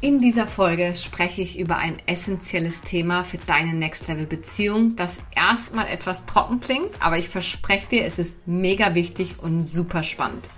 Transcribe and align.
In 0.00 0.20
dieser 0.20 0.46
Folge 0.46 0.94
spreche 0.94 1.42
ich 1.42 1.58
über 1.58 1.78
ein 1.78 2.00
essentielles 2.06 2.82
Thema 2.82 3.24
für 3.24 3.38
deine 3.38 3.74
Next 3.74 4.06
Level 4.06 4.26
Beziehung, 4.26 4.94
das 4.94 5.18
erstmal 5.34 5.88
etwas 5.88 6.24
trocken 6.24 6.60
klingt, 6.60 7.02
aber 7.02 7.18
ich 7.18 7.28
verspreche 7.28 7.88
dir, 7.88 8.04
es 8.04 8.20
ist 8.20 8.46
mega 8.46 8.94
wichtig 8.94 9.40
und 9.40 9.64
super 9.64 10.04
spannend. 10.04 10.50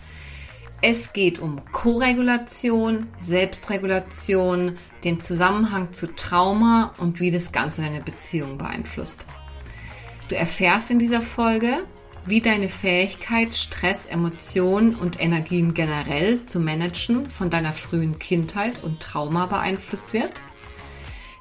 Es 0.83 1.15
geht 1.15 1.39
um 1.39 1.65
Koregulation, 1.73 3.07
Selbstregulation, 3.19 4.77
den 5.05 5.23
Zusammenhang 5.23 5.95
zu 5.95 6.15
Trauma 6.15 6.93
und 6.99 7.19
wie 7.19 7.30
das 7.30 7.51
Ganze 7.51 7.80
deine 7.80 8.02
Beziehung 8.02 8.59
beeinflusst. 8.59 9.25
Du 10.29 10.37
erfährst 10.37 10.91
in 10.91 10.99
dieser 10.99 11.23
Folge, 11.23 11.85
wie 12.27 12.41
deine 12.41 12.69
Fähigkeit, 12.69 13.55
Stress, 13.55 14.06
Emotionen 14.06 14.95
und 14.95 15.20
Energien 15.20 15.74
generell 15.74 16.45
zu 16.45 16.60
managen 16.60 17.30
von 17.30 17.51
deiner 17.51 17.73
frühen 17.73 18.19
Kindheit 18.19 18.83
und 18.83 19.01
Trauma 19.01 19.46
beeinflusst 19.46 20.12
wird, 20.12 20.33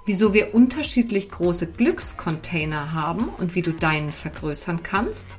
wieso 0.06 0.34
wir 0.34 0.56
unterschiedlich 0.56 1.30
große 1.30 1.72
Glückscontainer 1.74 2.94
haben 2.94 3.30
und 3.38 3.56
wie 3.56 3.62
du 3.62 3.74
deinen 3.74 4.12
vergrößern 4.12 4.82
kannst, 4.82 5.38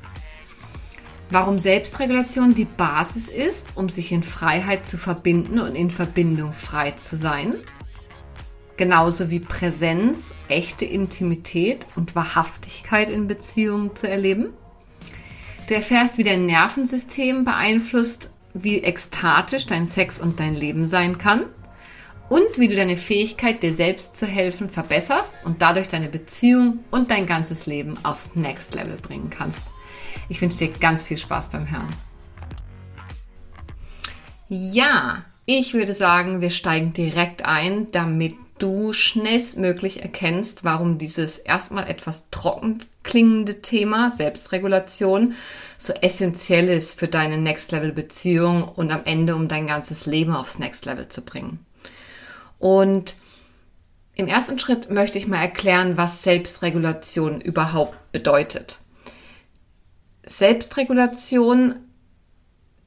warum 1.31 1.59
Selbstregulation 1.59 2.55
die 2.55 2.67
Basis 2.67 3.29
ist, 3.29 3.73
um 3.77 3.89
sich 3.89 4.13
in 4.13 4.23
Freiheit 4.23 4.87
zu 4.87 4.99
verbinden 4.99 5.59
und 5.61 5.75
in 5.75 5.91
Verbindung 5.91 6.53
frei 6.53 6.91
zu 6.93 7.17
sein, 7.17 7.55
genauso 8.77 9.31
wie 9.31 9.41
Präsenz, 9.41 10.35
echte 10.49 10.85
Intimität 10.85 11.87
und 11.97 12.15
Wahrhaftigkeit 12.15 13.09
in 13.09 13.27
Beziehungen 13.27 13.97
zu 13.97 14.09
erleben 14.09 14.55
Du 15.71 15.77
erfährst, 15.77 16.19
wie 16.19 16.25
dein 16.25 16.47
Nervensystem 16.47 17.45
beeinflusst, 17.45 18.31
wie 18.55 18.79
ekstatisch 18.79 19.67
dein 19.67 19.87
Sex 19.87 20.19
und 20.19 20.41
dein 20.41 20.57
Leben 20.57 20.85
sein 20.85 21.17
kann 21.17 21.45
und 22.29 22.59
wie 22.59 22.67
du 22.67 22.75
deine 22.75 22.97
Fähigkeit, 22.97 23.63
dir 23.63 23.73
selbst 23.73 24.17
zu 24.17 24.27
helfen, 24.27 24.69
verbesserst 24.69 25.33
und 25.45 25.63
dadurch 25.63 25.87
deine 25.87 26.09
Beziehung 26.09 26.81
und 26.91 27.13
dein 27.13 27.25
ganzes 27.25 27.67
Leben 27.67 27.95
aufs 28.03 28.35
Next 28.35 28.75
Level 28.75 28.97
bringen 28.97 29.31
kannst. 29.31 29.63
Ich 30.29 30.43
wünsche 30.43 30.59
dir 30.59 30.73
ganz 30.73 31.05
viel 31.05 31.19
Spaß 31.19 31.51
beim 31.51 31.71
Hören. 31.71 31.95
Ja, 34.49 35.25
ich 35.47 35.73
würde 35.73 35.95
sagen, 35.95 36.41
wir 36.41 36.51
steigen 36.51 36.95
direkt 36.95 37.45
ein, 37.45 37.93
damit 37.93 38.35
du 38.63 38.93
schnellstmöglich 38.93 40.03
erkennst, 40.03 40.65
warum 40.65 40.99
dieses 40.99 41.39
erstmal 41.39 41.89
etwas 41.89 42.31
trocken 42.31 42.81
klingende 43.03 43.63
Thema 43.63 44.11
Selbstregulation 44.11 45.35
so 45.77 45.93
essentiell 45.95 46.69
ist 46.69 46.99
für 46.99 47.09
deine 47.09 47.39
Next 47.39 47.73
Level 47.73 47.93
Beziehung 47.93 48.63
und 48.63 48.93
am 48.93 49.03
Ende 49.05 49.35
um 49.35 49.49
dein 49.49 49.67
ganzes 49.67 50.07
Leben 50.07 50.35
aufs 50.35 50.59
Next 50.59 50.85
Level 50.85 51.09
zu 51.09 51.23
bringen. 51.23 51.65
Und 52.59 53.17
im 54.15 54.29
ersten 54.29 54.59
Schritt 54.59 54.91
möchte 54.91 55.19
ich 55.19 55.27
mal 55.27 55.41
erklären, 55.41 55.97
was 55.97 56.23
Selbstregulation 56.23 57.41
überhaupt 57.41 58.13
bedeutet. 58.13 58.79
Selbstregulation 60.25 61.77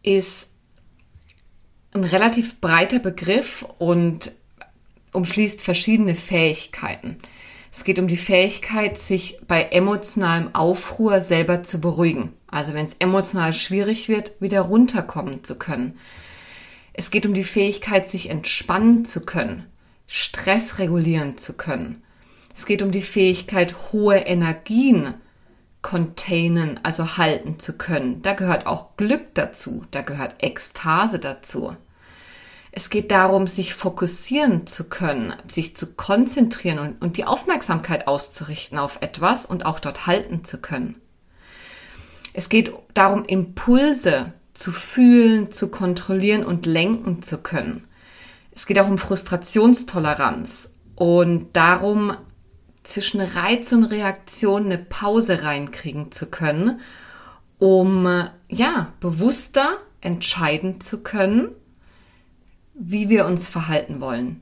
ist 0.04 0.50
ein 1.94 2.04
relativ 2.04 2.60
breiter 2.62 3.00
Begriff 3.00 3.66
und 3.80 4.32
umschließt 5.14 5.62
verschiedene 5.62 6.16
Fähigkeiten. 6.16 7.18
Es 7.72 7.84
geht 7.84 7.98
um 7.98 8.08
die 8.08 8.18
Fähigkeit, 8.18 8.98
sich 8.98 9.40
bei 9.48 9.64
emotionalem 9.64 10.54
Aufruhr 10.54 11.22
selber 11.22 11.64
zu 11.64 11.82
beruhigen. 11.82 12.34
Also 12.48 12.74
wenn 12.74 12.86
es 12.86 12.96
emotional 13.00 13.52
schwierig 13.52 14.10
wird, 14.10 14.34
wieder 14.40 14.62
runterkommen 14.62 15.44
zu 15.44 15.58
können. 15.58 15.98
Es 16.94 17.10
geht 17.10 17.26
um 17.26 17.34
die 17.34 17.44
Fähigkeit, 17.44 18.08
sich 18.08 18.30
entspannen 18.30 19.06
zu 19.06 19.22
können, 19.22 19.66
Stress 20.06 20.78
regulieren 20.78 21.40
zu 21.40 21.54
können. 21.54 22.04
Es 22.56 22.68
geht 22.68 22.84
um 22.84 22.92
die 22.92 23.02
Fähigkeit, 23.02 23.92
hohe 23.92 24.18
Energien 24.18 25.16
containen, 25.82 26.80
also 26.84 27.18
halten 27.18 27.60
zu 27.60 27.74
können. 27.74 28.22
Da 28.22 28.34
gehört 28.34 28.68
auch 28.68 28.96
Glück 28.98 29.34
dazu, 29.34 29.84
da 29.90 30.02
gehört 30.02 30.36
Ekstase 30.44 31.18
dazu. 31.18 31.76
Es 32.76 32.90
geht 32.90 33.12
darum, 33.12 33.46
sich 33.46 33.76
fokussieren 33.76 34.66
zu 34.66 34.86
können, 34.86 35.36
sich 35.48 35.76
zu 35.76 35.94
konzentrieren 35.94 36.80
und, 36.80 37.02
und 37.04 37.18
die 37.18 37.26
Aufmerksamkeit 37.26 38.08
auszurichten 38.08 38.80
auf 38.80 38.98
etwas 39.02 39.46
und 39.46 39.68
auch 39.68 39.80
dort 39.80 40.08
halten 40.08 40.44
zu 40.44 40.58
können. 40.58 41.00
Es 42.34 42.50
geht 42.50 42.74
darum, 42.96 43.26
Impulse 43.26 44.34
zu 44.56 44.72
fühlen, 44.72 45.52
zu 45.52 45.68
kontrollieren 45.68 46.44
und 46.44 46.66
lenken 46.66 47.22
zu 47.22 47.44
können. 47.44 47.88
Es 48.52 48.66
geht 48.66 48.80
auch 48.80 48.90
um 48.90 48.98
Frustrationstoleranz 48.98 50.72
und 50.96 51.56
darum, 51.56 52.18
zwischen 52.82 53.22
Reiz 53.22 53.72
und 53.72 53.84
Reaktion 53.86 54.66
eine 54.66 54.80
Pause 54.80 55.44
reinkriegen 55.44 56.12
zu 56.12 56.26
können, 56.26 56.80
um 57.60 58.28
ja 58.50 58.92
bewusster 59.00 59.78
entscheiden 60.02 60.82
zu 60.82 61.04
können 61.04 61.50
wie 62.74 63.10
wir 63.10 63.26
uns 63.26 63.50
verhalten 63.50 64.02
wollen. 64.02 64.42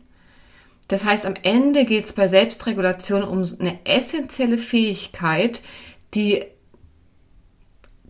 Das 0.87 1.05
heißt, 1.05 1.25
am 1.25 1.35
Ende 1.43 1.85
geht 1.85 2.05
es 2.05 2.13
bei 2.13 2.27
Selbstregulation 2.27 3.23
um 3.23 3.45
eine 3.59 3.79
essentielle 3.85 4.57
Fähigkeit, 4.57 5.61
die 6.13 6.43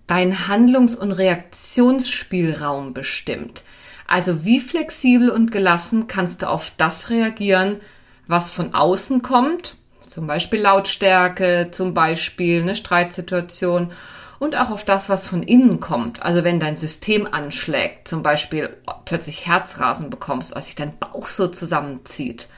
deinen 0.08 0.48
Handlungs- 0.48 0.96
und 0.96 1.12
Reaktionsspielraum 1.12 2.94
bestimmt. 2.94 3.64
Also 4.08 4.44
wie 4.44 4.60
flexibel 4.60 5.30
und 5.30 5.52
gelassen 5.52 6.08
kannst 6.08 6.42
du 6.42 6.50
auf 6.50 6.72
das 6.76 7.10
reagieren, 7.10 7.80
was 8.28 8.52
von 8.52 8.74
außen 8.74 9.22
kommt, 9.22 9.76
zum 10.08 10.28
Beispiel 10.28 10.60
Lautstärke, 10.60 11.70
zum 11.72 11.94
Beispiel 11.94 12.62
eine 12.62 12.76
Streitsituation 12.76 13.92
und 14.42 14.56
auch 14.56 14.72
auf 14.72 14.84
das, 14.84 15.08
was 15.08 15.28
von 15.28 15.44
innen 15.44 15.80
kommt. 15.80 16.24
Also 16.24 16.44
wenn 16.44 16.60
dein 16.60 16.76
System 16.76 17.32
anschlägt, 17.32 18.08
zum 18.08 18.24
Beispiel 18.24 18.76
plötzlich 19.06 19.46
Herzrasen 19.46 20.10
bekommst, 20.10 20.56
als 20.56 20.66
sich 20.66 20.74
dein 20.74 20.98
Bauch 20.98 21.28
so 21.28 21.48
zusammenzieht, 21.48 22.50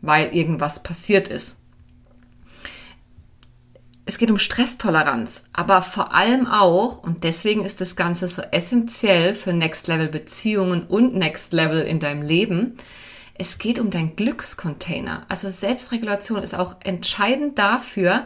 weil 0.00 0.34
irgendwas 0.34 0.82
passiert 0.82 1.28
ist. 1.28 1.58
Es 4.06 4.16
geht 4.16 4.30
um 4.30 4.38
Stresstoleranz, 4.38 5.44
aber 5.52 5.82
vor 5.82 6.14
allem 6.14 6.46
auch, 6.46 7.02
und 7.02 7.22
deswegen 7.22 7.66
ist 7.66 7.82
das 7.82 7.96
Ganze 7.96 8.26
so 8.26 8.40
essentiell 8.40 9.34
für 9.34 9.52
Next 9.52 9.88
Level 9.88 10.08
Beziehungen 10.08 10.84
und 10.84 11.14
Next 11.14 11.52
Level 11.52 11.82
in 11.82 11.98
deinem 11.98 12.22
Leben, 12.22 12.78
es 13.34 13.58
geht 13.58 13.78
um 13.78 13.90
dein 13.90 14.16
Glückscontainer. 14.16 15.26
Also 15.28 15.50
Selbstregulation 15.50 16.42
ist 16.42 16.54
auch 16.54 16.76
entscheidend 16.82 17.58
dafür, 17.58 18.24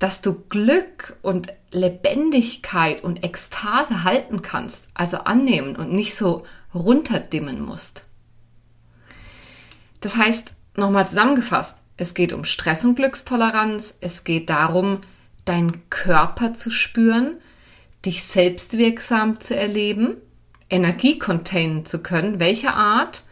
dass 0.00 0.22
du 0.22 0.34
Glück 0.48 1.16
und 1.22 1.52
Lebendigkeit 1.70 3.04
und 3.04 3.22
Ekstase 3.22 4.02
halten 4.02 4.42
kannst, 4.42 4.88
also 4.94 5.18
annehmen 5.18 5.76
und 5.76 5.92
nicht 5.92 6.16
so 6.16 6.44
runterdimmen 6.74 7.60
musst. 7.60 8.06
Das 10.00 10.16
heißt, 10.16 10.54
nochmal 10.74 11.06
zusammengefasst, 11.06 11.76
es 11.98 12.14
geht 12.14 12.32
um 12.32 12.44
Stress 12.44 12.84
und 12.84 12.94
Glückstoleranz, 12.94 13.98
es 14.00 14.24
geht 14.24 14.48
darum, 14.48 15.02
deinen 15.44 15.90
Körper 15.90 16.54
zu 16.54 16.70
spüren, 16.70 17.36
dich 18.06 18.24
selbstwirksam 18.24 19.38
zu 19.38 19.54
erleben, 19.54 20.16
Energie 20.70 21.18
containen 21.18 21.84
zu 21.84 22.02
können, 22.02 22.40
welche 22.40 22.72
Art, 22.72 23.24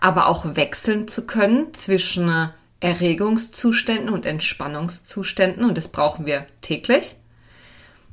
aber 0.00 0.28
auch 0.28 0.56
wechseln 0.56 1.08
zu 1.08 1.26
können 1.26 1.74
zwischen 1.74 2.50
Erregungszuständen 2.80 4.10
und 4.10 4.26
Entspannungszuständen 4.26 5.64
und 5.64 5.78
das 5.78 5.88
brauchen 5.88 6.26
wir 6.26 6.46
täglich. 6.60 7.16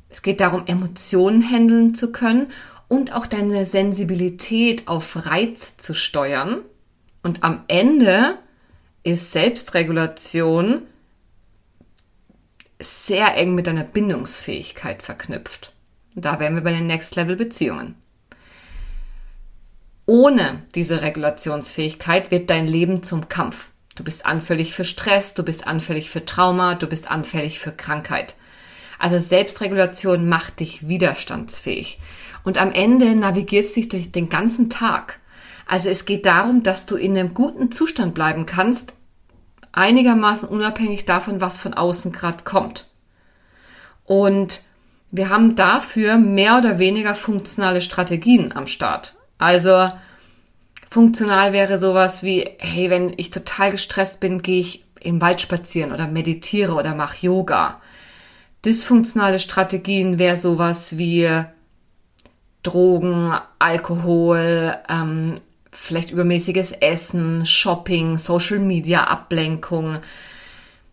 Es 0.09 0.21
geht 0.21 0.39
darum, 0.39 0.67
Emotionen 0.67 1.41
handeln 1.41 1.95
zu 1.95 2.11
können 2.11 2.47
und 2.87 3.13
auch 3.13 3.25
deine 3.25 3.65
Sensibilität 3.65 4.87
auf 4.87 5.25
Reiz 5.25 5.77
zu 5.77 5.93
steuern. 5.93 6.59
Und 7.23 7.43
am 7.43 7.63
Ende 7.67 8.37
ist 9.01 9.31
Selbstregulation 9.31 10.83
sehr 12.79 13.35
eng 13.35 13.55
mit 13.55 13.67
deiner 13.67 13.83
Bindungsfähigkeit 13.83 15.01
verknüpft. 15.01 15.73
Und 16.15 16.25
da 16.25 16.39
wären 16.39 16.55
wir 16.55 16.63
bei 16.63 16.73
den 16.73 16.85
Next 16.85 17.15
Level 17.15 17.35
Beziehungen. 17.35 17.95
Ohne 20.05 20.63
diese 20.75 21.01
Regulationsfähigkeit 21.01 22.29
wird 22.29 22.49
dein 22.49 22.67
Leben 22.67 23.03
zum 23.03 23.29
Kampf. 23.29 23.71
Du 23.95 24.03
bist 24.03 24.25
anfällig 24.25 24.73
für 24.73 24.85
Stress, 24.85 25.33
du 25.33 25.43
bist 25.43 25.67
anfällig 25.67 26.09
für 26.09 26.25
Trauma, 26.25 26.75
du 26.75 26.87
bist 26.87 27.09
anfällig 27.11 27.59
für 27.59 27.71
Krankheit. 27.71 28.35
Also 28.97 29.19
Selbstregulation 29.19 30.27
macht 30.27 30.59
dich 30.59 30.87
widerstandsfähig. 30.87 31.99
Und 32.43 32.57
am 32.57 32.71
Ende 32.71 33.15
navigierst 33.15 33.75
du 33.75 33.81
dich 33.81 33.89
durch 33.89 34.11
den 34.11 34.29
ganzen 34.29 34.69
Tag. 34.69 35.19
Also 35.65 35.89
es 35.89 36.05
geht 36.05 36.25
darum, 36.25 36.63
dass 36.63 36.85
du 36.85 36.95
in 36.95 37.17
einem 37.17 37.33
guten 37.33 37.71
Zustand 37.71 38.15
bleiben 38.15 38.45
kannst, 38.45 38.93
einigermaßen 39.71 40.47
unabhängig 40.47 41.05
davon, 41.05 41.41
was 41.41 41.59
von 41.59 41.73
außen 41.73 42.11
gerade 42.11 42.43
kommt. 42.43 42.87
Und 44.05 44.61
wir 45.11 45.29
haben 45.29 45.55
dafür 45.55 46.17
mehr 46.17 46.57
oder 46.57 46.79
weniger 46.79 47.15
funktionale 47.15 47.81
Strategien 47.81 48.55
am 48.55 48.67
Start. 48.67 49.15
Also 49.37 49.89
funktional 50.93 51.53
wäre 51.53 51.79
sowas 51.79 52.21
wie, 52.21 52.47
hey, 52.59 52.91
wenn 52.91 53.13
ich 53.17 53.31
total 53.31 53.71
gestresst 53.71 54.19
bin, 54.19 54.43
gehe 54.43 54.59
ich 54.59 54.83
im 55.01 55.21
Wald 55.21 55.41
spazieren 55.41 55.91
oder 55.91 56.07
meditiere 56.07 56.73
oder 56.73 56.93
mache 56.93 57.25
Yoga. 57.25 57.81
Dysfunktionale 58.63 59.39
Strategien 59.39 60.19
wäre 60.19 60.37
sowas 60.37 60.99
wie 60.99 61.27
Drogen, 62.61 63.33
Alkohol, 63.57 64.75
ähm, 64.87 65.33
vielleicht 65.71 66.11
übermäßiges 66.11 66.73
Essen, 66.73 67.47
Shopping, 67.47 68.19
Social 68.19 68.59
Media, 68.59 69.05
Ablenkung. 69.05 69.97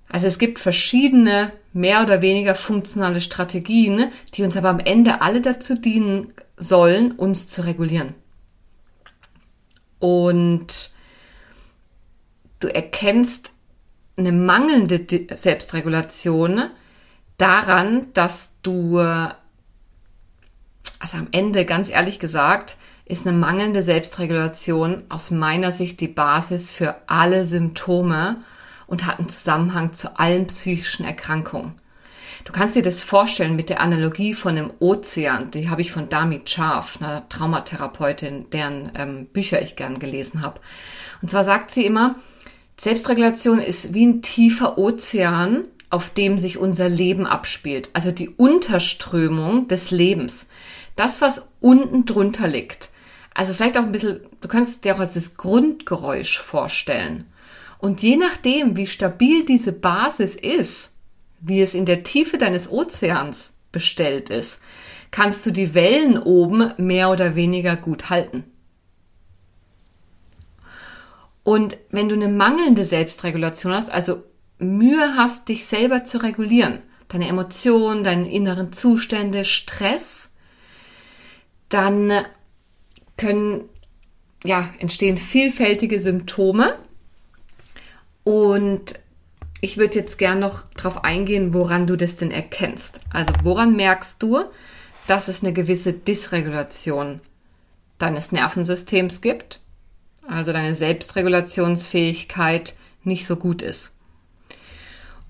Also 0.08 0.26
es 0.26 0.38
gibt 0.38 0.60
verschiedene 0.60 1.52
mehr 1.74 2.02
oder 2.02 2.22
weniger 2.22 2.54
funktionale 2.54 3.20
Strategien, 3.20 4.10
die 4.32 4.44
uns 4.44 4.56
aber 4.56 4.70
am 4.70 4.80
Ende 4.80 5.20
alle 5.20 5.42
dazu 5.42 5.74
dienen 5.74 6.32
sollen, 6.56 7.12
uns 7.12 7.48
zu 7.48 7.66
regulieren. 7.66 8.14
Und 10.00 10.90
du 12.58 12.68
erkennst 12.68 13.52
eine 14.18 14.32
mangelnde 14.32 15.06
Selbstregulation 15.34 16.70
daran, 17.38 18.12
dass 18.12 18.56
du, 18.62 18.98
also 18.98 19.36
am 21.12 21.28
Ende 21.32 21.64
ganz 21.64 21.90
ehrlich 21.90 22.18
gesagt, 22.18 22.76
ist 23.04 23.26
eine 23.26 23.36
mangelnde 23.36 23.82
Selbstregulation 23.82 25.04
aus 25.08 25.30
meiner 25.30 25.72
Sicht 25.72 26.00
die 26.00 26.08
Basis 26.08 26.70
für 26.70 26.96
alle 27.06 27.44
Symptome 27.44 28.42
und 28.86 29.06
hat 29.06 29.18
einen 29.18 29.28
Zusammenhang 29.28 29.92
zu 29.92 30.18
allen 30.18 30.46
psychischen 30.46 31.04
Erkrankungen. 31.04 31.80
Du 32.50 32.58
kannst 32.58 32.74
dir 32.74 32.82
das 32.82 33.04
vorstellen 33.04 33.54
mit 33.54 33.68
der 33.68 33.80
Analogie 33.80 34.34
von 34.34 34.58
einem 34.58 34.72
Ozean. 34.80 35.52
Die 35.52 35.70
habe 35.70 35.82
ich 35.82 35.92
von 35.92 36.08
Dami 36.08 36.40
Scharf, 36.44 36.98
einer 37.00 37.28
Traumatherapeutin, 37.28 38.50
deren 38.50 38.90
ähm, 38.96 39.26
Bücher 39.26 39.62
ich 39.62 39.76
gern 39.76 40.00
gelesen 40.00 40.42
habe. 40.42 40.60
Und 41.22 41.30
zwar 41.30 41.44
sagt 41.44 41.70
sie 41.70 41.86
immer, 41.86 42.16
Selbstregulation 42.76 43.60
ist 43.60 43.94
wie 43.94 44.04
ein 44.04 44.22
tiefer 44.22 44.78
Ozean, 44.78 45.62
auf 45.90 46.10
dem 46.10 46.38
sich 46.38 46.58
unser 46.58 46.88
Leben 46.88 47.24
abspielt. 47.24 47.88
Also 47.92 48.10
die 48.10 48.30
Unterströmung 48.30 49.68
des 49.68 49.92
Lebens. 49.92 50.48
Das, 50.96 51.20
was 51.20 51.46
unten 51.60 52.04
drunter 52.04 52.48
liegt. 52.48 52.90
Also 53.32 53.54
vielleicht 53.54 53.78
auch 53.78 53.84
ein 53.84 53.92
bisschen, 53.92 54.22
du 54.40 54.48
kannst 54.48 54.84
dir 54.84 54.96
auch 54.96 55.00
als 55.00 55.14
das 55.14 55.36
Grundgeräusch 55.36 56.40
vorstellen. 56.40 57.26
Und 57.78 58.02
je 58.02 58.16
nachdem, 58.16 58.76
wie 58.76 58.88
stabil 58.88 59.44
diese 59.44 59.70
Basis 59.70 60.34
ist, 60.34 60.89
wie 61.40 61.60
es 61.60 61.74
in 61.74 61.86
der 61.86 62.02
Tiefe 62.02 62.38
deines 62.38 62.70
Ozeans 62.70 63.54
bestellt 63.72 64.30
ist, 64.30 64.60
kannst 65.10 65.44
du 65.46 65.50
die 65.50 65.74
Wellen 65.74 66.18
oben 66.18 66.72
mehr 66.76 67.10
oder 67.10 67.34
weniger 67.34 67.76
gut 67.76 68.10
halten. 68.10 68.44
Und 71.42 71.78
wenn 71.90 72.08
du 72.08 72.14
eine 72.14 72.28
mangelnde 72.28 72.84
Selbstregulation 72.84 73.72
hast, 73.72 73.90
also 73.90 74.22
Mühe 74.58 75.16
hast, 75.16 75.48
dich 75.48 75.66
selber 75.66 76.04
zu 76.04 76.22
regulieren, 76.22 76.80
deine 77.08 77.28
Emotionen, 77.28 78.04
deine 78.04 78.30
inneren 78.30 78.72
Zustände, 78.72 79.44
Stress, 79.44 80.32
dann 81.70 82.12
können, 83.16 83.62
ja, 84.44 84.68
entstehen 84.78 85.16
vielfältige 85.16 85.98
Symptome, 85.98 86.76
und 88.24 88.99
ich 89.60 89.76
würde 89.76 89.98
jetzt 89.98 90.18
gern 90.18 90.38
noch 90.38 90.64
darauf 90.74 91.04
eingehen, 91.04 91.54
woran 91.54 91.86
du 91.86 91.96
das 91.96 92.16
denn 92.16 92.30
erkennst. 92.30 92.98
Also 93.12 93.32
woran 93.42 93.76
merkst 93.76 94.22
du, 94.22 94.44
dass 95.06 95.28
es 95.28 95.42
eine 95.42 95.52
gewisse 95.52 95.92
Dysregulation 95.92 97.20
deines 97.98 98.32
Nervensystems 98.32 99.20
gibt, 99.20 99.60
also 100.26 100.52
deine 100.52 100.74
Selbstregulationsfähigkeit 100.74 102.74
nicht 103.04 103.26
so 103.26 103.36
gut 103.36 103.62
ist. 103.62 103.92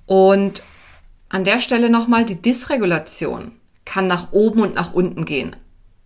Und 0.06 0.62
an 1.28 1.44
der 1.44 1.60
Stelle 1.60 1.90
nochmal, 1.90 2.24
die 2.24 2.40
Dysregulation 2.40 3.56
kann 3.84 4.06
nach 4.06 4.32
oben 4.32 4.62
und 4.62 4.74
nach 4.74 4.92
unten 4.92 5.24
gehen. 5.24 5.56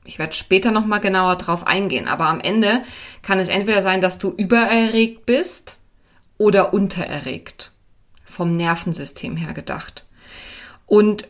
Ich 0.06 0.19
werde 0.19 0.35
später 0.35 0.70
nochmal 0.70 1.00
genauer 1.00 1.37
drauf 1.37 1.67
eingehen, 1.67 2.09
aber 2.09 2.27
am 2.27 2.41
Ende 2.41 2.82
kann 3.23 3.38
es 3.38 3.49
entweder 3.49 3.82
sein, 3.82 4.03
dass 4.03 4.19
du 4.19 4.31
übererregt 4.31 5.25
bist, 5.25 5.79
oder 6.38 6.75
untererregt. 6.75 7.73
Vom 8.34 8.52
Nervensystem 8.52 9.36
her 9.36 9.54
gedacht. 9.54 10.04
Und 10.86 11.28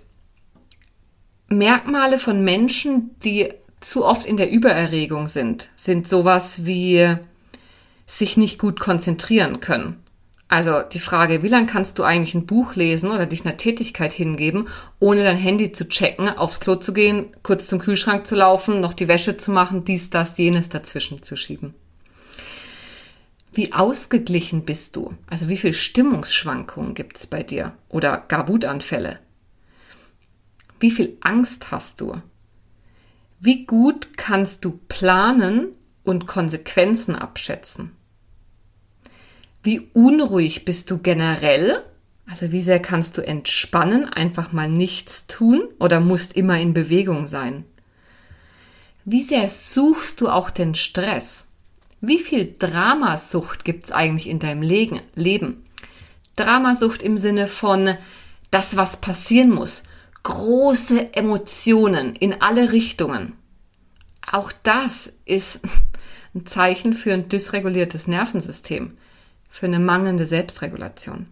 Merkmale 1.48 2.18
von 2.18 2.42
Menschen, 2.42 3.10
die 3.22 3.52
zu 3.80 4.04
oft 4.04 4.24
in 4.24 4.38
der 4.38 4.50
Übererregung 4.50 5.26
sind, 5.26 5.68
sind 5.76 6.08
sowas 6.08 6.64
wie 6.64 7.16
sich 8.06 8.36
nicht 8.36 8.58
gut 8.58 8.80
konzentrieren 8.80 9.60
können. 9.60 10.02
Also 10.48 10.82
die 10.82 11.00
Frage, 11.00 11.42
wie 11.42 11.48
lange 11.48 11.66
kannst 11.66 11.98
du 11.98 12.02
eigentlich 12.02 12.34
ein 12.34 12.46
Buch 12.46 12.74
lesen 12.74 13.10
oder 13.10 13.26
dich 13.26 13.44
einer 13.44 13.56
Tätigkeit 13.56 14.12
hingeben, 14.12 14.68
ohne 15.00 15.22
dein 15.22 15.36
Handy 15.36 15.72
zu 15.72 15.88
checken, 15.88 16.28
aufs 16.28 16.60
Klo 16.60 16.76
zu 16.76 16.92
gehen, 16.92 17.26
kurz 17.42 17.66
zum 17.66 17.78
Kühlschrank 17.78 18.26
zu 18.26 18.36
laufen, 18.36 18.80
noch 18.80 18.92
die 18.94 19.08
Wäsche 19.08 19.36
zu 19.36 19.50
machen, 19.50 19.84
dies, 19.84 20.10
das, 20.10 20.38
jenes 20.38 20.68
dazwischen 20.68 21.22
zu 21.22 21.36
schieben. 21.36 21.74
Wie 23.54 23.72
ausgeglichen 23.72 24.64
bist 24.64 24.96
du? 24.96 25.14
Also 25.28 25.48
wie 25.48 25.56
viel 25.56 25.72
Stimmungsschwankungen 25.72 26.94
gibt's 26.94 27.26
bei 27.26 27.44
dir? 27.44 27.76
Oder 27.88 28.24
gar 28.26 28.48
Wutanfälle? 28.48 29.20
Wie 30.80 30.90
viel 30.90 31.16
Angst 31.20 31.70
hast 31.70 32.00
du? 32.00 32.20
Wie 33.38 33.64
gut 33.64 34.16
kannst 34.16 34.64
du 34.64 34.80
planen 34.88 35.68
und 36.02 36.26
Konsequenzen 36.26 37.14
abschätzen? 37.14 37.92
Wie 39.62 39.80
unruhig 39.92 40.64
bist 40.64 40.90
du 40.90 40.98
generell? 40.98 41.82
Also 42.26 42.50
wie 42.50 42.62
sehr 42.62 42.80
kannst 42.80 43.16
du 43.16 43.22
entspannen, 43.22 44.08
einfach 44.08 44.52
mal 44.52 44.68
nichts 44.68 45.26
tun 45.26 45.62
oder 45.78 46.00
musst 46.00 46.34
immer 46.34 46.58
in 46.58 46.74
Bewegung 46.74 47.28
sein? 47.28 47.64
Wie 49.04 49.22
sehr 49.22 49.48
suchst 49.48 50.20
du 50.20 50.28
auch 50.28 50.50
den 50.50 50.74
Stress? 50.74 51.46
Wie 52.06 52.18
viel 52.18 52.54
Dramasucht 52.58 53.64
gibt's 53.64 53.90
eigentlich 53.90 54.28
in 54.28 54.38
deinem 54.38 54.60
Leben? 54.60 55.64
Dramasucht 56.36 57.02
im 57.02 57.16
Sinne 57.16 57.46
von 57.46 57.96
das, 58.50 58.76
was 58.76 58.98
passieren 58.98 59.50
muss. 59.50 59.84
Große 60.22 61.14
Emotionen 61.14 62.14
in 62.14 62.42
alle 62.42 62.72
Richtungen. 62.72 63.32
Auch 64.30 64.52
das 64.62 65.12
ist 65.24 65.60
ein 66.34 66.44
Zeichen 66.44 66.92
für 66.92 67.14
ein 67.14 67.28
dysreguliertes 67.28 68.06
Nervensystem, 68.06 68.98
für 69.48 69.66
eine 69.66 69.78
mangelnde 69.78 70.26
Selbstregulation. 70.26 71.26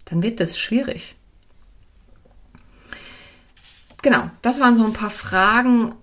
dann 0.05 0.24
wird 0.24 0.39
das 0.39 0.58
schwierig 0.58 1.17
genau, 4.01 4.29
das 4.41 4.60
waren 4.60 4.75
so 4.75 4.86
ein 4.86 4.94
paar 4.94 5.10
Fragen, 5.10 5.96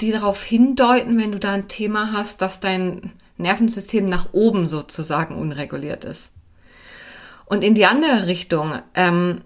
die 0.00 0.12
darauf 0.12 0.42
hindeuten, 0.42 1.18
wenn 1.18 1.32
du 1.32 1.38
da 1.38 1.52
ein 1.52 1.68
Thema 1.68 2.12
hast, 2.12 2.42
dass 2.42 2.60
dein 2.60 3.12
Nervensystem 3.36 4.08
nach 4.08 4.32
oben 4.32 4.66
sozusagen 4.66 5.36
unreguliert 5.36 6.04
ist. 6.04 6.30
Und 7.46 7.64
in 7.64 7.74
die 7.74 7.86
andere 7.86 8.26
Richtung, 8.26 8.78
ähm, 8.94 9.42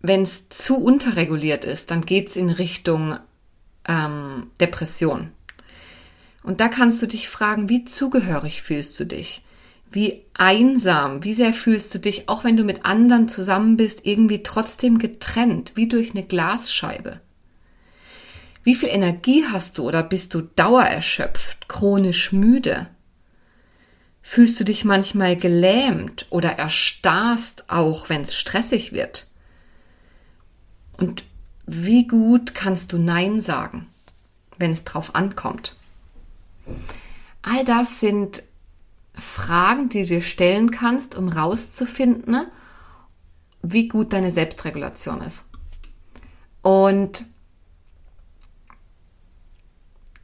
wenn 0.00 0.22
es 0.22 0.48
zu 0.48 0.76
unterreguliert 0.76 1.64
ist, 1.64 1.90
dann 1.90 2.06
geht 2.06 2.28
es 2.28 2.36
in 2.36 2.50
Richtung 2.50 3.18
ähm, 3.86 4.50
Depression. 4.60 5.30
Und 6.42 6.60
da 6.60 6.68
kannst 6.68 7.00
du 7.02 7.06
dich 7.06 7.28
fragen, 7.28 7.68
wie 7.68 7.84
zugehörig 7.84 8.62
fühlst 8.62 8.98
du 9.00 9.06
dich? 9.06 9.43
Wie 9.94 10.24
einsam, 10.34 11.22
wie 11.22 11.34
sehr 11.34 11.54
fühlst 11.54 11.94
du 11.94 12.00
dich, 12.00 12.28
auch 12.28 12.42
wenn 12.42 12.56
du 12.56 12.64
mit 12.64 12.84
anderen 12.84 13.28
zusammen 13.28 13.76
bist, 13.76 14.00
irgendwie 14.02 14.42
trotzdem 14.42 14.98
getrennt, 14.98 15.70
wie 15.76 15.86
durch 15.86 16.10
eine 16.10 16.24
Glasscheibe? 16.24 17.20
Wie 18.64 18.74
viel 18.74 18.88
Energie 18.88 19.44
hast 19.52 19.78
du 19.78 19.84
oder 19.84 20.02
bist 20.02 20.34
du 20.34 20.40
dauererschöpft, 20.40 21.68
chronisch 21.68 22.32
müde? 22.32 22.88
Fühlst 24.20 24.58
du 24.58 24.64
dich 24.64 24.84
manchmal 24.84 25.36
gelähmt 25.36 26.26
oder 26.30 26.50
erstarrst 26.50 27.70
auch, 27.70 28.08
wenn 28.08 28.22
es 28.22 28.34
stressig 28.34 28.90
wird? 28.90 29.28
Und 30.96 31.22
wie 31.66 32.08
gut 32.08 32.52
kannst 32.52 32.92
du 32.92 32.98
Nein 32.98 33.40
sagen, 33.40 33.86
wenn 34.58 34.72
es 34.72 34.82
drauf 34.82 35.14
ankommt? 35.14 35.76
All 37.42 37.64
das 37.64 38.00
sind 38.00 38.42
Fragen, 39.14 39.88
die 39.88 40.02
du 40.02 40.08
dir 40.08 40.22
stellen 40.22 40.70
kannst, 40.70 41.14
um 41.14 41.28
rauszufinden, 41.28 42.46
wie 43.62 43.88
gut 43.88 44.12
deine 44.12 44.30
Selbstregulation 44.30 45.20
ist. 45.22 45.44
Und 46.62 47.24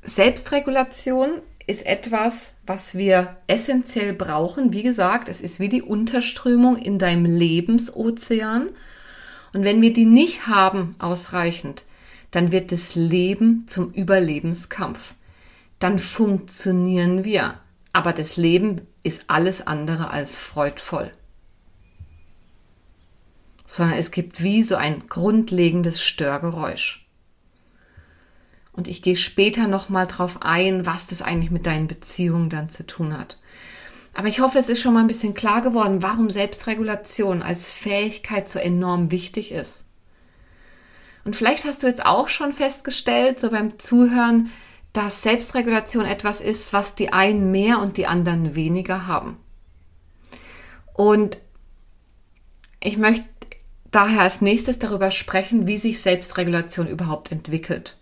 Selbstregulation 0.03 1.31
ist 1.67 1.87
etwas, 1.87 2.53
was 2.67 2.95
wir 2.95 3.37
essentiell 3.47 4.13
brauchen. 4.13 4.73
Wie 4.73 4.83
gesagt, 4.83 5.29
es 5.29 5.41
ist 5.41 5.61
wie 5.61 5.69
die 5.69 5.83
Unterströmung 5.83 6.77
in 6.77 6.99
deinem 6.99 7.25
Lebensozean. 7.25 8.71
Und 9.53 9.65
wenn 9.65 9.83
wir 9.83 9.93
die 9.93 10.07
nicht 10.07 10.47
haben 10.47 10.97
ausreichend, 10.99 11.85
dann 12.31 12.51
wird 12.53 12.73
das 12.73 12.95
Leben 12.95 13.67
zum 13.67 13.93
Überlebenskampf 13.93 15.15
dann 15.81 15.99
funktionieren 15.99 17.25
wir. 17.25 17.59
Aber 17.93 18.13
das 18.13 18.37
Leben 18.37 18.87
ist 19.03 19.25
alles 19.27 19.67
andere 19.67 20.11
als 20.11 20.39
freudvoll. 20.39 21.13
Sondern 23.67 23.99
es 23.99 24.11
gibt 24.11 24.43
wie 24.43 24.63
so 24.63 24.77
ein 24.77 25.07
grundlegendes 25.09 26.03
Störgeräusch. 26.03 27.07
Und 28.73 28.89
ich 28.89 29.03
gehe 29.03 29.17
später 29.17 29.67
nochmal 29.67 30.07
drauf 30.07 30.39
ein, 30.43 30.87
was 30.87 31.09
das 31.09 31.23
eigentlich 31.23 31.51
mit 31.51 31.67
deinen 31.67 31.89
Beziehungen 31.89 32.49
dann 32.49 32.69
zu 32.69 32.87
tun 32.87 33.17
hat. 33.19 33.39
Aber 34.15 34.29
ich 34.29 34.41
hoffe, 34.41 34.59
es 34.59 34.69
ist 34.69 34.81
schon 34.81 34.95
mal 34.95 35.01
ein 35.01 35.07
bisschen 35.07 35.35
klar 35.35 35.61
geworden, 35.61 36.03
warum 36.03 36.31
Selbstregulation 36.31 37.43
als 37.43 37.71
Fähigkeit 37.73 38.49
so 38.49 38.59
enorm 38.59 39.11
wichtig 39.11 39.53
ist. 39.53 39.87
Und 41.25 41.37
vielleicht 41.37 41.65
hast 41.65 41.83
du 41.83 41.87
jetzt 41.87 42.05
auch 42.05 42.29
schon 42.29 42.53
festgestellt, 42.53 43.41
so 43.41 43.51
beim 43.51 43.79
Zuhören, 43.79 44.51
dass 44.93 45.23
Selbstregulation 45.23 46.05
etwas 46.05 46.41
ist, 46.41 46.73
was 46.73 46.95
die 46.95 47.13
einen 47.13 47.51
mehr 47.51 47.79
und 47.81 47.97
die 47.97 48.07
anderen 48.07 48.55
weniger 48.55 49.07
haben. 49.07 49.37
Und 50.95 51.39
ich 52.81 52.99
möchte 52.99 53.27
daher 53.91 54.23
als 54.23 54.41
nächstes 54.41 54.79
darüber 54.79 55.11
sprechen, 55.11 55.67
wie 55.67 55.79
sich 55.79 56.01
Selbstregulation 56.01 56.87
überhaupt 56.87 57.31
entwickelt. 57.33 57.97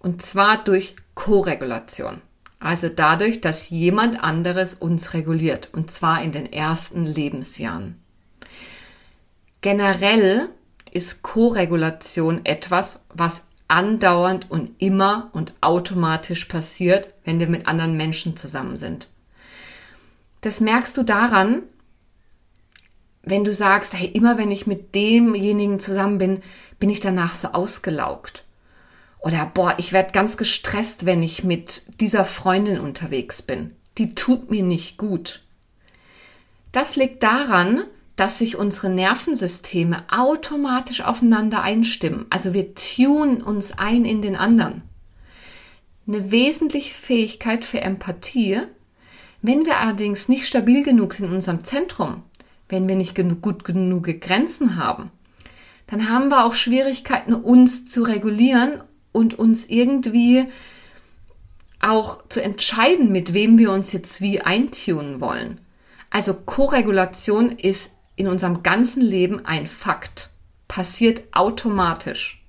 Und 0.00 0.22
zwar 0.22 0.62
durch 0.62 0.96
Koregulation. 1.14 2.20
Also 2.58 2.88
dadurch, 2.88 3.40
dass 3.40 3.70
jemand 3.70 4.22
anderes 4.22 4.74
uns 4.74 5.14
reguliert. 5.14 5.68
Und 5.72 5.90
zwar 5.90 6.22
in 6.22 6.32
den 6.32 6.52
ersten 6.52 7.04
Lebensjahren. 7.04 8.00
Generell 9.60 10.48
ist 10.90 11.22
Koregulation 11.22 12.44
etwas, 12.44 13.00
was 13.12 13.44
andauernd 13.68 14.50
und 14.50 14.70
immer 14.78 15.30
und 15.32 15.54
automatisch 15.60 16.44
passiert, 16.44 17.08
wenn 17.24 17.40
wir 17.40 17.48
mit 17.48 17.66
anderen 17.66 17.96
Menschen 17.96 18.36
zusammen 18.36 18.76
sind. 18.76 19.08
Das 20.40 20.60
merkst 20.60 20.96
du 20.96 21.02
daran, 21.02 21.62
wenn 23.22 23.44
du 23.44 23.52
sagst, 23.52 23.92
hey, 23.94 24.06
immer 24.06 24.38
wenn 24.38 24.52
ich 24.52 24.68
mit 24.68 24.94
demjenigen 24.94 25.80
zusammen 25.80 26.18
bin, 26.18 26.42
bin 26.78 26.90
ich 26.90 27.00
danach 27.00 27.34
so 27.34 27.48
ausgelaugt. 27.48 28.44
Oder 29.18 29.50
boah, 29.52 29.74
ich 29.78 29.92
werde 29.92 30.12
ganz 30.12 30.36
gestresst, 30.36 31.04
wenn 31.04 31.22
ich 31.22 31.42
mit 31.42 31.82
dieser 32.00 32.24
Freundin 32.24 32.78
unterwegs 32.78 33.42
bin. 33.42 33.74
Die 33.98 34.14
tut 34.14 34.50
mir 34.50 34.62
nicht 34.62 34.98
gut. 34.98 35.42
Das 36.70 36.94
liegt 36.94 37.24
daran, 37.24 37.82
dass 38.16 38.38
sich 38.38 38.56
unsere 38.56 38.88
Nervensysteme 38.88 40.04
automatisch 40.10 41.02
aufeinander 41.02 41.62
einstimmen. 41.62 42.26
Also 42.30 42.54
wir 42.54 42.74
tun 42.74 43.42
uns 43.42 43.72
ein 43.72 44.06
in 44.06 44.22
den 44.22 44.36
anderen. 44.36 44.82
Eine 46.08 46.30
wesentliche 46.30 46.94
Fähigkeit 46.94 47.64
für 47.64 47.82
Empathie. 47.82 48.62
Wenn 49.42 49.66
wir 49.66 49.78
allerdings 49.78 50.28
nicht 50.28 50.46
stabil 50.46 50.82
genug 50.82 51.12
sind 51.12 51.26
in 51.26 51.34
unserem 51.34 51.62
Zentrum, 51.62 52.22
wenn 52.68 52.88
wir 52.88 52.96
nicht 52.96 53.14
genug, 53.14 53.42
gut 53.42 53.64
genug 53.64 54.04
Grenzen 54.20 54.76
haben, 54.76 55.10
dann 55.86 56.08
haben 56.08 56.28
wir 56.28 56.44
auch 56.44 56.54
Schwierigkeiten, 56.54 57.34
uns 57.34 57.86
zu 57.86 58.02
regulieren 58.02 58.82
und 59.12 59.38
uns 59.38 59.66
irgendwie 59.66 60.46
auch 61.80 62.26
zu 62.28 62.42
entscheiden, 62.42 63.12
mit 63.12 63.34
wem 63.34 63.58
wir 63.58 63.70
uns 63.70 63.92
jetzt 63.92 64.20
wie 64.20 64.40
eintunen 64.40 65.20
wollen. 65.20 65.60
Also 66.10 66.34
Koregulation 66.34 67.50
ist 67.50 67.92
in 68.16 68.28
unserem 68.28 68.62
ganzen 68.62 69.02
Leben 69.02 69.44
ein 69.44 69.66
Fakt, 69.66 70.30
passiert 70.68 71.22
automatisch. 71.32 72.42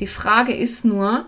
Die 0.00 0.06
Frage 0.06 0.54
ist 0.54 0.84
nur, 0.84 1.26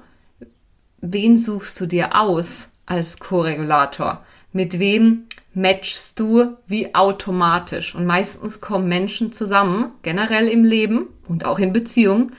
wen 1.01 1.39
suchst 1.39 1.81
du 1.81 1.87
dir 1.87 2.21
aus 2.21 2.69
als 2.87 3.19
Koregulator? 3.19 4.25
Mit 4.53 4.79
wem 4.79 5.27
matchst 5.55 6.19
du 6.19 6.57
wie 6.67 6.95
automatisch? 6.95 7.95
Und 7.95 8.07
meistens 8.07 8.61
kommen 8.61 8.89
Menschen 8.89 9.33
zusammen, 9.33 9.95
generell 10.03 10.49
im 10.49 10.65
Leben 10.65 11.09
und 11.29 11.45
auch 11.45 11.59
in 11.59 11.73
Beziehungen, 11.73 12.33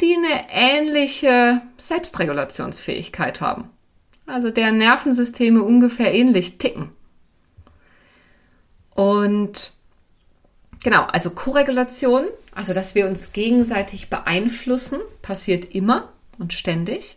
die 0.00 0.16
eine 0.16 0.50
ähnliche 0.50 1.62
Selbstregulationsfähigkeit 1.76 3.40
haben. 3.40 3.70
Also 4.26 4.50
deren 4.50 4.78
Nervensysteme 4.78 5.62
ungefähr 5.62 6.12
ähnlich 6.12 6.58
ticken. 6.58 6.90
Und 8.94 9.72
Genau, 10.82 11.04
also 11.04 11.30
Koregulation, 11.30 12.24
also 12.54 12.74
dass 12.74 12.94
wir 12.94 13.06
uns 13.06 13.32
gegenseitig 13.32 14.10
beeinflussen, 14.10 14.98
passiert 15.22 15.74
immer 15.74 16.12
und 16.38 16.52
ständig. 16.52 17.16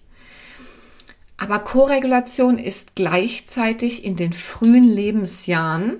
Aber 1.37 1.59
Koregulation 1.59 2.57
ist 2.57 2.95
gleichzeitig 2.95 4.05
in 4.05 4.15
den 4.15 4.33
frühen 4.33 4.83
Lebensjahren 4.83 5.97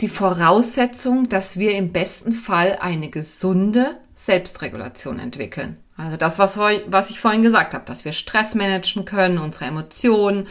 die 0.00 0.08
Voraussetzung, 0.08 1.28
dass 1.28 1.58
wir 1.58 1.72
im 1.72 1.92
besten 1.92 2.32
Fall 2.32 2.78
eine 2.80 3.08
gesunde 3.08 3.96
Selbstregulation 4.14 5.18
entwickeln. 5.18 5.78
Also 5.96 6.16
das, 6.16 6.38
was, 6.38 6.56
was 6.56 7.10
ich 7.10 7.18
vorhin 7.18 7.42
gesagt 7.42 7.74
habe, 7.74 7.84
dass 7.84 8.04
wir 8.04 8.12
Stress 8.12 8.54
managen 8.54 9.04
können, 9.04 9.38
unsere 9.38 9.64
Emotionen, 9.64 10.46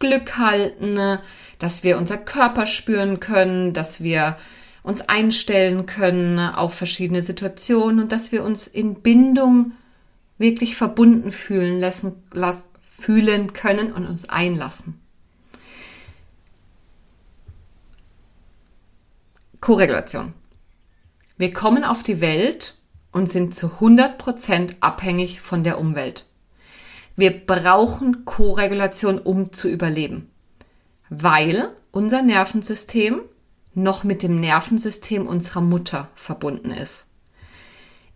Glück 0.00 0.36
halten, 0.36 1.20
dass 1.58 1.82
wir 1.82 1.98
unser 1.98 2.16
Körper 2.16 2.66
spüren 2.66 3.20
können, 3.20 3.72
dass 3.72 4.02
wir 4.02 4.36
uns 4.82 5.02
einstellen 5.02 5.86
können 5.86 6.38
auf 6.38 6.74
verschiedene 6.74 7.20
Situationen 7.20 8.00
und 8.00 8.12
dass 8.12 8.32
wir 8.32 8.44
uns 8.44 8.66
in 8.66 9.02
Bindung 9.02 9.72
wirklich 10.38 10.76
verbunden 10.76 11.32
fühlen 11.32 11.80
lassen, 11.80 12.22
las, 12.32 12.64
fühlen 12.98 13.52
können 13.52 13.92
und 13.92 14.06
uns 14.06 14.28
einlassen. 14.28 15.00
Koregulation. 19.60 20.32
Wir 21.36 21.50
kommen 21.50 21.84
auf 21.84 22.04
die 22.04 22.20
Welt 22.20 22.76
und 23.10 23.28
sind 23.28 23.54
zu 23.54 23.66
100% 23.66 24.76
abhängig 24.80 25.40
von 25.40 25.64
der 25.64 25.78
Umwelt. 25.78 26.26
Wir 27.16 27.32
brauchen 27.44 28.24
Koregulation, 28.24 29.18
um 29.18 29.52
zu 29.52 29.68
überleben 29.68 30.30
weil 31.10 31.74
unser 31.90 32.22
Nervensystem 32.22 33.20
noch 33.74 34.04
mit 34.04 34.22
dem 34.22 34.40
Nervensystem 34.40 35.26
unserer 35.26 35.60
Mutter 35.60 36.08
verbunden 36.14 36.70
ist. 36.70 37.06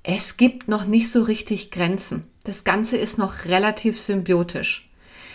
Es 0.02 0.36
gibt 0.36 0.68
noch 0.68 0.84
nicht 0.86 1.10
so 1.10 1.22
richtig 1.22 1.70
Grenzen. 1.70 2.24
Das 2.44 2.64
Ganze 2.64 2.96
ist 2.96 3.18
noch 3.18 3.44
relativ 3.46 4.00
symbiotisch. 4.00 4.90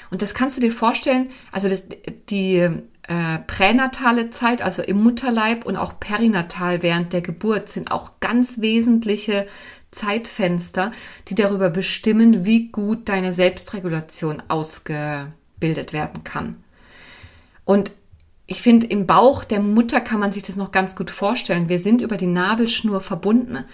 Und 0.09 0.21
das 0.21 0.33
kannst 0.33 0.57
du 0.57 0.61
dir 0.61 0.71
vorstellen, 0.71 1.29
also 1.51 1.69
das, 1.69 1.83
die 2.29 2.55
äh, 2.57 3.39
pränatale 3.47 4.29
Zeit, 4.29 4.61
also 4.61 4.81
im 4.81 5.01
Mutterleib 5.01 5.65
und 5.65 5.77
auch 5.77 5.99
perinatal 5.99 6.81
während 6.81 7.13
der 7.13 7.21
Geburt 7.21 7.69
sind 7.69 7.91
auch 7.91 8.19
ganz 8.19 8.59
wesentliche 8.59 9.47
Zeitfenster, 9.91 10.91
die 11.29 11.35
darüber 11.35 11.69
bestimmen, 11.69 12.45
wie 12.45 12.69
gut 12.69 13.07
deine 13.09 13.31
Selbstregulation 13.31 14.43
ausgebildet 14.49 15.93
werden 15.93 16.23
kann. 16.23 16.63
Und 17.67 17.91
ich 18.45 18.61
finde, 18.61 18.87
im 18.87 19.05
Bauch 19.05 19.43
der 19.43 19.59
Mutter 19.59 19.99
kann 19.99 20.21
man 20.21 20.31
sich 20.31 20.41
das 20.41 20.55
noch 20.55 20.71
ganz 20.71 20.95
gut 20.95 21.11
vorstellen. 21.11 21.67
Wir 21.67 21.79
sind 21.79 21.99
über 21.99 22.15
die 22.15 22.25
Nabelschnur 22.25 23.01
verbunden. 23.01 23.65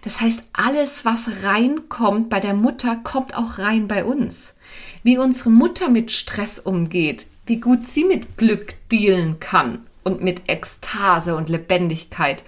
Das 0.00 0.22
heißt, 0.22 0.42
alles, 0.54 1.04
was 1.04 1.44
reinkommt 1.44 2.30
bei 2.30 2.40
der 2.40 2.54
Mutter, 2.54 2.96
kommt 3.04 3.36
auch 3.36 3.58
rein 3.58 3.88
bei 3.88 4.06
uns. 4.06 4.54
Wie 5.02 5.18
unsere 5.18 5.50
Mutter 5.50 5.90
mit 5.90 6.10
Stress 6.10 6.58
umgeht, 6.58 7.26
wie 7.44 7.60
gut 7.60 7.86
sie 7.86 8.04
mit 8.04 8.38
Glück 8.38 8.74
dealen 8.90 9.38
kann 9.38 9.80
und 10.02 10.22
mit 10.22 10.48
Ekstase 10.48 11.36
und 11.36 11.50
Lebendigkeit, 11.50 12.42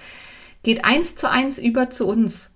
geht 0.62 0.86
eins 0.86 1.16
zu 1.16 1.30
eins 1.30 1.58
über 1.58 1.90
zu 1.90 2.06
uns. 2.06 2.48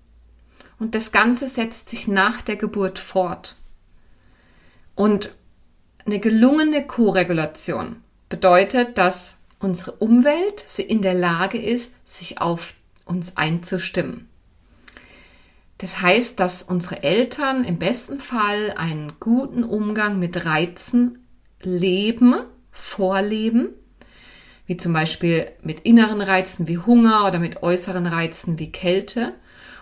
Und 0.79 0.95
das 0.95 1.13
Ganze 1.13 1.49
setzt 1.49 1.91
sich 1.91 2.09
nach 2.09 2.41
der 2.41 2.57
Geburt 2.57 2.99
fort. 2.99 3.57
Und 4.95 5.35
eine 6.07 6.19
gelungene 6.19 6.87
Koregulation 6.87 7.97
bedeutet, 8.29 8.99
dass 8.99 9.37
unsere 9.59 9.93
Umwelt 9.93 10.65
in 10.79 11.03
der 11.03 11.15
Lage 11.15 11.59
ist, 11.59 11.93
sich 12.05 12.41
auf 12.41 12.75
uns 13.05 13.37
einzustimmen. 13.37 14.29
Das 15.79 16.03
heißt, 16.03 16.41
dass 16.41 16.63
unsere 16.63 17.03
Eltern 17.03 17.65
im 17.65 17.79
besten 17.79 18.19
Fall 18.19 18.75
einen 18.77 19.13
guten 19.21 19.63
Umgang 19.63 20.19
mit 20.19 20.45
Reizen 20.45 21.25
leben, 21.63 22.35
vorleben, 22.73 23.69
wie 24.67 24.77
zum 24.77 24.93
Beispiel 24.93 25.51
mit 25.63 25.81
inneren 25.81 26.21
Reizen 26.21 26.69
wie 26.69 26.79
Hunger 26.79 27.27
oder 27.27 27.39
mit 27.39 27.63
äußeren 27.63 28.07
Reizen 28.07 28.59
wie 28.59 28.71
Kälte. 28.71 29.35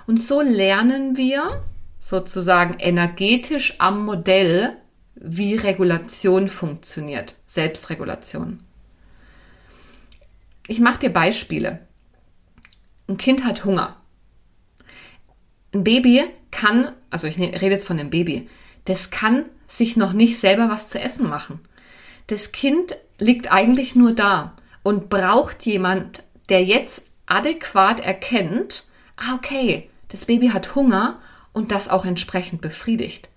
Und 0.06 0.20
so 0.20 0.42
lernen 0.42 1.16
wir 1.16 1.64
sozusagen 1.98 2.76
energetisch 2.78 3.74
am 3.78 4.04
Modell 4.04 4.76
wie 5.16 5.56
Regulation 5.56 6.46
funktioniert, 6.48 7.34
Selbstregulation. 7.46 8.62
Ich 10.68 10.80
mache 10.80 11.00
dir 11.00 11.10
Beispiele. 11.10 11.80
Ein 13.08 13.16
Kind 13.16 13.44
hat 13.44 13.64
Hunger. 13.64 13.96
Ein 15.72 15.84
Baby 15.84 16.24
kann, 16.50 16.92
also 17.10 17.26
ich 17.26 17.38
ne, 17.38 17.52
rede 17.52 17.74
jetzt 17.74 17.86
von 17.86 17.98
einem 17.98 18.10
Baby, 18.10 18.48
das 18.84 19.10
kann 19.10 19.46
sich 19.66 19.96
noch 19.96 20.12
nicht 20.12 20.38
selber 20.38 20.68
was 20.68 20.88
zu 20.88 21.00
essen 21.00 21.28
machen. 21.28 21.60
Das 22.26 22.52
Kind 22.52 22.96
liegt 23.18 23.50
eigentlich 23.50 23.94
nur 23.94 24.12
da 24.12 24.54
und 24.82 25.08
braucht 25.08 25.64
jemand, 25.66 26.22
der 26.48 26.64
jetzt 26.64 27.02
adäquat 27.26 28.00
erkennt, 28.00 28.84
ah, 29.16 29.34
okay, 29.34 29.90
das 30.08 30.24
Baby 30.24 30.48
hat 30.48 30.74
Hunger 30.74 31.20
und 31.52 31.72
das 31.72 31.88
auch 31.88 32.04
entsprechend 32.04 32.60
befriedigt. 32.60 33.28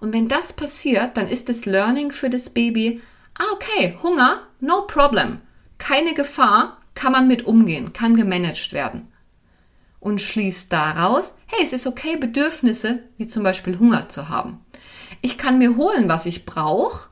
Und 0.00 0.12
wenn 0.12 0.28
das 0.28 0.52
passiert, 0.52 1.16
dann 1.16 1.28
ist 1.28 1.48
das 1.48 1.66
Learning 1.66 2.10
für 2.10 2.30
das 2.30 2.50
Baby, 2.50 3.00
ah, 3.34 3.44
okay, 3.52 3.96
Hunger, 4.02 4.42
no 4.60 4.82
problem. 4.86 5.40
Keine 5.78 6.14
Gefahr, 6.14 6.78
kann 6.94 7.12
man 7.12 7.28
mit 7.28 7.46
umgehen, 7.46 7.92
kann 7.92 8.16
gemanagt 8.16 8.72
werden. 8.72 9.12
Und 10.00 10.20
schließt 10.20 10.72
daraus, 10.72 11.32
hey, 11.46 11.60
es 11.62 11.72
ist 11.72 11.86
okay, 11.86 12.16
Bedürfnisse 12.16 13.00
wie 13.16 13.26
zum 13.26 13.42
Beispiel 13.42 13.78
Hunger 13.78 14.08
zu 14.08 14.28
haben. 14.28 14.60
Ich 15.20 15.38
kann 15.38 15.58
mir 15.58 15.76
holen, 15.76 16.08
was 16.08 16.26
ich 16.26 16.44
brauche. 16.44 17.08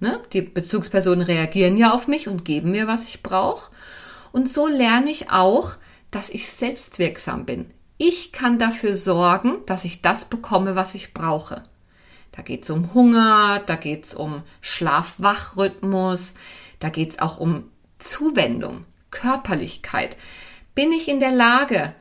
Ne? 0.00 0.20
Die 0.32 0.40
Bezugspersonen 0.40 1.22
reagieren 1.22 1.76
ja 1.76 1.92
auf 1.92 2.08
mich 2.08 2.28
und 2.28 2.44
geben 2.44 2.72
mir, 2.72 2.86
was 2.86 3.08
ich 3.08 3.22
brauche. 3.22 3.70
Und 4.32 4.48
so 4.48 4.66
lerne 4.66 5.10
ich 5.10 5.30
auch, 5.30 5.76
dass 6.10 6.30
ich 6.30 6.50
selbstwirksam 6.50 7.44
bin. 7.44 7.66
Ich 7.98 8.32
kann 8.32 8.58
dafür 8.58 8.96
sorgen, 8.96 9.58
dass 9.66 9.84
ich 9.84 10.02
das 10.02 10.24
bekomme, 10.24 10.74
was 10.74 10.94
ich 10.94 11.14
brauche. 11.14 11.62
Da 12.34 12.42
geht 12.42 12.64
es 12.64 12.70
um 12.70 12.92
Hunger, 12.94 13.62
da 13.64 13.76
geht 13.76 14.04
es 14.04 14.14
um 14.14 14.42
Schlaf-Wach-Rhythmus, 14.60 16.34
da 16.80 16.88
geht 16.88 17.12
es 17.12 17.18
auch 17.20 17.38
um 17.38 17.70
Zuwendung, 17.98 18.86
Körperlichkeit. 19.12 20.16
Bin 20.74 20.90
ich 20.92 21.08
in 21.08 21.20
der 21.20 21.30
Lage, 21.30 21.94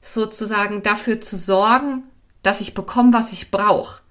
sozusagen 0.00 0.82
dafür 0.82 1.20
zu 1.20 1.36
sorgen, 1.36 2.04
dass 2.42 2.60
ich 2.60 2.72
bekomme, 2.72 3.12
was 3.12 3.32
ich 3.32 3.50
brauche? 3.50 4.02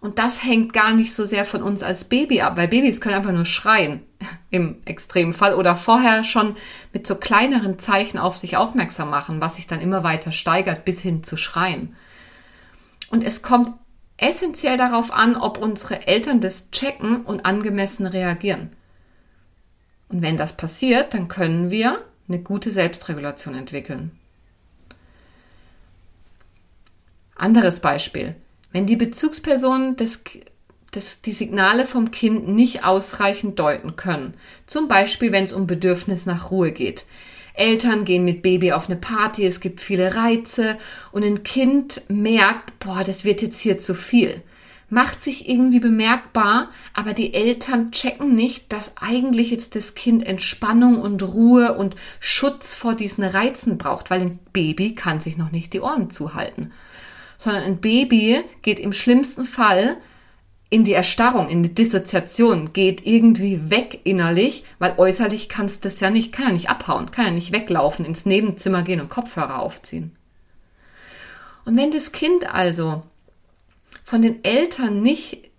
Und 0.00 0.18
das 0.18 0.42
hängt 0.42 0.72
gar 0.72 0.92
nicht 0.92 1.14
so 1.14 1.24
sehr 1.24 1.44
von 1.44 1.62
uns 1.62 1.84
als 1.84 2.04
Baby 2.04 2.40
ab, 2.40 2.56
weil 2.56 2.66
Babys 2.66 3.00
können 3.00 3.14
einfach 3.14 3.30
nur 3.30 3.44
schreien 3.44 4.02
im 4.50 4.78
Extremfall 4.84 5.54
oder 5.54 5.76
vorher 5.76 6.24
schon 6.24 6.56
mit 6.92 7.06
so 7.06 7.14
kleineren 7.14 7.78
Zeichen 7.78 8.18
auf 8.18 8.36
sich 8.36 8.56
aufmerksam 8.56 9.10
machen, 9.10 9.40
was 9.40 9.54
sich 9.54 9.68
dann 9.68 9.80
immer 9.80 10.02
weiter 10.02 10.32
steigert 10.32 10.84
bis 10.84 11.00
hin 11.00 11.22
zu 11.22 11.36
schreien. 11.36 11.94
Und 13.10 13.22
es 13.22 13.42
kommt 13.42 13.74
essentiell 14.22 14.76
darauf 14.76 15.12
an, 15.12 15.36
ob 15.36 15.58
unsere 15.58 16.06
Eltern 16.06 16.40
das 16.40 16.70
checken 16.70 17.22
und 17.22 17.44
angemessen 17.44 18.06
reagieren. 18.06 18.70
Und 20.08 20.22
wenn 20.22 20.36
das 20.36 20.56
passiert, 20.56 21.14
dann 21.14 21.28
können 21.28 21.70
wir 21.70 22.04
eine 22.28 22.40
gute 22.40 22.70
Selbstregulation 22.70 23.54
entwickeln. 23.54 24.12
Anderes 27.34 27.80
Beispiel. 27.80 28.36
Wenn 28.70 28.86
die 28.86 28.96
Bezugspersonen 28.96 29.96
das, 29.96 30.20
das, 30.92 31.22
die 31.22 31.32
Signale 31.32 31.86
vom 31.86 32.10
Kind 32.10 32.48
nicht 32.48 32.84
ausreichend 32.84 33.58
deuten 33.58 33.96
können, 33.96 34.34
zum 34.66 34.86
Beispiel 34.86 35.32
wenn 35.32 35.44
es 35.44 35.52
um 35.52 35.66
Bedürfnis 35.66 36.24
nach 36.26 36.50
Ruhe 36.50 36.72
geht, 36.72 37.04
Eltern 37.54 38.04
gehen 38.04 38.24
mit 38.24 38.42
Baby 38.42 38.72
auf 38.72 38.88
eine 38.88 38.98
Party, 38.98 39.44
es 39.44 39.60
gibt 39.60 39.80
viele 39.80 40.16
Reize 40.16 40.78
und 41.10 41.24
ein 41.24 41.42
Kind 41.42 42.02
merkt, 42.08 42.78
boah, 42.78 43.02
das 43.04 43.24
wird 43.24 43.42
jetzt 43.42 43.60
hier 43.60 43.78
zu 43.78 43.94
viel. 43.94 44.42
Macht 44.88 45.22
sich 45.22 45.48
irgendwie 45.48 45.80
bemerkbar, 45.80 46.68
aber 46.92 47.14
die 47.14 47.32
Eltern 47.32 47.92
checken 47.92 48.34
nicht, 48.34 48.72
dass 48.72 48.92
eigentlich 48.96 49.50
jetzt 49.50 49.74
das 49.74 49.94
Kind 49.94 50.22
Entspannung 50.22 51.00
und 51.00 51.22
Ruhe 51.22 51.78
und 51.78 51.96
Schutz 52.20 52.74
vor 52.76 52.94
diesen 52.94 53.24
Reizen 53.24 53.78
braucht, 53.78 54.10
weil 54.10 54.20
ein 54.20 54.38
Baby 54.52 54.94
kann 54.94 55.18
sich 55.18 55.38
noch 55.38 55.50
nicht 55.50 55.72
die 55.72 55.80
Ohren 55.80 56.10
zuhalten. 56.10 56.72
Sondern 57.38 57.62
ein 57.62 57.80
Baby 57.80 58.42
geht 58.60 58.78
im 58.78 58.92
schlimmsten 58.92 59.46
Fall 59.46 59.96
in 60.72 60.84
die 60.84 60.94
Erstarrung, 60.94 61.50
in 61.50 61.62
die 61.62 61.74
Dissoziation, 61.74 62.72
geht 62.72 63.04
irgendwie 63.04 63.68
weg 63.68 64.00
innerlich, 64.04 64.64
weil 64.78 64.94
äußerlich 64.96 65.50
kannst 65.50 65.84
das 65.84 66.00
ja 66.00 66.08
nicht, 66.08 66.32
kann 66.32 66.46
ja 66.46 66.52
nicht 66.52 66.70
abhauen, 66.70 67.10
kann 67.10 67.26
ja 67.26 67.30
nicht 67.30 67.52
weglaufen, 67.52 68.06
ins 68.06 68.24
Nebenzimmer 68.24 68.82
gehen 68.82 69.02
und 69.02 69.10
Kopfhörer 69.10 69.60
aufziehen. 69.60 70.16
Und 71.66 71.76
wenn 71.76 71.90
das 71.90 72.10
Kind 72.12 72.54
also 72.54 73.02
von 74.02 74.22
den 74.22 74.42
Eltern 74.44 75.02
nicht 75.02 75.50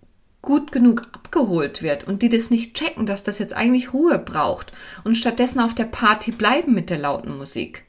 gut 0.42 0.72
genug 0.72 1.02
abgeholt 1.12 1.80
wird 1.80 2.02
und 2.02 2.22
die 2.22 2.28
das 2.28 2.50
nicht 2.50 2.74
checken, 2.74 3.06
dass 3.06 3.22
das 3.22 3.38
jetzt 3.38 3.54
eigentlich 3.54 3.92
Ruhe 3.94 4.18
braucht 4.18 4.72
und 5.04 5.14
stattdessen 5.14 5.60
auf 5.60 5.76
der 5.76 5.84
Party 5.84 6.32
bleiben 6.32 6.74
mit 6.74 6.90
der 6.90 6.98
lauten 6.98 7.38
Musik, 7.38 7.84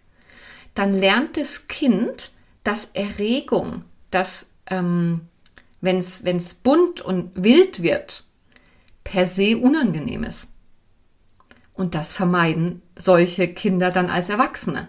dann 0.75 0.93
lernt 0.93 1.37
das 1.37 1.67
Kind, 1.67 2.29
dass 2.63 2.91
Erregung, 2.93 3.83
dass 4.11 4.45
ähm, 4.67 5.21
wenn 5.85 5.97
es 5.99 6.53
bunt 6.55 7.01
und 7.01 7.31
wild 7.35 7.81
wird, 7.81 8.23
per 9.03 9.27
se 9.27 9.57
unangenehm 9.57 10.23
ist. 10.23 10.49
Und 11.73 11.95
das 11.95 12.13
vermeiden 12.13 12.81
solche 12.97 13.47
Kinder 13.53 13.91
dann 13.91 14.09
als 14.09 14.29
Erwachsene. 14.29 14.87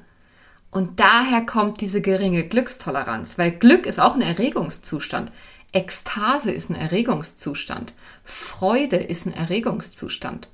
Und 0.71 1.01
daher 1.01 1.45
kommt 1.45 1.81
diese 1.81 2.01
geringe 2.01 2.47
Glückstoleranz, 2.47 3.39
weil 3.39 3.53
Glück 3.53 3.87
ist 3.87 4.01
auch 4.01 4.15
ein 4.15 4.23
Erregungszustand. 4.23 5.33
Ekstase 5.73 6.51
ist 6.51 6.71
ein 6.71 6.77
Erregungszustand. 6.77 7.95
Freude 8.25 8.97
ist 8.97 9.27
ein 9.27 9.33
Erregungszustand. 9.33 10.49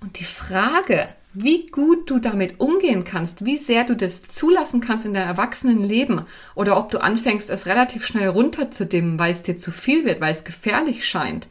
Und 0.00 0.18
die 0.18 0.24
Frage, 0.24 1.08
wie 1.34 1.66
gut 1.66 2.10
du 2.10 2.18
damit 2.18 2.60
umgehen 2.60 3.04
kannst, 3.04 3.44
wie 3.44 3.58
sehr 3.58 3.84
du 3.84 3.94
das 3.94 4.22
zulassen 4.22 4.80
kannst 4.80 5.06
in 5.06 5.14
deinem 5.14 5.28
Erwachsenenleben 5.28 6.22
oder 6.54 6.76
ob 6.76 6.90
du 6.90 7.02
anfängst, 7.02 7.50
es 7.50 7.66
relativ 7.66 8.06
schnell 8.06 8.28
runterzudimmen, 8.28 9.18
weil 9.18 9.32
es 9.32 9.42
dir 9.42 9.56
zu 9.56 9.70
viel 9.70 10.04
wird, 10.04 10.20
weil 10.20 10.32
es 10.32 10.44
gefährlich 10.44 11.06
scheint, 11.06 11.48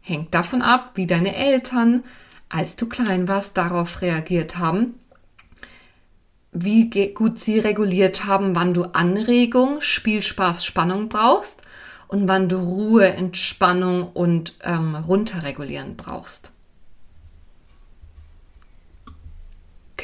hängt 0.00 0.34
davon 0.34 0.62
ab, 0.62 0.92
wie 0.94 1.06
deine 1.06 1.36
Eltern, 1.36 2.02
als 2.48 2.76
du 2.76 2.86
klein 2.86 3.28
warst, 3.28 3.56
darauf 3.56 4.02
reagiert 4.02 4.58
haben, 4.58 4.98
wie 6.52 7.12
gut 7.12 7.38
sie 7.38 7.58
reguliert 7.58 8.26
haben, 8.26 8.54
wann 8.54 8.74
du 8.74 8.84
Anregung, 8.84 9.80
Spielspaß, 9.80 10.64
Spannung 10.64 11.08
brauchst 11.08 11.62
und 12.08 12.28
wann 12.28 12.48
du 12.48 12.56
Ruhe, 12.56 13.06
Entspannung 13.08 14.08
und 14.08 14.54
ähm, 14.62 14.94
runterregulieren 14.94 15.96
brauchst. 15.96 16.53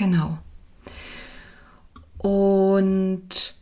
Genau. 0.01 0.39
Und 2.17 3.55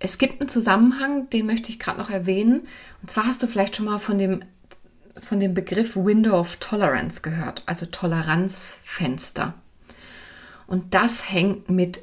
es 0.00 0.18
gibt 0.18 0.40
einen 0.40 0.48
Zusammenhang, 0.48 1.30
den 1.30 1.46
möchte 1.46 1.68
ich 1.68 1.78
gerade 1.78 2.00
noch 2.00 2.10
erwähnen. 2.10 2.66
Und 3.00 3.10
zwar 3.10 3.26
hast 3.26 3.44
du 3.44 3.46
vielleicht 3.46 3.76
schon 3.76 3.86
mal 3.86 4.00
von 4.00 4.18
dem, 4.18 4.42
von 5.16 5.38
dem 5.38 5.54
Begriff 5.54 5.94
Window 5.94 6.36
of 6.36 6.56
Tolerance 6.56 7.22
gehört, 7.22 7.62
also 7.66 7.86
Toleranzfenster. 7.86 9.54
Und 10.66 10.94
das 10.94 11.30
hängt 11.30 11.70
mit 11.70 12.02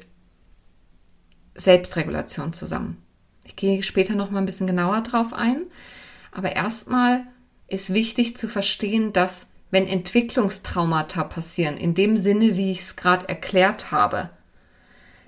Selbstregulation 1.54 2.54
zusammen. 2.54 2.96
Ich 3.44 3.56
gehe 3.56 3.82
später 3.82 4.14
noch 4.14 4.30
mal 4.30 4.38
ein 4.38 4.46
bisschen 4.46 4.66
genauer 4.66 5.02
drauf 5.02 5.34
ein. 5.34 5.64
Aber 6.32 6.56
erstmal 6.56 7.26
ist 7.68 7.92
wichtig 7.92 8.36
zu 8.36 8.48
verstehen, 8.48 9.12
dass 9.12 9.46
wenn 9.70 9.86
Entwicklungstraumata 9.86 11.24
passieren, 11.24 11.76
in 11.76 11.94
dem 11.94 12.16
Sinne, 12.16 12.56
wie 12.56 12.70
ich 12.70 12.80
es 12.80 12.96
gerade 12.96 13.28
erklärt 13.28 13.90
habe, 13.90 14.30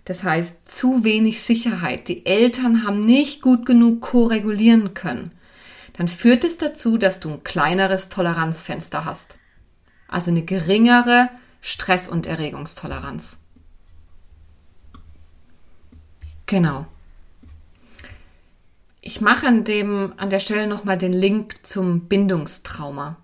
das 0.04 0.22
heißt 0.22 0.70
zu 0.70 1.02
wenig 1.02 1.42
Sicherheit, 1.42 2.06
die 2.06 2.24
Eltern 2.26 2.84
haben 2.86 3.00
nicht 3.00 3.42
gut 3.42 3.66
genug 3.66 4.00
koregulieren 4.00 4.94
können, 4.94 5.32
dann 5.94 6.08
führt 6.08 6.44
es 6.44 6.58
dazu, 6.58 6.96
dass 6.98 7.20
du 7.20 7.30
ein 7.30 7.44
kleineres 7.44 8.08
Toleranzfenster 8.08 9.04
hast. 9.04 9.38
Also 10.06 10.30
eine 10.30 10.44
geringere 10.44 11.28
Stress- 11.60 12.08
und 12.08 12.26
Erregungstoleranz. 12.26 13.38
Genau. 16.46 16.86
Ich 19.06 19.20
mache 19.20 19.46
an, 19.46 19.62
dem, 19.62 20.14
an 20.16 20.30
der 20.30 20.40
Stelle 20.40 20.66
nochmal 20.66 20.98
den 20.98 21.12
Link 21.12 21.64
zum 21.64 22.08
Bindungstrauma. 22.08 23.16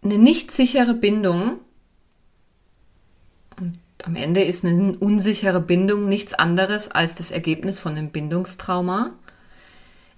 Eine 0.00 0.18
nicht 0.18 0.52
sichere 0.52 0.94
Bindung, 0.94 1.58
und 3.58 3.80
am 4.04 4.14
Ende 4.14 4.44
ist 4.44 4.64
eine 4.64 4.96
unsichere 4.96 5.60
Bindung 5.60 6.08
nichts 6.08 6.34
anderes 6.34 6.88
als 6.88 7.16
das 7.16 7.32
Ergebnis 7.32 7.80
von 7.80 7.96
einem 7.96 8.10
Bindungstrauma, 8.10 9.14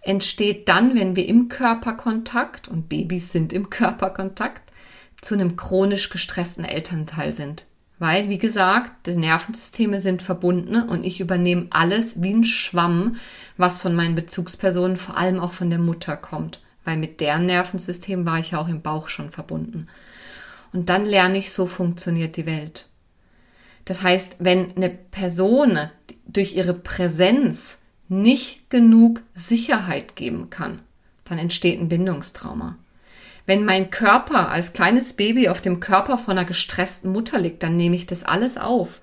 entsteht 0.02 0.68
dann, 0.68 0.96
wenn 0.96 1.16
wir 1.16 1.26
im 1.26 1.48
Körperkontakt, 1.48 2.68
und 2.68 2.90
Babys 2.90 3.32
sind 3.32 3.54
im 3.54 3.70
Körperkontakt, 3.70 4.70
zu 5.22 5.32
einem 5.32 5.56
chronisch 5.56 6.10
gestressten 6.10 6.66
Elternteil 6.66 7.32
sind. 7.32 7.64
Weil, 7.98 8.28
wie 8.28 8.38
gesagt, 8.38 9.06
die 9.06 9.16
Nervensysteme 9.16 10.00
sind 10.00 10.20
verbunden 10.20 10.82
und 10.82 11.04
ich 11.04 11.20
übernehme 11.20 11.66
alles 11.70 12.22
wie 12.22 12.34
ein 12.34 12.44
Schwamm, 12.44 13.16
was 13.56 13.78
von 13.78 13.94
meinen 13.94 14.14
Bezugspersonen, 14.14 14.98
vor 14.98 15.16
allem 15.16 15.40
auch 15.40 15.52
von 15.52 15.70
der 15.70 15.78
Mutter 15.78 16.16
kommt. 16.16 16.60
Weil 16.84 16.98
mit 16.98 17.20
deren 17.20 17.46
Nervensystem 17.46 18.26
war 18.26 18.38
ich 18.38 18.50
ja 18.50 18.58
auch 18.58 18.68
im 18.68 18.82
Bauch 18.82 19.08
schon 19.08 19.30
verbunden. 19.30 19.88
Und 20.72 20.90
dann 20.90 21.06
lerne 21.06 21.38
ich, 21.38 21.52
so 21.52 21.66
funktioniert 21.66 22.36
die 22.36 22.46
Welt. 22.46 22.88
Das 23.86 24.02
heißt, 24.02 24.36
wenn 24.40 24.76
eine 24.76 24.90
Person 24.90 25.78
durch 26.26 26.54
ihre 26.54 26.74
Präsenz 26.74 27.82
nicht 28.08 28.68
genug 28.68 29.22
Sicherheit 29.34 30.16
geben 30.16 30.50
kann, 30.50 30.82
dann 31.24 31.38
entsteht 31.38 31.80
ein 31.80 31.88
Bindungstrauma. 31.88 32.76
Wenn 33.46 33.64
mein 33.64 33.90
Körper 33.90 34.50
als 34.50 34.72
kleines 34.72 35.12
Baby 35.12 35.48
auf 35.48 35.60
dem 35.60 35.78
Körper 35.78 36.18
von 36.18 36.36
einer 36.36 36.46
gestressten 36.46 37.12
Mutter 37.12 37.38
liegt, 37.38 37.62
dann 37.62 37.76
nehme 37.76 37.94
ich 37.94 38.06
das 38.06 38.24
alles 38.24 38.58
auf. 38.58 39.00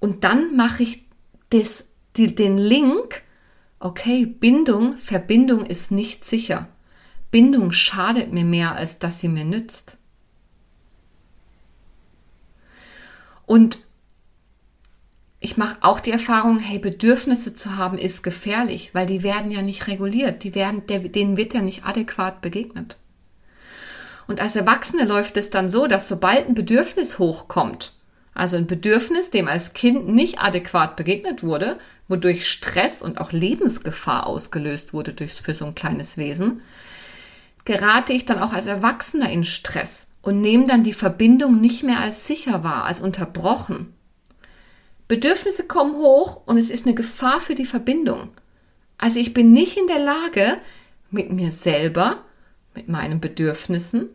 Und 0.00 0.24
dann 0.24 0.56
mache 0.56 0.82
ich 0.82 1.04
das, 1.50 1.86
die, 2.16 2.34
den 2.34 2.58
Link, 2.58 3.22
okay, 3.78 4.26
Bindung, 4.26 4.96
Verbindung 4.96 5.64
ist 5.64 5.92
nicht 5.92 6.24
sicher. 6.24 6.68
Bindung 7.30 7.72
schadet 7.72 8.32
mir 8.32 8.44
mehr, 8.44 8.74
als 8.74 8.98
dass 8.98 9.20
sie 9.20 9.28
mir 9.28 9.44
nützt. 9.44 9.96
Und 13.46 13.78
ich 15.40 15.56
mache 15.56 15.78
auch 15.82 16.00
die 16.00 16.10
Erfahrung, 16.10 16.58
hey, 16.58 16.80
Bedürfnisse 16.80 17.54
zu 17.54 17.76
haben 17.76 17.96
ist 17.96 18.22
gefährlich, 18.22 18.90
weil 18.92 19.06
die 19.06 19.22
werden 19.22 19.52
ja 19.52 19.62
nicht 19.62 19.86
reguliert, 19.86 20.42
die 20.42 20.54
werden, 20.56 20.84
der, 20.86 20.98
denen 20.98 21.36
wird 21.36 21.54
ja 21.54 21.62
nicht 21.62 21.84
adäquat 21.84 22.40
begegnet. 22.40 22.98
Und 24.28 24.40
als 24.42 24.54
Erwachsene 24.54 25.04
läuft 25.04 25.36
es 25.38 25.50
dann 25.50 25.68
so, 25.68 25.86
dass 25.86 26.06
sobald 26.06 26.46
ein 26.46 26.54
Bedürfnis 26.54 27.18
hochkommt, 27.18 27.92
also 28.34 28.56
ein 28.56 28.66
Bedürfnis, 28.66 29.30
dem 29.30 29.48
als 29.48 29.72
Kind 29.72 30.06
nicht 30.08 30.38
adäquat 30.38 30.96
begegnet 30.96 31.42
wurde, 31.42 31.78
wodurch 32.06 32.46
Stress 32.46 33.02
und 33.02 33.20
auch 33.20 33.32
Lebensgefahr 33.32 34.26
ausgelöst 34.26 34.92
wurde 34.92 35.14
durch, 35.14 35.32
für 35.32 35.54
so 35.54 35.64
ein 35.64 35.74
kleines 35.74 36.18
Wesen, 36.18 36.60
gerate 37.64 38.12
ich 38.12 38.26
dann 38.26 38.38
auch 38.38 38.52
als 38.52 38.66
Erwachsener 38.66 39.30
in 39.30 39.44
Stress 39.44 40.08
und 40.20 40.40
nehme 40.42 40.66
dann 40.66 40.84
die 40.84 40.92
Verbindung 40.92 41.60
nicht 41.60 41.82
mehr 41.82 42.00
als 42.00 42.26
sicher 42.26 42.62
wahr, 42.62 42.84
als 42.84 43.00
unterbrochen. 43.00 43.94
Bedürfnisse 45.08 45.66
kommen 45.66 45.96
hoch 45.96 46.42
und 46.44 46.58
es 46.58 46.68
ist 46.68 46.84
eine 46.84 46.94
Gefahr 46.94 47.40
für 47.40 47.54
die 47.54 47.64
Verbindung. 47.64 48.28
Also 48.98 49.20
ich 49.20 49.32
bin 49.32 49.54
nicht 49.54 49.78
in 49.78 49.86
der 49.86 50.00
Lage, 50.00 50.58
mit 51.10 51.32
mir 51.32 51.50
selber, 51.50 52.24
mit 52.78 52.88
meinen 52.88 53.20
Bedürfnissen, 53.20 54.08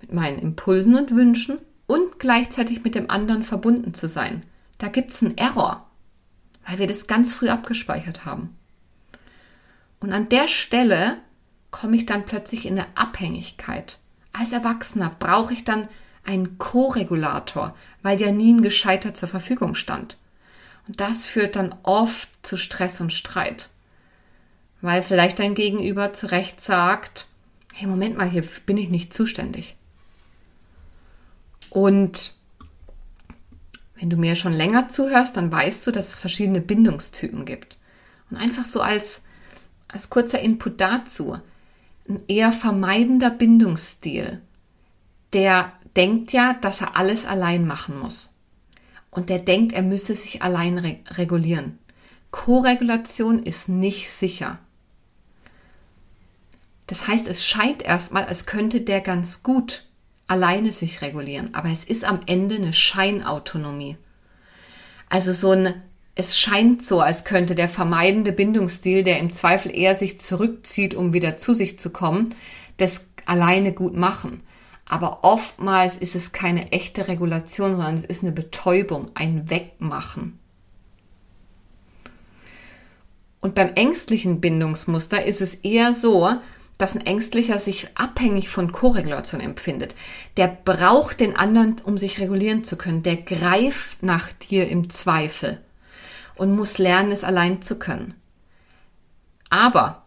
mit 0.00 0.12
meinen 0.12 0.40
Impulsen 0.40 0.96
und 0.96 1.12
Wünschen 1.12 1.58
und 1.86 2.18
gleichzeitig 2.18 2.82
mit 2.82 2.96
dem 2.96 3.08
anderen 3.08 3.44
verbunden 3.44 3.94
zu 3.94 4.08
sein. 4.08 4.40
Da 4.78 4.88
gibt 4.88 5.12
es 5.12 5.22
einen 5.22 5.38
Error, 5.38 5.86
weil 6.66 6.80
wir 6.80 6.88
das 6.88 7.06
ganz 7.06 7.34
früh 7.34 7.48
abgespeichert 7.48 8.24
haben. 8.24 8.56
Und 10.00 10.12
an 10.12 10.28
der 10.28 10.48
Stelle 10.48 11.18
komme 11.70 11.94
ich 11.94 12.04
dann 12.04 12.24
plötzlich 12.24 12.66
in 12.66 12.78
eine 12.78 12.88
Abhängigkeit. 12.96 13.98
Als 14.32 14.50
Erwachsener 14.50 15.14
brauche 15.16 15.52
ich 15.52 15.62
dann 15.62 15.86
einen 16.24 16.58
Co-Regulator, 16.58 17.76
weil 18.02 18.20
ja 18.20 18.32
nie 18.32 18.54
ein 18.54 18.62
Gescheiter 18.62 19.14
zur 19.14 19.28
Verfügung 19.28 19.76
stand. 19.76 20.16
Und 20.88 20.98
das 20.98 21.26
führt 21.26 21.54
dann 21.54 21.76
oft 21.84 22.28
zu 22.42 22.56
Stress 22.56 23.00
und 23.00 23.12
Streit. 23.12 23.70
Weil 24.80 25.04
vielleicht 25.04 25.38
dein 25.38 25.54
Gegenüber 25.54 26.12
zu 26.12 26.32
Recht 26.32 26.60
sagt, 26.60 27.28
hey, 27.80 27.88
Moment 27.88 28.18
mal, 28.18 28.28
hier 28.28 28.44
bin 28.66 28.76
ich 28.76 28.90
nicht 28.90 29.14
zuständig. 29.14 29.76
Und 31.70 32.34
wenn 33.96 34.10
du 34.10 34.18
mir 34.18 34.36
schon 34.36 34.52
länger 34.52 34.88
zuhörst, 34.88 35.38
dann 35.38 35.50
weißt 35.50 35.86
du, 35.86 35.90
dass 35.90 36.12
es 36.12 36.20
verschiedene 36.20 36.60
Bindungstypen 36.60 37.46
gibt. 37.46 37.78
Und 38.30 38.36
einfach 38.36 38.66
so 38.66 38.82
als, 38.82 39.22
als 39.88 40.10
kurzer 40.10 40.40
Input 40.40 40.78
dazu, 40.80 41.38
ein 42.06 42.20
eher 42.28 42.52
vermeidender 42.52 43.30
Bindungsstil, 43.30 44.42
der 45.32 45.72
denkt 45.96 46.32
ja, 46.32 46.52
dass 46.52 46.82
er 46.82 46.98
alles 46.98 47.24
allein 47.24 47.66
machen 47.66 47.98
muss 47.98 48.34
und 49.10 49.30
der 49.30 49.38
denkt, 49.38 49.72
er 49.72 49.82
müsse 49.82 50.14
sich 50.14 50.42
allein 50.42 50.76
re 50.76 50.98
regulieren. 51.12 51.78
Koregulation 52.30 53.42
ist 53.42 53.70
nicht 53.70 54.10
sicher. 54.10 54.58
Das 56.90 57.06
heißt, 57.06 57.28
es 57.28 57.46
scheint 57.46 57.84
erstmal, 57.84 58.24
als 58.24 58.46
könnte 58.46 58.80
der 58.80 59.00
ganz 59.00 59.44
gut 59.44 59.84
alleine 60.26 60.72
sich 60.72 61.02
regulieren, 61.02 61.54
aber 61.54 61.68
es 61.70 61.84
ist 61.84 62.02
am 62.02 62.18
Ende 62.26 62.56
eine 62.56 62.72
Scheinautonomie. 62.72 63.96
Also 65.08 65.32
so 65.32 65.52
ein, 65.52 65.80
es 66.16 66.36
scheint 66.36 66.84
so, 66.84 67.00
als 67.00 67.22
könnte 67.22 67.54
der 67.54 67.68
vermeidende 67.68 68.32
Bindungsstil, 68.32 69.04
der 69.04 69.20
im 69.20 69.32
Zweifel 69.32 69.72
eher 69.72 69.94
sich 69.94 70.20
zurückzieht, 70.20 70.96
um 70.96 71.12
wieder 71.12 71.36
zu 71.36 71.54
sich 71.54 71.78
zu 71.78 71.90
kommen, 71.90 72.34
das 72.76 73.02
alleine 73.24 73.72
gut 73.72 73.94
machen. 73.94 74.42
Aber 74.84 75.22
oftmals 75.22 75.96
ist 75.96 76.16
es 76.16 76.32
keine 76.32 76.72
echte 76.72 77.06
Regulation, 77.06 77.76
sondern 77.76 77.94
es 77.94 78.04
ist 78.04 78.24
eine 78.24 78.32
Betäubung, 78.32 79.12
ein 79.14 79.48
Wegmachen. 79.48 80.40
Und 83.40 83.54
beim 83.54 83.74
ängstlichen 83.76 84.40
Bindungsmuster 84.40 85.24
ist 85.24 85.40
es 85.40 85.54
eher 85.54 85.94
so, 85.94 86.28
dass 86.80 86.94
ein 86.94 87.06
Ängstlicher 87.06 87.58
sich 87.58 87.88
abhängig 87.94 88.48
von 88.48 88.72
Koregulation 88.72 89.40
empfindet. 89.40 89.94
Der 90.36 90.48
braucht 90.48 91.20
den 91.20 91.36
anderen, 91.36 91.76
um 91.84 91.98
sich 91.98 92.20
regulieren 92.20 92.64
zu 92.64 92.76
können. 92.76 93.02
Der 93.02 93.16
greift 93.16 94.02
nach 94.02 94.32
dir 94.32 94.68
im 94.68 94.90
Zweifel 94.90 95.60
und 96.36 96.56
muss 96.56 96.78
lernen, 96.78 97.12
es 97.12 97.24
allein 97.24 97.60
zu 97.60 97.78
können. 97.78 98.14
Aber 99.50 100.04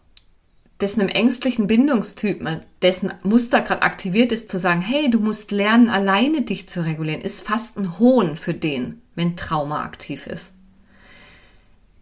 dessen 0.81 1.01
einem 1.01 1.09
ängstlichen 1.09 1.67
Bindungstypen, 1.67 2.61
dessen 2.81 3.13
Muster 3.23 3.61
gerade 3.61 3.83
aktiviert 3.83 4.31
ist, 4.31 4.49
zu 4.49 4.57
sagen, 4.57 4.81
hey, 4.81 5.09
du 5.09 5.19
musst 5.19 5.51
lernen, 5.51 5.89
alleine 5.89 6.41
dich 6.41 6.67
zu 6.67 6.83
regulieren, 6.83 7.21
ist 7.21 7.45
fast 7.45 7.77
ein 7.77 7.99
Hohn 7.99 8.35
für 8.35 8.53
den, 8.53 9.01
wenn 9.15 9.37
Trauma 9.37 9.83
aktiv 9.83 10.27
ist. 10.27 10.55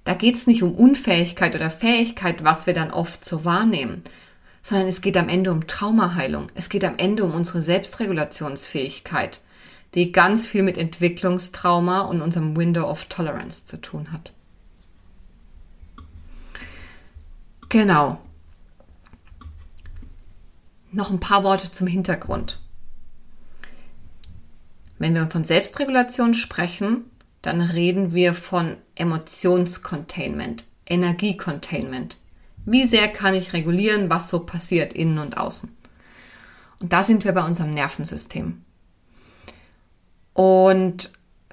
Da 0.03 0.13
geht 0.13 0.35
es 0.35 0.47
nicht 0.47 0.63
um 0.63 0.73
Unfähigkeit 0.73 1.53
oder 1.53 1.69
Fähigkeit, 1.69 2.43
was 2.43 2.65
wir 2.65 2.73
dann 2.73 2.91
oft 2.91 3.23
so 3.23 3.45
wahrnehmen, 3.45 4.03
sondern 4.61 4.87
es 4.87 5.01
geht 5.01 5.17
am 5.17 5.29
Ende 5.29 5.51
um 5.51 5.67
Traumaheilung. 5.67 6.49
Es 6.55 6.69
geht 6.69 6.83
am 6.83 6.97
Ende 6.97 7.23
um 7.23 7.33
unsere 7.33 7.61
Selbstregulationsfähigkeit, 7.61 9.41
die 9.95 10.11
ganz 10.11 10.47
viel 10.47 10.63
mit 10.63 10.77
Entwicklungstrauma 10.77 12.01
und 12.01 12.21
unserem 12.21 12.55
Window 12.55 12.87
of 12.87 13.05
Tolerance 13.05 13.65
zu 13.65 13.81
tun 13.81 14.11
hat. 14.11 14.31
Genau. 17.69 18.19
Noch 20.91 21.09
ein 21.09 21.19
paar 21.19 21.43
Worte 21.43 21.71
zum 21.71 21.87
Hintergrund. 21.87 22.59
Wenn 24.99 25.15
wir 25.15 25.27
von 25.31 25.43
Selbstregulation 25.43 26.33
sprechen, 26.33 27.05
dann 27.41 27.61
reden 27.61 28.13
wir 28.13 28.33
von 28.33 28.75
Emotionscontainment, 28.95 30.65
Energiecontainment. 30.85 32.17
Wie 32.65 32.85
sehr 32.85 33.07
kann 33.07 33.33
ich 33.33 33.53
regulieren, 33.53 34.09
was 34.09 34.29
so 34.29 34.41
passiert 34.45 34.93
innen 34.93 35.19
und 35.19 35.37
außen? 35.37 35.75
Und 36.81 36.93
da 36.93 37.03
sind 37.03 37.25
wir 37.25 37.31
bei 37.31 37.43
unserem 37.43 37.73
Nervensystem. 37.73 38.61
Und 40.33 41.11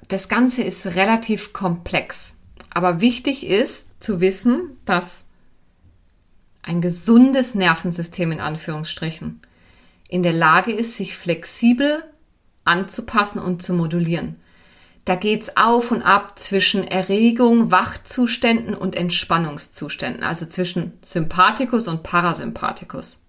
das 0.08 0.28
Ganze 0.28 0.62
ist 0.62 0.86
relativ 0.86 1.52
komplex. 1.52 2.34
Aber 2.70 3.00
wichtig 3.00 3.46
ist 3.46 4.02
zu 4.02 4.20
wissen, 4.20 4.78
dass 4.84 5.26
ein 6.62 6.80
gesundes 6.80 7.54
Nervensystem 7.54 8.32
in 8.32 8.40
Anführungsstrichen, 8.40 9.40
in 10.08 10.22
der 10.22 10.32
Lage 10.32 10.72
ist, 10.72 10.96
sich 10.96 11.16
flexibel 11.16 12.04
anzupassen 12.64 13.38
und 13.38 13.62
zu 13.62 13.72
modulieren. 13.72 14.36
Da 15.08 15.14
geht's 15.14 15.56
auf 15.56 15.90
und 15.90 16.02
ab 16.02 16.38
zwischen 16.38 16.86
Erregung, 16.86 17.70
Wachzuständen 17.70 18.74
und 18.74 18.94
Entspannungszuständen, 18.94 20.22
also 20.22 20.44
zwischen 20.44 20.98
Sympathikus 21.00 21.88
und 21.88 22.02
Parasympathikus. 22.02 23.22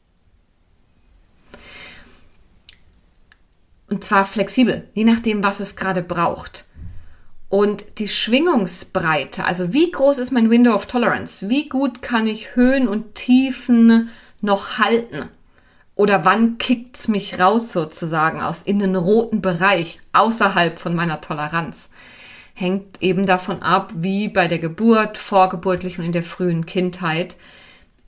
Und 3.89 4.04
zwar 4.04 4.26
flexibel, 4.26 4.89
je 4.94 5.06
nachdem, 5.06 5.42
was 5.42 5.62
es 5.62 5.78
gerade 5.78 6.04
braucht. 6.04 6.65
Und 7.48 7.86
die 8.00 8.10
Schwingungsbreite, 8.10 9.46
also 9.46 9.72
wie 9.72 9.89
groß 9.89 10.18
ist 10.18 10.34
mein 10.34 10.50
Window 10.50 10.74
of 10.76 10.86
Tolerance? 10.86 11.50
Wie 11.50 11.70
gut 11.70 12.02
kann 12.02 12.28
ich 12.28 12.58
Höhen 12.58 12.89
und 12.89 13.15
Tiefen 13.15 14.10
noch 14.42 14.80
halten? 14.80 15.30
Oder 15.99 16.23
wann 16.23 16.57
kickt's 16.59 17.09
mich 17.09 17.41
raus 17.41 17.73
sozusagen 17.73 18.39
aus 18.39 18.62
in 18.62 18.79
den 18.79 18.95
roten 18.95 19.41
Bereich 19.41 19.99
außerhalb 20.13 20.79
von 20.79 20.95
meiner 20.95 21.19
Toleranz? 21.19 21.89
Hängt 22.53 23.03
eben 23.03 23.25
davon 23.25 23.62
ab, 23.62 23.91
wie 23.93 24.29
bei 24.29 24.47
der 24.47 24.59
Geburt, 24.59 25.17
vorgeburtlich 25.17 25.99
und 25.99 26.05
in 26.05 26.13
der 26.13 26.23
frühen 26.23 26.65
Kindheit 26.65 27.35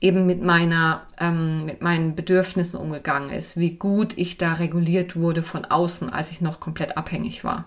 eben 0.00 0.24
mit 0.24 0.42
meiner, 0.42 1.02
ähm, 1.20 1.66
mit 1.66 1.82
meinen 1.82 2.14
Bedürfnissen 2.14 2.80
umgegangen 2.80 3.28
ist, 3.28 3.58
wie 3.58 3.72
gut 3.72 4.16
ich 4.16 4.38
da 4.38 4.54
reguliert 4.54 5.14
wurde 5.14 5.42
von 5.42 5.66
außen, 5.66 6.08
als 6.10 6.30
ich 6.30 6.40
noch 6.40 6.60
komplett 6.60 6.96
abhängig 6.96 7.44
war. 7.44 7.66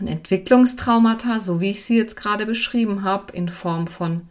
Und 0.00 0.08
Entwicklungstraumata, 0.08 1.38
so 1.38 1.60
wie 1.60 1.70
ich 1.70 1.84
sie 1.84 1.98
jetzt 1.98 2.16
gerade 2.16 2.46
beschrieben 2.46 3.04
habe, 3.04 3.32
in 3.32 3.48
Form 3.48 3.86
von 3.86 4.22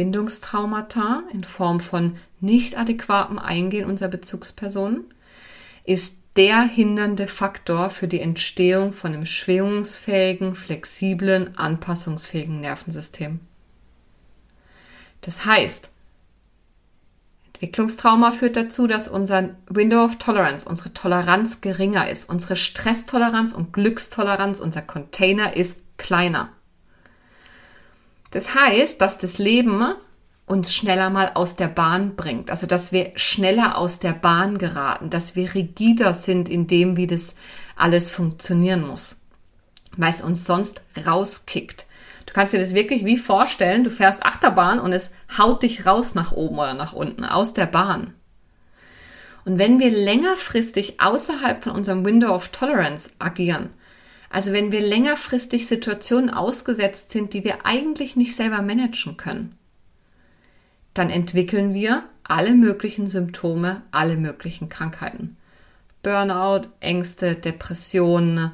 Bindungstraumata, 0.00 1.24
in 1.30 1.44
Form 1.44 1.78
von 1.78 2.16
nicht 2.40 2.78
adäquatem 2.78 3.38
Eingehen 3.38 3.84
unserer 3.84 4.08
Bezugspersonen, 4.08 5.04
ist 5.84 6.16
der 6.36 6.62
hindernde 6.62 7.26
Faktor 7.26 7.90
für 7.90 8.08
die 8.08 8.22
Entstehung 8.22 8.94
von 8.94 9.12
einem 9.12 9.26
schwingungsfähigen, 9.26 10.54
flexiblen, 10.54 11.58
anpassungsfähigen 11.58 12.62
Nervensystem. 12.62 13.40
Das 15.20 15.44
heißt, 15.44 15.90
Entwicklungstrauma 17.52 18.30
führt 18.30 18.56
dazu, 18.56 18.86
dass 18.86 19.06
unser 19.06 19.50
Window 19.68 20.02
of 20.02 20.16
Tolerance, 20.16 20.66
unsere 20.66 20.94
Toleranz 20.94 21.60
geringer 21.60 22.08
ist. 22.08 22.26
Unsere 22.26 22.56
Stresstoleranz 22.56 23.52
und 23.52 23.74
Glückstoleranz, 23.74 24.60
unser 24.60 24.80
Container 24.80 25.54
ist 25.58 25.76
kleiner. 25.98 26.48
Das 28.30 28.54
heißt, 28.54 29.00
dass 29.00 29.18
das 29.18 29.38
Leben 29.38 29.94
uns 30.46 30.74
schneller 30.74 31.10
mal 31.10 31.32
aus 31.34 31.56
der 31.56 31.68
Bahn 31.68 32.16
bringt. 32.16 32.50
Also, 32.50 32.66
dass 32.66 32.90
wir 32.90 33.12
schneller 33.14 33.78
aus 33.78 34.00
der 34.00 34.12
Bahn 34.12 34.58
geraten, 34.58 35.10
dass 35.10 35.36
wir 35.36 35.54
rigider 35.54 36.12
sind 36.12 36.48
in 36.48 36.66
dem, 36.66 36.96
wie 36.96 37.06
das 37.06 37.34
alles 37.76 38.10
funktionieren 38.10 38.86
muss. 38.86 39.18
Weil 39.96 40.10
es 40.10 40.22
uns 40.22 40.44
sonst 40.44 40.80
rauskickt. 41.06 41.86
Du 42.26 42.34
kannst 42.34 42.52
dir 42.52 42.60
das 42.60 42.74
wirklich 42.74 43.04
wie 43.04 43.16
vorstellen, 43.16 43.84
du 43.84 43.90
fährst 43.90 44.24
Achterbahn 44.24 44.78
und 44.78 44.92
es 44.92 45.10
haut 45.36 45.62
dich 45.62 45.86
raus 45.86 46.14
nach 46.14 46.32
oben 46.32 46.58
oder 46.58 46.74
nach 46.74 46.92
unten, 46.92 47.24
aus 47.24 47.54
der 47.54 47.66
Bahn. 47.66 48.14
Und 49.44 49.58
wenn 49.58 49.80
wir 49.80 49.90
längerfristig 49.90 51.00
außerhalb 51.00 51.64
von 51.64 51.72
unserem 51.72 52.04
Window 52.04 52.32
of 52.34 52.48
Tolerance 52.48 53.10
agieren, 53.18 53.70
also 54.30 54.52
wenn 54.52 54.70
wir 54.70 54.80
längerfristig 54.80 55.66
Situationen 55.66 56.30
ausgesetzt 56.30 57.10
sind, 57.10 57.34
die 57.34 57.44
wir 57.44 57.66
eigentlich 57.66 58.14
nicht 58.14 58.34
selber 58.36 58.62
managen 58.62 59.16
können, 59.16 59.58
dann 60.94 61.10
entwickeln 61.10 61.74
wir 61.74 62.04
alle 62.22 62.54
möglichen 62.54 63.08
Symptome, 63.08 63.82
alle 63.90 64.16
möglichen 64.16 64.68
Krankheiten. 64.68 65.36
Burnout, 66.02 66.68
Ängste, 66.78 67.34
Depressionen, 67.34 68.52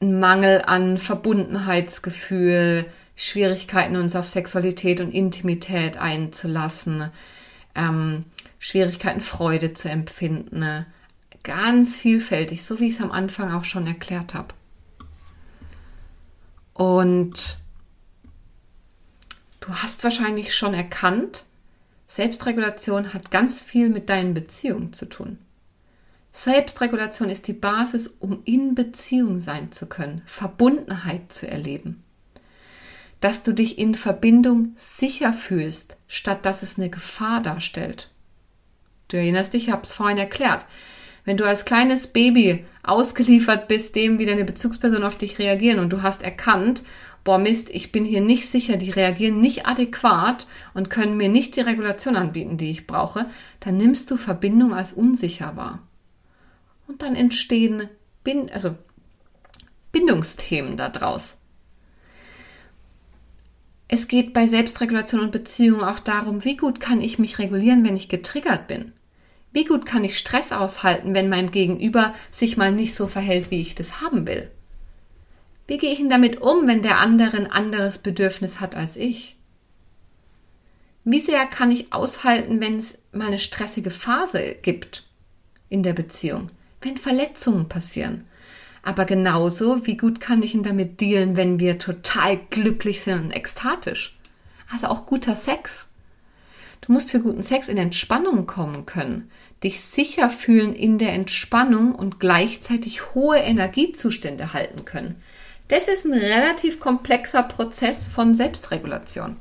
Mangel 0.00 0.62
an 0.66 0.98
Verbundenheitsgefühl, 0.98 2.86
Schwierigkeiten, 3.14 3.96
uns 3.96 4.16
auf 4.16 4.28
Sexualität 4.28 5.00
und 5.00 5.12
Intimität 5.12 5.96
einzulassen, 5.96 7.10
ähm, 7.76 8.24
Schwierigkeiten, 8.58 9.20
Freude 9.20 9.72
zu 9.72 9.88
empfinden. 9.88 10.84
Ganz 11.46 11.94
vielfältig, 11.96 12.64
so 12.64 12.80
wie 12.80 12.88
ich 12.88 12.94
es 12.94 13.00
am 13.00 13.12
Anfang 13.12 13.52
auch 13.52 13.64
schon 13.64 13.86
erklärt 13.86 14.34
habe. 14.34 14.52
Und 16.74 17.58
du 19.60 19.68
hast 19.68 20.02
wahrscheinlich 20.02 20.56
schon 20.56 20.74
erkannt, 20.74 21.44
Selbstregulation 22.08 23.14
hat 23.14 23.30
ganz 23.30 23.62
viel 23.62 23.90
mit 23.90 24.08
deinen 24.08 24.34
Beziehungen 24.34 24.92
zu 24.92 25.06
tun. 25.06 25.38
Selbstregulation 26.32 27.28
ist 27.28 27.46
die 27.46 27.52
Basis, 27.52 28.08
um 28.08 28.42
in 28.44 28.74
Beziehung 28.74 29.38
sein 29.38 29.70
zu 29.70 29.86
können, 29.86 30.22
Verbundenheit 30.26 31.32
zu 31.32 31.48
erleben. 31.48 32.02
Dass 33.20 33.44
du 33.44 33.54
dich 33.54 33.78
in 33.78 33.94
Verbindung 33.94 34.72
sicher 34.74 35.32
fühlst, 35.32 35.96
statt 36.08 36.44
dass 36.44 36.64
es 36.64 36.76
eine 36.76 36.90
Gefahr 36.90 37.40
darstellt. 37.40 38.10
Du 39.06 39.16
erinnerst 39.16 39.52
dich, 39.52 39.68
ich 39.68 39.70
habe 39.70 39.82
es 39.82 39.94
vorhin 39.94 40.18
erklärt. 40.18 40.66
Wenn 41.26 41.36
du 41.36 41.44
als 41.44 41.64
kleines 41.64 42.06
Baby 42.06 42.64
ausgeliefert 42.84 43.68
bist, 43.68 43.96
dem 43.96 44.18
wie 44.18 44.26
deine 44.26 44.44
Bezugsperson 44.44 45.02
auf 45.02 45.18
dich 45.18 45.38
reagieren 45.38 45.80
und 45.80 45.92
du 45.92 46.02
hast 46.02 46.22
erkannt, 46.22 46.84
boah 47.24 47.38
Mist, 47.38 47.68
ich 47.68 47.90
bin 47.90 48.04
hier 48.04 48.20
nicht 48.20 48.48
sicher, 48.48 48.76
die 48.76 48.90
reagieren 48.90 49.40
nicht 49.40 49.66
adäquat 49.66 50.46
und 50.72 50.88
können 50.88 51.16
mir 51.16 51.28
nicht 51.28 51.56
die 51.56 51.60
Regulation 51.60 52.14
anbieten, 52.14 52.56
die 52.56 52.70
ich 52.70 52.86
brauche, 52.86 53.26
dann 53.58 53.76
nimmst 53.76 54.08
du 54.10 54.16
Verbindung 54.16 54.72
als 54.72 54.92
unsicher 54.92 55.56
wahr. 55.56 55.82
Und 56.86 57.02
dann 57.02 57.16
entstehen 57.16 57.88
Bind 58.22 58.52
also 58.52 58.76
Bindungsthemen 59.90 60.76
daraus. 60.76 61.38
Es 63.88 64.06
geht 64.06 64.32
bei 64.32 64.46
Selbstregulation 64.46 65.22
und 65.22 65.32
Beziehung 65.32 65.82
auch 65.82 65.98
darum, 65.98 66.44
wie 66.44 66.56
gut 66.56 66.78
kann 66.78 67.00
ich 67.00 67.18
mich 67.18 67.40
regulieren, 67.40 67.84
wenn 67.84 67.96
ich 67.96 68.08
getriggert 68.08 68.68
bin? 68.68 68.92
Wie 69.56 69.64
gut 69.64 69.86
kann 69.86 70.04
ich 70.04 70.18
Stress 70.18 70.52
aushalten, 70.52 71.14
wenn 71.14 71.30
mein 71.30 71.50
Gegenüber 71.50 72.12
sich 72.30 72.58
mal 72.58 72.72
nicht 72.72 72.94
so 72.94 73.06
verhält, 73.06 73.50
wie 73.50 73.62
ich 73.62 73.74
das 73.74 74.02
haben 74.02 74.26
will? 74.26 74.50
Wie 75.66 75.78
gehe 75.78 75.92
ich 75.92 75.98
denn 75.98 76.10
damit 76.10 76.42
um, 76.42 76.68
wenn 76.68 76.82
der 76.82 76.98
andere 76.98 77.38
ein 77.38 77.50
anderes 77.50 77.96
Bedürfnis 77.96 78.60
hat 78.60 78.76
als 78.76 78.96
ich? 78.96 79.36
Wie 81.04 81.20
sehr 81.20 81.46
kann 81.46 81.70
ich 81.70 81.90
aushalten, 81.94 82.60
wenn 82.60 82.76
es 82.76 82.98
mal 83.12 83.28
eine 83.28 83.38
stressige 83.38 83.90
Phase 83.90 84.56
gibt 84.60 85.04
in 85.70 85.82
der 85.82 85.94
Beziehung? 85.94 86.50
wenn 86.82 86.98
Verletzungen 86.98 87.68
passieren. 87.68 88.24
Aber 88.82 89.06
genauso, 89.06 89.86
wie 89.86 89.96
gut 89.96 90.20
kann 90.20 90.42
ich 90.42 90.52
denn 90.52 90.62
damit 90.62 91.00
dealen, 91.00 91.36
wenn 91.36 91.58
wir 91.58 91.78
total 91.78 92.36
glücklich 92.50 93.00
sind 93.00 93.24
und 93.24 93.30
ekstatisch? 93.32 94.16
Also 94.70 94.86
auch 94.88 95.06
guter 95.06 95.34
Sex. 95.34 95.88
Du 96.82 96.92
musst 96.92 97.10
für 97.10 97.20
guten 97.20 97.42
Sex 97.42 97.68
in 97.68 97.78
Entspannung 97.78 98.46
kommen 98.46 98.86
können, 98.86 99.30
dich 99.62 99.80
sicher 99.80 100.30
fühlen 100.30 100.74
in 100.74 100.98
der 100.98 101.12
Entspannung 101.12 101.94
und 101.94 102.20
gleichzeitig 102.20 103.14
hohe 103.14 103.38
Energiezustände 103.38 104.52
halten 104.52 104.84
können. 104.84 105.16
Das 105.68 105.88
ist 105.88 106.04
ein 106.04 106.12
relativ 106.12 106.78
komplexer 106.78 107.42
Prozess 107.42 108.06
von 108.06 108.34
Selbstregulation 108.34 109.36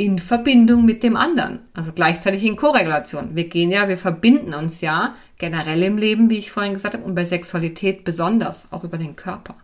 in 0.00 0.18
Verbindung 0.18 0.86
mit 0.86 1.02
dem 1.02 1.14
anderen, 1.14 1.58
also 1.74 1.92
gleichzeitig 1.92 2.42
in 2.44 2.56
Korregulation. 2.56 3.36
Wir 3.36 3.50
gehen 3.50 3.70
ja, 3.70 3.86
wir 3.86 3.98
verbinden 3.98 4.54
uns 4.54 4.80
ja 4.80 5.14
generell 5.36 5.82
im 5.82 5.98
Leben, 5.98 6.30
wie 6.30 6.38
ich 6.38 6.50
vorhin 6.50 6.72
gesagt 6.72 6.94
habe, 6.94 7.04
und 7.04 7.14
bei 7.14 7.26
Sexualität 7.26 8.02
besonders, 8.02 8.72
auch 8.72 8.82
über 8.82 8.96
den 8.96 9.14
Körper. 9.14 9.56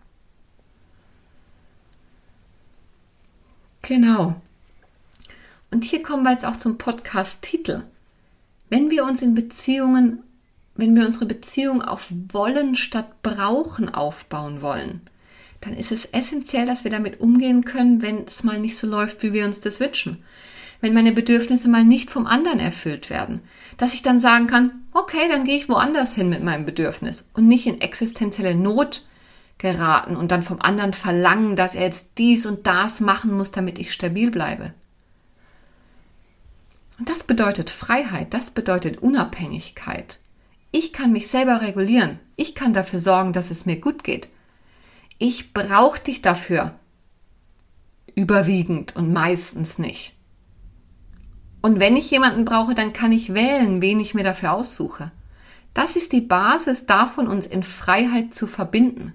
Genau. 3.81 4.39
Und 5.71 5.83
hier 5.83 6.03
kommen 6.03 6.21
wir 6.21 6.33
jetzt 6.33 6.45
auch 6.45 6.57
zum 6.57 6.77
Podcast-Titel. 6.77 7.81
Wenn 8.69 8.91
wir 8.91 9.05
uns 9.05 9.21
in 9.21 9.33
Beziehungen, 9.33 10.23
wenn 10.75 10.95
wir 10.95 11.05
unsere 11.05 11.25
Beziehung 11.25 11.81
auf 11.81 12.11
Wollen 12.31 12.75
statt 12.75 13.21
Brauchen 13.21 13.93
aufbauen 13.93 14.61
wollen, 14.61 15.01
dann 15.61 15.73
ist 15.73 15.91
es 15.91 16.05
essentiell, 16.05 16.65
dass 16.65 16.83
wir 16.83 16.91
damit 16.91 17.19
umgehen 17.19 17.63
können, 17.63 18.01
wenn 18.01 18.25
es 18.25 18.43
mal 18.43 18.59
nicht 18.59 18.75
so 18.75 18.87
läuft, 18.87 19.23
wie 19.23 19.33
wir 19.33 19.45
uns 19.45 19.61
das 19.61 19.79
wünschen. 19.79 20.23
Wenn 20.81 20.93
meine 20.93 21.11
Bedürfnisse 21.11 21.69
mal 21.69 21.83
nicht 21.83 22.11
vom 22.11 22.27
anderen 22.27 22.59
erfüllt 22.59 23.09
werden. 23.09 23.41
Dass 23.77 23.95
ich 23.95 24.03
dann 24.03 24.19
sagen 24.19 24.45
kann, 24.45 24.83
okay, 24.93 25.27
dann 25.29 25.43
gehe 25.43 25.55
ich 25.55 25.69
woanders 25.69 26.13
hin 26.13 26.29
mit 26.29 26.43
meinem 26.43 26.65
Bedürfnis 26.65 27.27
und 27.33 27.47
nicht 27.47 27.65
in 27.65 27.81
existenzielle 27.81 28.53
Not 28.53 29.03
geraten 29.57 30.15
und 30.15 30.31
dann 30.31 30.43
vom 30.43 30.61
anderen 30.61 30.93
verlangen, 30.93 31.55
dass 31.55 31.73
er 31.73 31.85
jetzt 31.85 32.11
dies 32.19 32.45
und 32.45 32.67
das 32.67 32.99
machen 32.99 33.31
muss, 33.31 33.51
damit 33.51 33.79
ich 33.79 33.91
stabil 33.91 34.29
bleibe. 34.29 34.73
Und 36.99 37.09
das 37.09 37.23
bedeutet 37.23 37.69
Freiheit, 37.69 38.33
das 38.33 38.49
bedeutet 38.51 39.01
Unabhängigkeit. 39.01 40.19
Ich 40.71 40.93
kann 40.93 41.11
mich 41.11 41.27
selber 41.27 41.61
regulieren. 41.61 42.19
Ich 42.35 42.55
kann 42.55 42.73
dafür 42.73 42.99
sorgen, 42.99 43.33
dass 43.33 43.51
es 43.51 43.65
mir 43.65 43.79
gut 43.79 44.03
geht. 44.03 44.29
Ich 45.17 45.53
brauche 45.53 45.99
dich 45.99 46.21
dafür. 46.21 46.75
überwiegend 48.15 48.95
und 48.95 49.13
meistens 49.13 49.77
nicht. 49.77 50.15
Und 51.61 51.79
wenn 51.79 51.95
ich 51.95 52.09
jemanden 52.09 52.45
brauche, 52.45 52.73
dann 52.73 52.91
kann 52.91 53.11
ich 53.11 53.35
wählen, 53.35 53.79
wen 53.81 53.99
ich 53.99 54.15
mir 54.15 54.23
dafür 54.23 54.53
aussuche. 54.53 55.11
Das 55.75 55.95
ist 55.95 56.13
die 56.13 56.21
Basis 56.21 56.87
davon, 56.87 57.27
uns 57.27 57.45
in 57.45 57.61
Freiheit 57.61 58.33
zu 58.33 58.47
verbinden. 58.47 59.13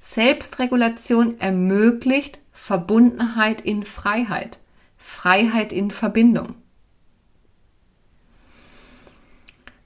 Selbstregulation 0.00 1.40
ermöglicht 1.40 2.38
Verbundenheit 2.52 3.60
in 3.60 3.84
Freiheit, 3.84 4.60
Freiheit 4.96 5.72
in 5.72 5.90
Verbindung. 5.90 6.54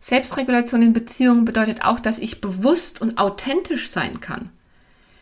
Selbstregulation 0.04 0.82
in 0.82 0.92
Beziehungen 0.92 1.44
bedeutet 1.44 1.84
auch, 1.84 2.00
dass 2.00 2.18
ich 2.18 2.40
bewusst 2.40 3.00
und 3.00 3.18
authentisch 3.18 3.88
sein 3.88 4.18
kann. 4.18 4.50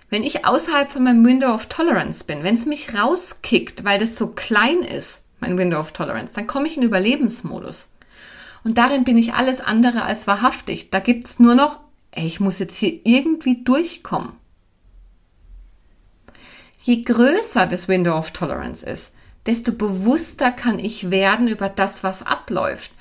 Wenn 0.09 0.25
ich 0.25 0.47
außerhalb 0.47 0.91
von 0.91 1.05
meinem 1.05 1.23
Window 1.25 1.53
of 1.53 1.67
Tolerance 1.67 2.25
bin, 2.25 2.43
wenn 2.43 2.55
es 2.55 2.65
mich 2.65 2.95
rauskickt, 2.95 3.85
weil 3.85 3.99
das 4.01 4.17
so 4.17 4.29
klein 4.29 4.83
ist, 4.83 5.21
mein 5.39 5.59
Window 5.59 5.79
of 5.79 5.93
Tolerance, 5.93 6.33
dann 6.35 6.47
komme 6.47 6.67
ich 6.67 6.79
in 6.79 6.83
Überlebensmodus. 6.83 7.91
Und 8.65 8.79
darin 8.79 9.05
bin 9.05 9.19
ich 9.19 9.35
alles 9.35 9.61
andere 9.61 10.03
als 10.03 10.27
wahrhaftig. 10.27 10.89
Da 10.89 11.01
gibt's 11.01 11.39
nur 11.39 11.55
noch, 11.55 11.79
ey, 12.11 12.27
ich 12.27 12.41
muss 12.41 12.59
jetzt 12.59 12.79
hier 12.79 13.01
irgendwie 13.05 13.63
durchkommen. 13.63 14.33
Je 16.83 17.03
größer 17.03 17.67
das 17.67 17.87
Window 17.87 18.17
of 18.17 18.31
Tolerance 18.31 18.85
ist, 18.85 19.13
desto 19.45 19.73
bewusster 19.73 20.51
kann 20.51 20.79
ich 20.79 21.11
werden 21.11 21.49
über 21.49 21.69
das, 21.69 22.03
was 22.03 22.23
abläuft. 22.23 22.93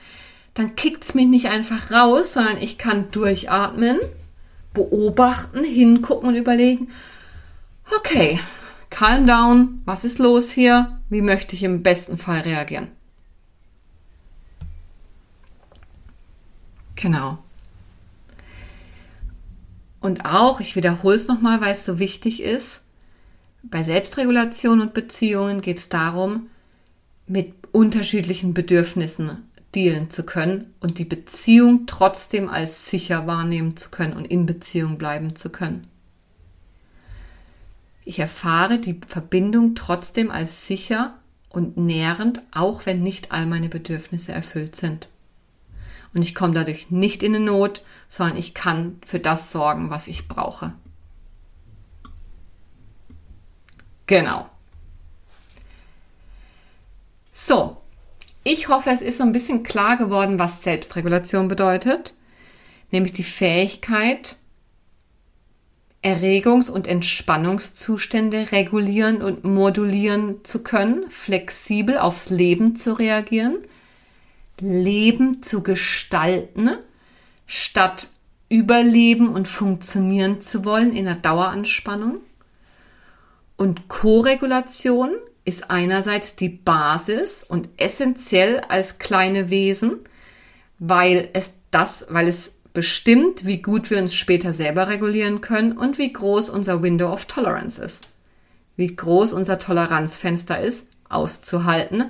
Dann 0.60 0.76
kickt's 0.76 1.14
mich 1.14 1.26
nicht 1.26 1.46
einfach 1.46 1.90
raus, 1.90 2.34
sondern 2.34 2.62
ich 2.62 2.78
kann 2.78 3.12
durchatmen, 3.12 3.98
beobachten, 4.74 5.64
hingucken 5.64 6.28
und 6.28 6.36
überlegen, 6.36 6.90
okay, 7.96 8.42
calm 8.90 9.26
down, 9.26 9.82
was 9.86 10.04
ist 10.04 10.20
los 10.20 10.52
hier? 10.52 11.00
Wie 11.10 11.22
möchte 11.22 11.56
ich 11.56 11.64
im 11.64 11.82
besten 11.82 12.18
Fall 12.18 12.42
reagieren? 12.42 12.90
Genau. 16.98 17.38
Und 20.02 20.26
auch, 20.26 20.60
ich 20.60 20.76
wiederhole 20.76 21.16
es 21.16 21.30
nochmal, 21.30 21.62
weil 21.62 21.72
es 21.72 21.86
so 21.86 22.00
wichtig 22.00 22.44
ist, 22.44 22.82
bei 23.64 23.82
Selbstregulation 23.82 24.82
und 24.82 24.94
Beziehungen 24.94 25.62
geht 25.62 25.78
es 25.78 25.88
darum, 25.88 26.50
mit 27.28 27.54
unterschiedlichen 27.72 28.54
Bedürfnissen 28.54 29.49
dealen 29.76 30.10
zu 30.10 30.24
können 30.24 30.74
und 30.80 30.98
die 30.98 31.06
Beziehung 31.06 31.86
trotzdem 31.86 32.50
als 32.50 32.90
sicher 32.90 33.28
wahrnehmen 33.28 33.78
zu 33.78 33.90
können 33.90 34.14
und 34.14 34.26
in 34.26 34.46
Beziehung 34.46 34.98
bleiben 34.98 35.36
zu 35.36 35.50
können. 35.50 35.88
Ich 38.04 38.20
erfahre 38.20 38.80
die 38.80 39.00
Verbindung 39.08 39.76
trotzdem 39.76 40.32
als 40.32 40.66
sicher 40.66 41.14
und 41.50 41.78
nährend, 41.78 42.42
auch 42.52 42.86
wenn 42.86 43.04
nicht 43.04 43.32
all 43.32 43.46
meine 43.46 43.70
Bedürfnisse 43.70 44.32
erfüllt 44.32 44.76
sind. 44.76 45.10
Und 46.14 46.24
ich 46.24 46.34
komme 46.34 46.54
dadurch 46.54 46.90
nicht 46.90 47.22
in 47.22 47.36
eine 47.36 47.46
Not, 47.46 47.84
sondern 48.08 48.38
ich 48.38 48.56
kann 48.56 48.98
für 49.06 49.20
das 49.20 49.52
sorgen, 49.52 49.92
was 49.92 50.08
ich 50.08 50.28
brauche. 50.28 50.74
Genau. 54.08 54.50
So, 57.32 57.79
ich 58.44 58.68
hoffe, 58.68 58.90
es 58.90 59.02
ist 59.02 59.18
so 59.18 59.24
ein 59.24 59.32
bisschen 59.32 59.64
klar 59.64 59.98
geworden, 59.98 60.40
was 60.40 60.64
Selbstregulation 60.64 61.48
bedeutet, 61.48 62.16
nämlich 62.92 63.14
die 63.14 63.24
Fähigkeit, 63.24 64.38
Erregungs- 66.02 66.70
und 66.70 66.88
Entspannungszustände 66.88 68.54
regulieren 68.54 69.22
und 69.22 69.44
modulieren 69.44 70.46
zu 70.46 70.64
können, 70.64 71.12
flexibel 71.12 71.98
aufs 71.98 72.30
Leben 72.30 72.78
zu 72.78 72.94
reagieren, 72.94 73.58
Leben 74.62 75.42
zu 75.42 75.62
gestalten, 75.62 76.70
statt 77.46 78.10
überleben 78.48 79.30
und 79.30 79.48
funktionieren 79.48 80.42
zu 80.42 80.64
wollen 80.64 80.94
in 80.94 81.08
einer 81.08 81.18
Daueranspannung. 81.18 82.18
Und 83.58 83.90
Koregulation 83.90 85.12
ist 85.50 85.70
einerseits 85.70 86.36
die 86.36 86.50
Basis 86.50 87.44
und 87.44 87.68
essentiell 87.78 88.62
als 88.70 89.00
kleine 89.00 89.50
Wesen, 89.50 89.98
weil 90.80 91.30
es 91.34 91.56
das, 91.72 92.06
weil 92.10 92.28
es 92.28 92.54
bestimmt, 92.74 93.46
wie 93.46 93.62
gut 93.62 93.90
wir 93.90 93.98
uns 93.98 94.14
später 94.14 94.54
selber 94.54 94.88
regulieren 94.88 95.42
können 95.42 95.74
und 95.78 95.98
wie 95.98 96.14
groß 96.14 96.50
unser 96.50 96.82
Window 96.82 97.12
of 97.12 97.26
Tolerance 97.26 97.82
ist. 97.82 98.08
Wie 98.78 98.96
groß 98.96 99.34
unser 99.34 99.60
Toleranzfenster 99.60 100.60
ist, 100.60 100.88
auszuhalten, 101.10 102.06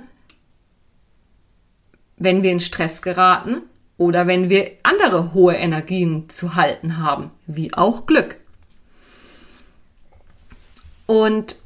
wenn 2.16 2.42
wir 2.42 2.52
in 2.52 2.60
Stress 2.60 3.02
geraten 3.02 3.62
oder 3.96 4.26
wenn 4.26 4.50
wir 4.50 4.70
andere 4.82 5.32
hohe 5.34 5.54
Energien 5.54 6.28
zu 6.28 6.54
halten 6.54 6.98
haben, 6.98 7.30
wie 7.46 7.72
auch 7.74 8.06
Glück. 8.06 8.36
Und 11.06 11.56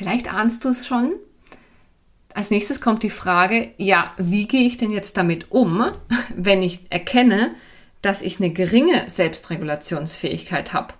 vielleicht 0.00 0.32
ahnst 0.32 0.64
du 0.64 0.70
es 0.70 0.86
schon, 0.86 1.14
als 2.32 2.50
nächstes 2.50 2.80
kommt 2.80 3.02
die 3.02 3.10
Frage, 3.10 3.74
ja, 3.76 4.14
wie 4.16 4.48
gehe 4.48 4.66
ich 4.66 4.78
denn 4.78 4.90
jetzt 4.90 5.18
damit 5.18 5.50
um, 5.50 5.84
wenn 6.34 6.62
ich 6.62 6.90
erkenne, 6.90 7.54
dass 8.00 8.22
ich 8.22 8.38
eine 8.38 8.48
geringe 8.48 9.10
Selbstregulationsfähigkeit 9.10 10.72
habe? 10.72 10.94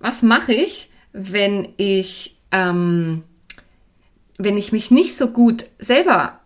Was 0.00 0.22
mache 0.22 0.54
ich, 0.54 0.88
wenn 1.12 1.74
ich, 1.76 2.38
ähm, 2.52 3.22
wenn 4.38 4.56
ich 4.56 4.72
mich 4.72 4.90
nicht 4.90 5.14
so 5.14 5.30
gut 5.30 5.66
selber 5.78 6.40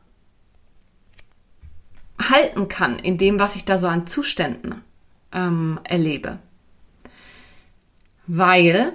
halten 2.19 2.67
kann 2.67 2.99
in 2.99 3.17
dem, 3.17 3.39
was 3.39 3.55
ich 3.55 3.65
da 3.65 3.79
so 3.79 3.87
an 3.87 4.09
Zuständen 4.09 4.83
ähm, 5.33 5.79
erlebe? 5.85 6.41
Weil 8.27 8.95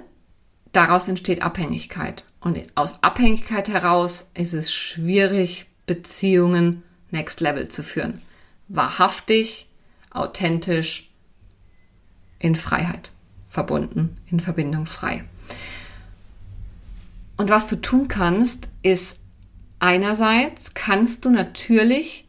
daraus 0.72 1.08
entsteht 1.08 1.40
Abhängigkeit. 1.40 2.25
Und 2.40 2.62
aus 2.74 3.02
Abhängigkeit 3.02 3.68
heraus 3.68 4.30
ist 4.34 4.52
es 4.52 4.72
schwierig, 4.72 5.66
Beziehungen 5.86 6.82
next 7.10 7.40
level 7.40 7.68
zu 7.68 7.82
führen. 7.82 8.20
Wahrhaftig, 8.68 9.66
authentisch, 10.10 11.10
in 12.38 12.56
Freiheit 12.56 13.12
verbunden, 13.48 14.16
in 14.26 14.40
Verbindung 14.40 14.86
frei. 14.86 15.24
Und 17.36 17.50
was 17.50 17.68
du 17.68 17.76
tun 17.76 18.08
kannst, 18.08 18.68
ist 18.82 19.18
einerseits 19.78 20.74
kannst 20.74 21.24
du 21.24 21.30
natürlich 21.30 22.26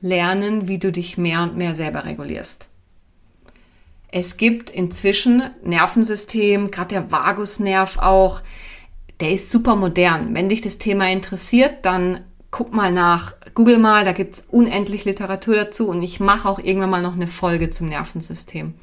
lernen, 0.00 0.68
wie 0.68 0.78
du 0.78 0.92
dich 0.92 1.18
mehr 1.18 1.42
und 1.42 1.56
mehr 1.56 1.74
selber 1.74 2.04
regulierst. 2.04 2.68
Es 4.12 4.36
gibt 4.36 4.70
inzwischen 4.70 5.50
Nervensystem, 5.62 6.70
gerade 6.70 6.88
der 6.88 7.12
Vagusnerv 7.12 7.98
auch, 7.98 8.42
der 9.20 9.32
ist 9.32 9.50
super 9.50 9.76
modern. 9.76 10.34
Wenn 10.34 10.48
dich 10.48 10.60
das 10.60 10.78
Thema 10.78 11.10
interessiert, 11.10 11.84
dann 11.84 12.20
guck 12.50 12.72
mal 12.74 12.92
nach, 12.92 13.34
google 13.54 13.78
mal, 13.78 14.04
da 14.04 14.12
gibt's 14.12 14.46
unendlich 14.48 15.04
Literatur 15.04 15.56
dazu 15.56 15.88
und 15.88 16.02
ich 16.02 16.20
mache 16.20 16.48
auch 16.48 16.58
irgendwann 16.58 16.90
mal 16.90 17.02
noch 17.02 17.14
eine 17.14 17.28
Folge 17.28 17.70
zum 17.70 17.88
Nervensystem. 17.88 18.74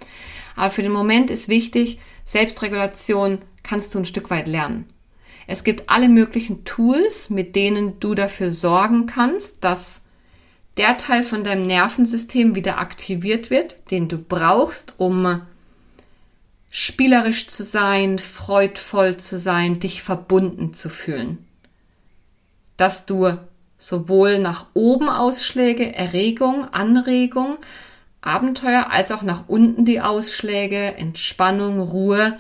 Aber 0.56 0.70
für 0.70 0.84
den 0.84 0.92
Moment 0.92 1.30
ist 1.30 1.50
wichtig, 1.50 2.00
Selbstregulation 2.26 3.40
kannst 3.64 3.94
du 3.94 4.00
ein 4.00 4.06
Stück 4.06 4.30
weit 4.30 4.48
lernen. 4.48 4.86
Es 5.46 5.64
gibt 5.64 5.90
alle 5.90 6.10
möglichen 6.10 6.66
Tools, 6.66 7.30
mit 7.30 7.56
denen 7.56 8.00
du 8.00 8.16
dafür 8.16 8.52
sorgen 8.52 9.06
kannst, 9.06 9.64
dass 9.64 10.04
der 10.78 10.98
Teil 10.98 11.24
von 11.24 11.44
deinem 11.44 11.66
Nervensystem 11.66 12.56
wieder 12.56 12.78
aktiviert 12.78 13.50
wird, 13.50 13.92
den 13.92 14.08
du 14.08 14.18
brauchst, 14.18 14.96
um 14.98 15.42
spielerisch 16.70 17.48
zu 17.48 17.64
sein, 17.64 18.20
freudvoll 18.20 19.18
zu 19.18 19.38
sein, 19.38 19.80
dich 19.80 20.04
verbunden 20.04 20.74
zu 20.74 20.90
fühlen. 20.90 21.46
Dass 22.76 23.06
du 23.06 23.38
sowohl 23.78 24.40
nach 24.40 24.68
oben 24.74 25.10
Ausschläge, 25.10 25.94
Erregung, 25.94 26.66
Anregung, 26.66 27.58
Abenteuer, 28.22 28.88
als 28.92 29.12
auch 29.12 29.22
nach 29.22 29.48
unten 29.48 29.86
die 29.86 30.02
Ausschläge, 30.02 30.96
Entspannung, 30.96 31.80
Ruhe 31.80 32.40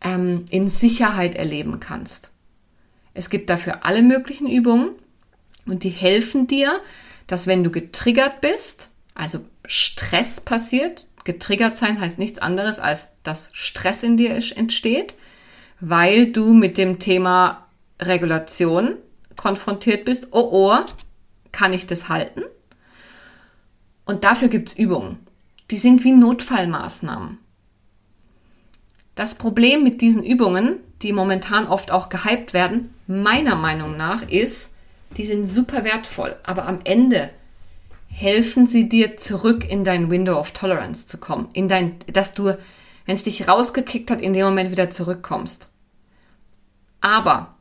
ähm, 0.00 0.44
in 0.50 0.68
Sicherheit 0.68 1.34
erleben 1.34 1.80
kannst. 1.80 2.30
Es 3.14 3.30
gibt 3.30 3.50
dafür 3.50 3.84
alle 3.84 4.02
möglichen 4.02 4.48
Übungen 4.48 4.90
und 5.66 5.84
die 5.84 5.90
helfen 5.90 6.46
dir, 6.46 6.80
dass 7.26 7.46
wenn 7.46 7.62
du 7.62 7.70
getriggert 7.70 8.40
bist, 8.40 8.88
also 9.14 9.40
Stress 9.66 10.40
passiert, 10.40 11.06
getriggert 11.28 11.76
sein 11.76 12.00
heißt 12.00 12.18
nichts 12.18 12.38
anderes 12.38 12.80
als, 12.80 13.08
dass 13.22 13.50
Stress 13.52 14.02
in 14.02 14.16
dir 14.16 14.34
entsteht, 14.56 15.14
weil 15.78 16.32
du 16.32 16.52
mit 16.52 16.76
dem 16.76 16.98
Thema 16.98 17.68
Regulation 18.00 18.94
konfrontiert 19.36 20.04
bist. 20.04 20.28
Oh, 20.32 20.48
oh, 20.50 20.84
kann 21.52 21.72
ich 21.72 21.86
das 21.86 22.08
halten? 22.08 22.42
Und 24.04 24.24
dafür 24.24 24.48
gibt's 24.48 24.72
Übungen. 24.72 25.18
Die 25.70 25.76
sind 25.76 26.02
wie 26.02 26.12
Notfallmaßnahmen. 26.12 27.38
Das 29.14 29.34
Problem 29.34 29.84
mit 29.84 30.00
diesen 30.00 30.24
Übungen 30.24 30.80
die 31.02 31.12
momentan 31.12 31.66
oft 31.66 31.90
auch 31.90 32.08
gehypt 32.08 32.52
werden, 32.52 32.92
meiner 33.06 33.54
Meinung 33.54 33.96
nach 33.96 34.28
ist, 34.28 34.72
die 35.16 35.24
sind 35.24 35.46
super 35.46 35.84
wertvoll, 35.84 36.36
aber 36.42 36.66
am 36.66 36.80
Ende 36.84 37.30
helfen 38.18 38.66
sie 38.66 38.88
dir 38.88 39.16
zurück 39.16 39.64
in 39.68 39.84
dein 39.84 40.10
Window 40.10 40.38
of 40.38 40.50
Tolerance 40.50 41.06
zu 41.06 41.18
kommen, 41.18 41.48
in 41.52 41.68
dein, 41.68 41.96
dass 42.12 42.32
du, 42.32 42.58
wenn 43.06 43.14
es 43.14 43.22
dich 43.22 43.46
rausgekickt 43.46 44.10
hat, 44.10 44.20
in 44.20 44.32
dem 44.32 44.44
Moment 44.44 44.72
wieder 44.72 44.90
zurückkommst. 44.90 45.68
Aber 47.00 47.54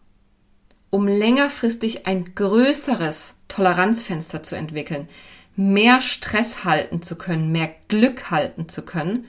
um 0.89 1.07
längerfristig 1.07 2.07
ein 2.07 2.33
größeres 2.33 3.35
Toleranzfenster 3.47 4.41
zu 4.41 4.55
entwickeln, 4.55 5.07
mehr 5.55 6.01
Stress 6.01 6.63
halten 6.63 7.03
zu 7.03 7.17
können, 7.17 7.51
mehr 7.51 7.69
Glück 7.87 8.31
halten 8.31 8.67
zu 8.67 8.81
können, 8.81 9.25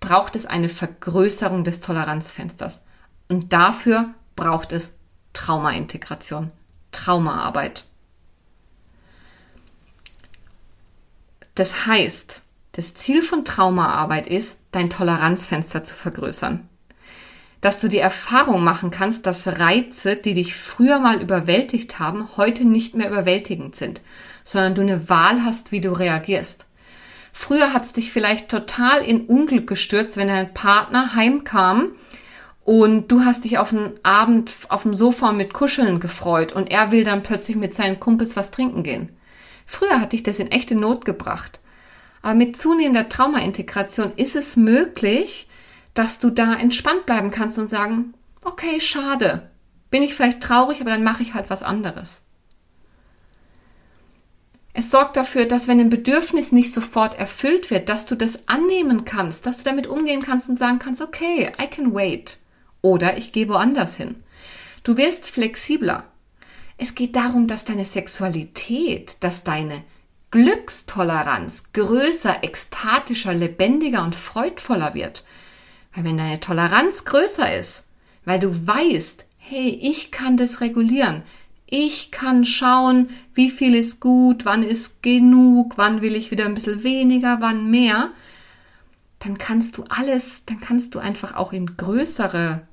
braucht 0.00 0.36
es 0.36 0.46
eine 0.46 0.70
Vergrößerung 0.70 1.64
des 1.64 1.80
Toleranzfensters. 1.80 2.80
Und 3.28 3.52
dafür 3.52 4.14
braucht 4.36 4.72
es 4.72 4.96
Traumaintegration, 5.34 6.50
Traumaarbeit. 6.92 7.84
Das 11.54 11.86
heißt, 11.86 12.42
das 12.72 12.94
Ziel 12.94 13.22
von 13.22 13.44
Traumaarbeit 13.44 14.26
ist, 14.26 14.58
dein 14.70 14.88
Toleranzfenster 14.88 15.84
zu 15.84 15.94
vergrößern. 15.94 16.68
Dass 17.60 17.80
du 17.80 17.88
die 17.88 17.98
Erfahrung 17.98 18.64
machen 18.64 18.90
kannst, 18.90 19.26
dass 19.26 19.60
Reize, 19.60 20.16
die 20.16 20.34
dich 20.34 20.54
früher 20.54 20.98
mal 20.98 21.20
überwältigt 21.20 21.98
haben, 21.98 22.36
heute 22.36 22.64
nicht 22.64 22.94
mehr 22.94 23.10
überwältigend 23.10 23.76
sind, 23.76 24.00
sondern 24.42 24.74
du 24.74 24.80
eine 24.80 25.08
Wahl 25.08 25.44
hast, 25.44 25.70
wie 25.70 25.80
du 25.80 25.92
reagierst. 25.92 26.66
Früher 27.32 27.72
hat 27.72 27.84
es 27.84 27.92
dich 27.92 28.12
vielleicht 28.12 28.48
total 28.48 29.02
in 29.02 29.26
Unglück 29.26 29.66
gestürzt, 29.66 30.16
wenn 30.16 30.28
dein 30.28 30.54
Partner 30.54 31.14
heimkam 31.14 31.92
und 32.64 33.10
du 33.10 33.24
hast 33.24 33.44
dich 33.44 33.58
auf 33.58 33.70
den 33.70 33.92
Abend 34.02 34.54
auf 34.68 34.82
dem 34.82 34.94
Sofa 34.94 35.32
mit 35.32 35.52
Kuscheln 35.52 36.00
gefreut 36.00 36.52
und 36.52 36.70
er 36.70 36.90
will 36.90 37.04
dann 37.04 37.22
plötzlich 37.22 37.56
mit 37.56 37.74
seinen 37.74 38.00
Kumpels 38.00 38.36
was 38.36 38.50
trinken 38.50 38.82
gehen. 38.82 39.10
Früher 39.66 40.00
hat 40.00 40.12
dich 40.12 40.22
das 40.22 40.38
in 40.38 40.50
echte 40.50 40.74
Not 40.74 41.04
gebracht. 41.04 41.60
Aber 42.22 42.34
mit 42.34 42.56
zunehmender 42.56 43.08
Traumaintegration 43.08 44.12
ist 44.16 44.36
es 44.36 44.56
möglich, 44.56 45.48
dass 45.94 46.18
du 46.18 46.30
da 46.30 46.54
entspannt 46.54 47.06
bleiben 47.06 47.30
kannst 47.30 47.58
und 47.58 47.68
sagen, 47.68 48.14
okay, 48.44 48.80
schade. 48.80 49.50
Bin 49.90 50.02
ich 50.02 50.14
vielleicht 50.14 50.40
traurig, 50.40 50.80
aber 50.80 50.90
dann 50.90 51.04
mache 51.04 51.22
ich 51.22 51.34
halt 51.34 51.50
was 51.50 51.62
anderes. 51.62 52.24
Es 54.74 54.90
sorgt 54.90 55.18
dafür, 55.18 55.44
dass 55.44 55.68
wenn 55.68 55.80
ein 55.80 55.90
Bedürfnis 55.90 56.50
nicht 56.50 56.72
sofort 56.72 57.18
erfüllt 57.18 57.70
wird, 57.70 57.90
dass 57.90 58.06
du 58.06 58.14
das 58.14 58.48
annehmen 58.48 59.04
kannst, 59.04 59.44
dass 59.44 59.58
du 59.58 59.64
damit 59.64 59.86
umgehen 59.86 60.22
kannst 60.22 60.48
und 60.48 60.58
sagen 60.58 60.78
kannst, 60.78 61.02
okay, 61.02 61.52
I 61.60 61.66
can 61.66 61.94
wait. 61.94 62.38
Oder 62.80 63.18
ich 63.18 63.32
gehe 63.32 63.48
woanders 63.48 63.96
hin. 63.96 64.16
Du 64.82 64.96
wirst 64.96 65.28
flexibler. 65.28 66.04
Es 66.78 66.94
geht 66.94 67.16
darum, 67.16 67.46
dass 67.46 67.64
deine 67.64 67.84
Sexualität, 67.84 69.16
dass 69.20 69.44
deine 69.44 69.84
Glückstoleranz 70.30 71.72
größer, 71.72 72.42
ekstatischer, 72.42 73.34
lebendiger 73.34 74.02
und 74.02 74.14
freudvoller 74.14 74.94
wird. 74.94 75.24
Weil 75.94 76.04
wenn 76.04 76.16
deine 76.16 76.40
Toleranz 76.40 77.04
größer 77.04 77.54
ist, 77.56 77.84
weil 78.24 78.40
du 78.40 78.66
weißt, 78.66 79.26
hey, 79.36 79.68
ich 79.68 80.10
kann 80.10 80.36
das 80.36 80.60
regulieren, 80.60 81.22
ich 81.66 82.10
kann 82.10 82.44
schauen, 82.44 83.08
wie 83.32 83.50
viel 83.50 83.74
ist 83.74 84.00
gut, 84.00 84.44
wann 84.44 84.62
ist 84.62 85.02
genug, 85.02 85.78
wann 85.78 86.02
will 86.02 86.16
ich 86.16 86.30
wieder 86.30 86.44
ein 86.44 86.54
bisschen 86.54 86.82
weniger, 86.82 87.38
wann 87.40 87.70
mehr. 87.70 88.10
Dann 89.18 89.38
kannst 89.38 89.78
du 89.78 89.84
alles, 89.88 90.44
dann 90.44 90.60
kannst 90.60 90.94
du 90.94 90.98
einfach 90.98 91.34
auch 91.34 91.52
in 91.52 91.76
größere 91.76 92.66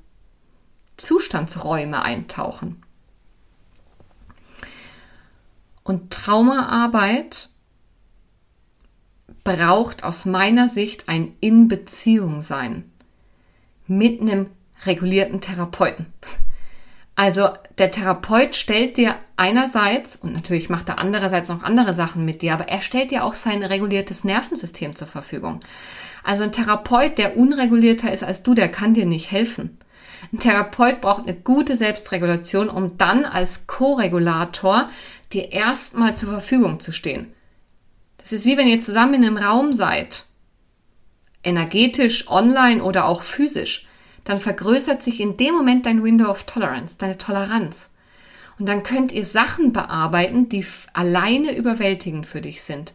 Zustandsräume 0.96 2.02
eintauchen. 2.02 2.82
Und 5.90 6.12
Traumaarbeit 6.12 7.48
braucht 9.42 10.04
aus 10.04 10.24
meiner 10.24 10.68
Sicht 10.68 11.08
ein 11.08 11.36
In-Beziehung 11.40 12.42
sein 12.42 12.84
mit 13.88 14.20
einem 14.20 14.50
regulierten 14.86 15.40
Therapeuten. 15.40 16.06
Also 17.16 17.48
der 17.78 17.90
Therapeut 17.90 18.54
stellt 18.54 18.98
dir 18.98 19.16
einerseits, 19.36 20.14
und 20.14 20.32
natürlich 20.32 20.70
macht 20.70 20.88
er 20.88 21.00
andererseits 21.00 21.48
noch 21.48 21.64
andere 21.64 21.92
Sachen 21.92 22.24
mit 22.24 22.40
dir, 22.42 22.52
aber 22.52 22.68
er 22.68 22.82
stellt 22.82 23.10
dir 23.10 23.24
auch 23.24 23.34
sein 23.34 23.60
reguliertes 23.60 24.22
Nervensystem 24.22 24.94
zur 24.94 25.08
Verfügung. 25.08 25.58
Also 26.22 26.44
ein 26.44 26.52
Therapeut, 26.52 27.18
der 27.18 27.36
unregulierter 27.36 28.12
ist 28.12 28.22
als 28.22 28.44
du, 28.44 28.54
der 28.54 28.68
kann 28.68 28.94
dir 28.94 29.06
nicht 29.06 29.32
helfen. 29.32 29.76
Ein 30.32 30.38
Therapeut 30.38 31.00
braucht 31.00 31.26
eine 31.26 31.34
gute 31.34 31.74
Selbstregulation, 31.74 32.68
um 32.68 32.96
dann 32.96 33.24
als 33.24 33.66
Co-Regulator 33.66 34.88
dir 35.32 35.52
erstmal 35.52 36.16
zur 36.16 36.30
Verfügung 36.30 36.80
zu 36.80 36.92
stehen. 36.92 37.32
Das 38.18 38.32
ist 38.32 38.44
wie 38.46 38.56
wenn 38.56 38.66
ihr 38.66 38.80
zusammen 38.80 39.14
in 39.14 39.24
einem 39.24 39.36
Raum 39.36 39.72
seid, 39.72 40.26
energetisch, 41.42 42.28
online 42.28 42.82
oder 42.82 43.06
auch 43.06 43.22
physisch 43.22 43.86
dann 44.30 44.38
vergrößert 44.38 45.02
sich 45.02 45.20
in 45.20 45.36
dem 45.36 45.54
Moment 45.54 45.86
dein 45.86 46.04
Window 46.04 46.28
of 46.28 46.44
Tolerance, 46.44 46.96
deine 46.98 47.18
Toleranz. 47.18 47.90
Und 48.58 48.68
dann 48.68 48.82
könnt 48.82 49.12
ihr 49.12 49.24
Sachen 49.24 49.72
bearbeiten, 49.72 50.48
die 50.48 50.64
alleine 50.92 51.56
überwältigend 51.56 52.26
für 52.26 52.40
dich 52.40 52.62
sind. 52.62 52.94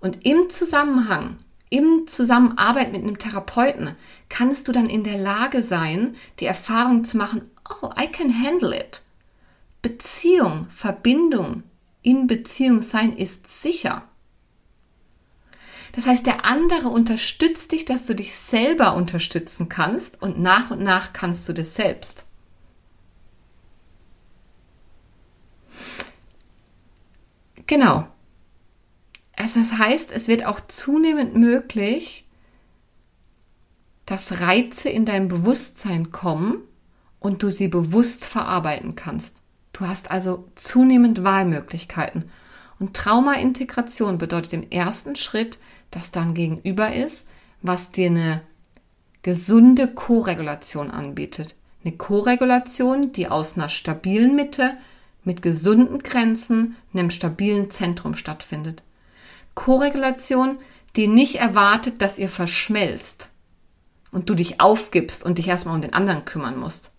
Und 0.00 0.26
im 0.26 0.48
Zusammenhang, 0.48 1.36
im 1.68 2.06
Zusammenarbeit 2.06 2.92
mit 2.92 3.02
einem 3.02 3.18
Therapeuten 3.18 3.96
kannst 4.28 4.66
du 4.66 4.72
dann 4.72 4.88
in 4.88 5.04
der 5.04 5.18
Lage 5.18 5.62
sein, 5.62 6.16
die 6.40 6.46
Erfahrung 6.46 7.04
zu 7.04 7.18
machen, 7.18 7.42
oh, 7.82 7.90
I 8.00 8.06
can 8.06 8.42
handle 8.42 8.76
it. 8.76 9.02
Beziehung, 9.84 10.66
Verbindung, 10.70 11.62
in 12.00 12.26
Beziehung 12.26 12.80
sein 12.80 13.14
ist 13.14 13.46
sicher. 13.46 14.08
Das 15.92 16.06
heißt, 16.06 16.24
der 16.24 16.46
andere 16.46 16.88
unterstützt 16.88 17.70
dich, 17.70 17.84
dass 17.84 18.06
du 18.06 18.14
dich 18.14 18.34
selber 18.34 18.96
unterstützen 18.96 19.68
kannst 19.68 20.22
und 20.22 20.40
nach 20.40 20.70
und 20.70 20.82
nach 20.82 21.12
kannst 21.12 21.46
du 21.50 21.52
das 21.52 21.74
selbst. 21.74 22.24
Genau. 27.66 28.08
Also 29.36 29.60
das 29.60 29.72
heißt, 29.72 30.12
es 30.12 30.28
wird 30.28 30.46
auch 30.46 30.60
zunehmend 30.66 31.36
möglich, 31.36 32.26
dass 34.06 34.40
Reize 34.40 34.88
in 34.88 35.04
dein 35.04 35.28
Bewusstsein 35.28 36.10
kommen 36.10 36.62
und 37.20 37.42
du 37.42 37.50
sie 37.50 37.68
bewusst 37.68 38.24
verarbeiten 38.24 38.94
kannst. 38.94 39.43
Du 39.74 39.86
hast 39.86 40.10
also 40.10 40.48
zunehmend 40.54 41.24
Wahlmöglichkeiten. 41.24 42.30
Und 42.78 42.96
Traumaintegration 42.96 44.18
bedeutet 44.18 44.52
im 44.52 44.70
ersten 44.70 45.16
Schritt, 45.16 45.58
das 45.90 46.10
dann 46.10 46.32
gegenüber 46.32 46.94
ist, 46.94 47.26
was 47.60 47.90
dir 47.90 48.06
eine 48.06 48.40
gesunde 49.22 49.88
Koregulation 49.88 50.90
anbietet. 50.90 51.56
Eine 51.84 51.96
Koregulation, 51.96 53.12
die 53.12 53.28
aus 53.28 53.56
einer 53.56 53.68
stabilen 53.68 54.36
Mitte 54.36 54.76
mit 55.24 55.42
gesunden 55.42 56.00
Grenzen, 56.02 56.76
einem 56.92 57.10
stabilen 57.10 57.70
Zentrum 57.70 58.14
stattfindet. 58.14 58.82
Koregulation, 59.54 60.58
die 60.96 61.08
nicht 61.08 61.36
erwartet, 61.36 62.00
dass 62.00 62.18
ihr 62.18 62.28
verschmelzt 62.28 63.30
und 64.12 64.28
du 64.28 64.34
dich 64.34 64.60
aufgibst 64.60 65.24
und 65.24 65.38
dich 65.38 65.48
erstmal 65.48 65.74
um 65.74 65.80
den 65.80 65.94
anderen 65.94 66.24
kümmern 66.24 66.58
musst. 66.58 66.93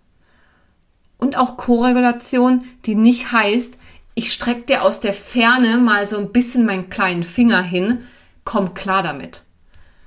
Und 1.17 1.37
auch 1.37 1.57
Koregulation, 1.57 2.63
die 2.85 2.95
nicht 2.95 3.31
heißt, 3.31 3.77
ich 4.15 4.31
strecke 4.31 4.61
dir 4.61 4.83
aus 4.83 4.99
der 4.99 5.13
Ferne 5.13 5.77
mal 5.77 6.07
so 6.07 6.17
ein 6.17 6.31
bisschen 6.31 6.65
meinen 6.65 6.89
kleinen 6.89 7.23
Finger 7.23 7.61
hin, 7.61 8.05
komm 8.43 8.73
klar 8.73 9.03
damit. 9.03 9.43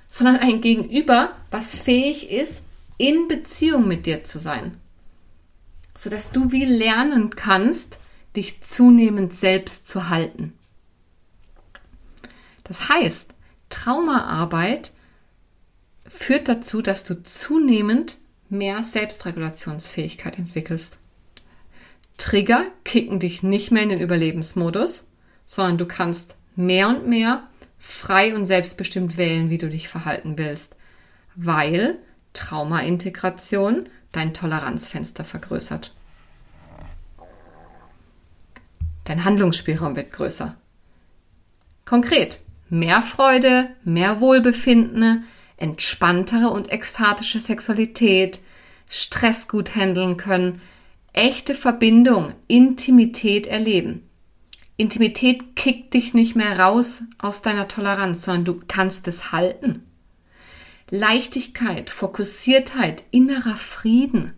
Sondern 0.06 0.36
ein 0.36 0.60
Gegenüber, 0.60 1.32
was 1.50 1.74
fähig 1.74 2.30
ist, 2.30 2.64
in 2.96 3.28
Beziehung 3.28 3.86
mit 3.86 4.06
dir 4.06 4.24
zu 4.24 4.38
sein. 4.38 4.76
Sodass 5.94 6.30
du 6.30 6.52
wie 6.52 6.64
lernen 6.64 7.30
kannst, 7.30 8.00
dich 8.34 8.62
zunehmend 8.62 9.34
selbst 9.34 9.88
zu 9.88 10.08
halten. 10.08 10.52
Das 12.64 12.88
heißt, 12.88 13.30
Traumaarbeit 13.68 14.92
führt 16.06 16.48
dazu, 16.48 16.82
dass 16.82 17.04
du 17.04 17.22
zunehmend 17.22 18.18
mehr 18.48 18.82
Selbstregulationsfähigkeit 18.82 20.38
entwickelst. 20.38 20.98
Trigger 22.16 22.64
kicken 22.84 23.20
dich 23.20 23.42
nicht 23.42 23.70
mehr 23.70 23.82
in 23.82 23.90
den 23.90 24.00
Überlebensmodus, 24.00 25.06
sondern 25.46 25.78
du 25.78 25.86
kannst 25.86 26.36
mehr 26.56 26.88
und 26.88 27.06
mehr 27.06 27.48
frei 27.78 28.34
und 28.34 28.44
selbstbestimmt 28.44 29.16
wählen, 29.16 29.50
wie 29.50 29.58
du 29.58 29.68
dich 29.68 29.88
verhalten 29.88 30.36
willst, 30.36 30.76
weil 31.36 31.98
Traumaintegration 32.32 33.84
dein 34.12 34.34
Toleranzfenster 34.34 35.24
vergrößert. 35.24 35.94
Dein 39.04 39.24
Handlungsspielraum 39.24 39.96
wird 39.96 40.12
größer. 40.12 40.56
Konkret, 41.84 42.40
mehr 42.68 43.00
Freude, 43.00 43.70
mehr 43.84 44.20
Wohlbefinden, 44.20 45.24
entspanntere 45.58 46.50
und 46.50 46.72
ekstatische 46.72 47.40
Sexualität, 47.40 48.40
Stress 48.88 49.48
gut 49.48 49.76
handeln 49.76 50.16
können, 50.16 50.60
echte 51.12 51.54
Verbindung, 51.54 52.32
Intimität 52.46 53.46
erleben. 53.46 54.08
Intimität 54.76 55.56
kickt 55.56 55.94
dich 55.94 56.14
nicht 56.14 56.36
mehr 56.36 56.58
raus 56.58 57.02
aus 57.18 57.42
deiner 57.42 57.68
Toleranz, 57.68 58.24
sondern 58.24 58.44
du 58.44 58.60
kannst 58.66 59.08
es 59.08 59.32
halten. 59.32 59.82
Leichtigkeit, 60.90 61.90
Fokussiertheit, 61.90 63.02
innerer 63.10 63.56
Frieden. 63.56 64.34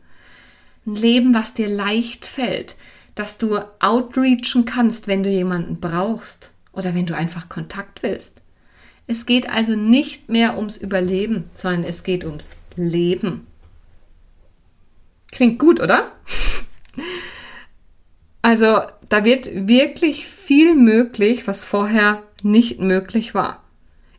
Ein 0.86 0.96
Leben, 0.96 1.34
was 1.34 1.54
dir 1.54 1.68
leicht 1.68 2.26
fällt, 2.26 2.76
dass 3.14 3.36
du 3.36 3.58
outreachen 3.80 4.64
kannst, 4.64 5.06
wenn 5.06 5.22
du 5.22 5.28
jemanden 5.28 5.78
brauchst 5.78 6.52
oder 6.72 6.94
wenn 6.94 7.06
du 7.06 7.14
einfach 7.14 7.48
Kontakt 7.48 8.02
willst. 8.02 8.40
Es 9.10 9.26
geht 9.26 9.50
also 9.50 9.74
nicht 9.74 10.28
mehr 10.28 10.56
ums 10.56 10.76
Überleben, 10.76 11.50
sondern 11.52 11.82
es 11.82 12.04
geht 12.04 12.24
ums 12.24 12.48
Leben. 12.76 13.44
Klingt 15.32 15.58
gut, 15.58 15.80
oder? 15.80 16.12
Also 18.42 18.80
da 19.10 19.24
wird 19.26 19.50
wirklich 19.68 20.24
viel 20.24 20.74
möglich, 20.74 21.46
was 21.46 21.66
vorher 21.66 22.22
nicht 22.42 22.80
möglich 22.80 23.34
war. 23.34 23.62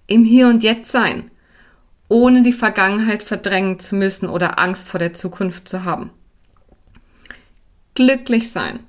Im 0.05 0.23
Hier 0.23 0.47
und 0.47 0.61
Jetzt 0.61 0.91
sein, 0.91 1.31
ohne 2.07 2.43
die 2.43 2.53
Vergangenheit 2.53 3.23
verdrängen 3.23 3.79
zu 3.79 3.95
müssen 3.95 4.29
oder 4.29 4.59
Angst 4.59 4.89
vor 4.89 4.99
der 4.99 5.13
Zukunft 5.13 5.67
zu 5.67 5.85
haben. 5.85 6.11
Glücklich 7.95 8.51
sein, 8.51 8.81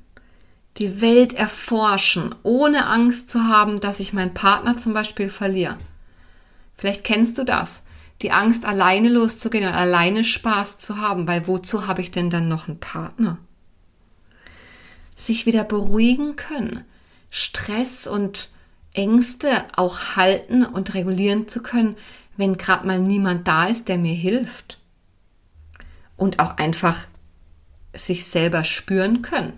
die 0.76 1.00
Welt 1.00 1.32
erforschen, 1.32 2.34
ohne 2.42 2.86
Angst 2.86 3.30
zu 3.30 3.44
haben, 3.44 3.80
dass 3.80 4.00
ich 4.00 4.12
meinen 4.12 4.34
Partner 4.34 4.76
zum 4.76 4.92
Beispiel 4.92 5.30
verliere. 5.30 5.78
Vielleicht 6.82 7.04
kennst 7.04 7.38
du 7.38 7.44
das. 7.44 7.84
Die 8.22 8.32
Angst, 8.32 8.64
alleine 8.64 9.08
loszugehen 9.08 9.68
und 9.68 9.72
alleine 9.72 10.24
Spaß 10.24 10.78
zu 10.78 11.00
haben, 11.00 11.28
weil 11.28 11.46
wozu 11.46 11.86
habe 11.86 12.00
ich 12.00 12.10
denn 12.10 12.28
dann 12.28 12.48
noch 12.48 12.66
einen 12.66 12.80
Partner? 12.80 13.38
Sich 15.14 15.46
wieder 15.46 15.62
beruhigen 15.62 16.34
können, 16.34 16.82
Stress 17.30 18.08
und 18.08 18.48
Ängste 18.94 19.64
auch 19.76 20.16
halten 20.16 20.64
und 20.64 20.94
regulieren 20.94 21.46
zu 21.46 21.62
können, 21.62 21.94
wenn 22.36 22.58
gerade 22.58 22.84
mal 22.84 22.98
niemand 22.98 23.46
da 23.46 23.66
ist, 23.66 23.86
der 23.86 23.96
mir 23.96 24.16
hilft. 24.16 24.80
Und 26.16 26.40
auch 26.40 26.56
einfach 26.56 26.98
sich 27.94 28.24
selber 28.24 28.64
spüren 28.64 29.22
können. 29.22 29.52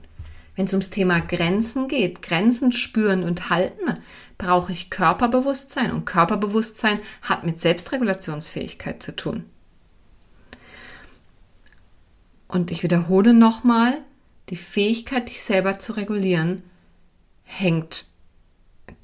Wenn 0.57 0.67
es 0.67 0.75
ums 0.75 0.91
Thema 0.91 1.21
Grenzen 1.21 1.89
geht, 1.89 2.21
Grenzen 2.21 2.71
spüren 2.71 3.25
und 3.25 3.49
halten, 3.49 3.97
brauche 4.39 4.73
ich 4.73 4.91
Körperbewusstsein 4.91 5.93
und 5.93 6.05
Körperbewusstsein 6.07 7.01
hat 7.23 7.45
mit 7.45 7.61
Selbstregulationsfähigkeit 7.61 9.03
zu 9.03 9.15
tun. 9.15 9.45
Und 12.49 12.71
ich 12.71 12.83
wiederhole 12.83 13.35
nochmal, 13.35 13.99
die 14.51 14.57
Fähigkeit, 14.57 15.29
dich 15.29 15.43
selber 15.43 15.79
zu 15.79 15.93
regulieren, 15.93 16.63
hängt 17.43 18.07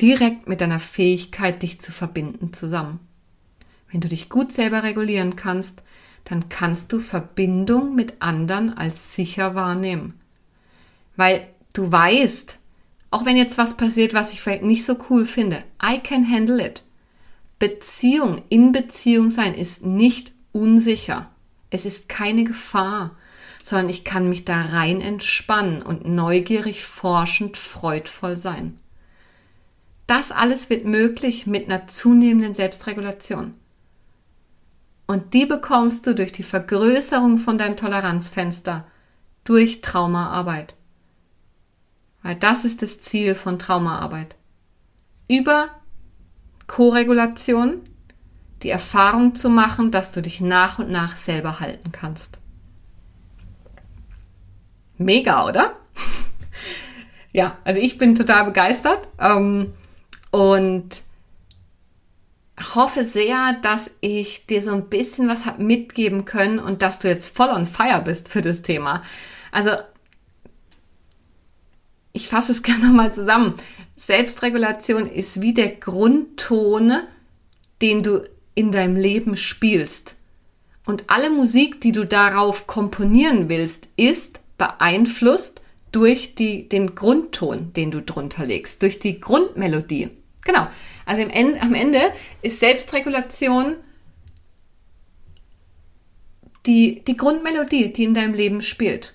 direkt 0.00 0.48
mit 0.48 0.60
deiner 0.60 0.80
Fähigkeit, 0.80 1.62
dich 1.62 1.80
zu 1.80 1.92
verbinden, 1.92 2.52
zusammen. 2.52 3.00
Wenn 3.90 4.00
du 4.00 4.08
dich 4.08 4.28
gut 4.28 4.52
selber 4.52 4.82
regulieren 4.82 5.36
kannst, 5.36 5.82
dann 6.24 6.48
kannst 6.48 6.92
du 6.92 7.00
Verbindung 7.00 7.94
mit 7.94 8.14
anderen 8.20 8.76
als 8.76 9.14
sicher 9.14 9.54
wahrnehmen. 9.54 10.20
Weil 11.16 11.48
du 11.72 11.90
weißt, 11.90 12.59
auch 13.10 13.24
wenn 13.24 13.36
jetzt 13.36 13.58
was 13.58 13.76
passiert, 13.76 14.14
was 14.14 14.32
ich 14.32 14.40
vielleicht 14.40 14.62
nicht 14.62 14.84
so 14.84 14.96
cool 15.10 15.24
finde, 15.24 15.64
I 15.82 15.98
can 15.98 16.30
handle 16.30 16.64
it. 16.64 16.82
Beziehung, 17.58 18.42
in 18.48 18.72
Beziehung 18.72 19.30
sein 19.30 19.54
ist 19.54 19.84
nicht 19.84 20.32
unsicher. 20.52 21.30
Es 21.70 21.84
ist 21.84 22.08
keine 22.08 22.44
Gefahr, 22.44 23.16
sondern 23.62 23.90
ich 23.90 24.04
kann 24.04 24.28
mich 24.28 24.44
da 24.44 24.60
rein 24.60 25.00
entspannen 25.00 25.82
und 25.82 26.06
neugierig, 26.06 26.84
forschend, 26.84 27.56
freudvoll 27.56 28.36
sein. 28.36 28.78
Das 30.06 30.32
alles 30.32 30.70
wird 30.70 30.84
möglich 30.86 31.46
mit 31.46 31.66
einer 31.66 31.86
zunehmenden 31.86 32.54
Selbstregulation. 32.54 33.54
Und 35.06 35.34
die 35.34 35.46
bekommst 35.46 36.06
du 36.06 36.14
durch 36.14 36.32
die 36.32 36.42
Vergrößerung 36.42 37.38
von 37.38 37.58
deinem 37.58 37.76
Toleranzfenster, 37.76 38.86
durch 39.44 39.80
Traumaarbeit. 39.80 40.74
Weil 42.22 42.36
das 42.36 42.64
ist 42.64 42.82
das 42.82 43.00
Ziel 43.00 43.34
von 43.34 43.58
Traumaarbeit. 43.58 44.36
Über 45.28 45.68
Koregulation 46.66 47.80
die 48.62 48.70
Erfahrung 48.70 49.34
zu 49.34 49.48
machen, 49.48 49.90
dass 49.90 50.12
du 50.12 50.20
dich 50.20 50.40
nach 50.40 50.78
und 50.78 50.90
nach 50.90 51.16
selber 51.16 51.60
halten 51.60 51.92
kannst. 51.92 52.38
Mega, 54.98 55.48
oder? 55.48 55.76
ja, 57.32 57.56
also 57.64 57.80
ich 57.80 57.96
bin 57.96 58.14
total 58.14 58.44
begeistert 58.44 59.08
ähm, 59.18 59.72
und 60.30 61.02
hoffe 62.74 63.04
sehr, 63.04 63.54
dass 63.62 63.90
ich 64.00 64.46
dir 64.46 64.62
so 64.62 64.72
ein 64.72 64.90
bisschen 64.90 65.28
was 65.28 65.46
hab 65.46 65.58
mitgeben 65.58 66.26
können 66.26 66.58
und 66.58 66.82
dass 66.82 66.98
du 66.98 67.08
jetzt 67.08 67.34
voll 67.34 67.48
on 67.48 67.64
fire 67.64 68.02
bist 68.02 68.28
für 68.28 68.42
das 68.42 68.60
Thema. 68.60 69.02
Also 69.52 69.70
ich 72.12 72.28
fasse 72.28 72.52
es 72.52 72.62
gerne 72.64 72.86
nochmal 72.86 73.14
zusammen. 73.14 73.54
Selbstregulation 73.96 75.06
ist 75.06 75.42
wie 75.42 75.54
der 75.54 75.68
Grundton, 75.68 76.92
den 77.82 78.02
du 78.02 78.26
in 78.54 78.72
deinem 78.72 78.96
Leben 78.96 79.36
spielst. 79.36 80.16
Und 80.86 81.04
alle 81.08 81.30
Musik, 81.30 81.80
die 81.80 81.92
du 81.92 82.04
darauf 82.04 82.66
komponieren 82.66 83.48
willst, 83.48 83.88
ist 83.96 84.40
beeinflusst 84.58 85.62
durch 85.92 86.34
die, 86.34 86.68
den 86.68 86.94
Grundton, 86.94 87.72
den 87.74 87.90
du 87.90 88.02
drunter 88.02 88.46
legst, 88.46 88.82
durch 88.82 88.98
die 88.98 89.20
Grundmelodie. 89.20 90.10
Genau. 90.44 90.66
Also 91.06 91.22
Ende, 91.22 91.60
am 91.60 91.74
Ende 91.74 92.12
ist 92.42 92.60
Selbstregulation 92.60 93.76
die, 96.66 97.02
die 97.06 97.16
Grundmelodie, 97.16 97.92
die 97.92 98.04
in 98.04 98.14
deinem 98.14 98.34
Leben 98.34 98.62
spielt. 98.62 99.14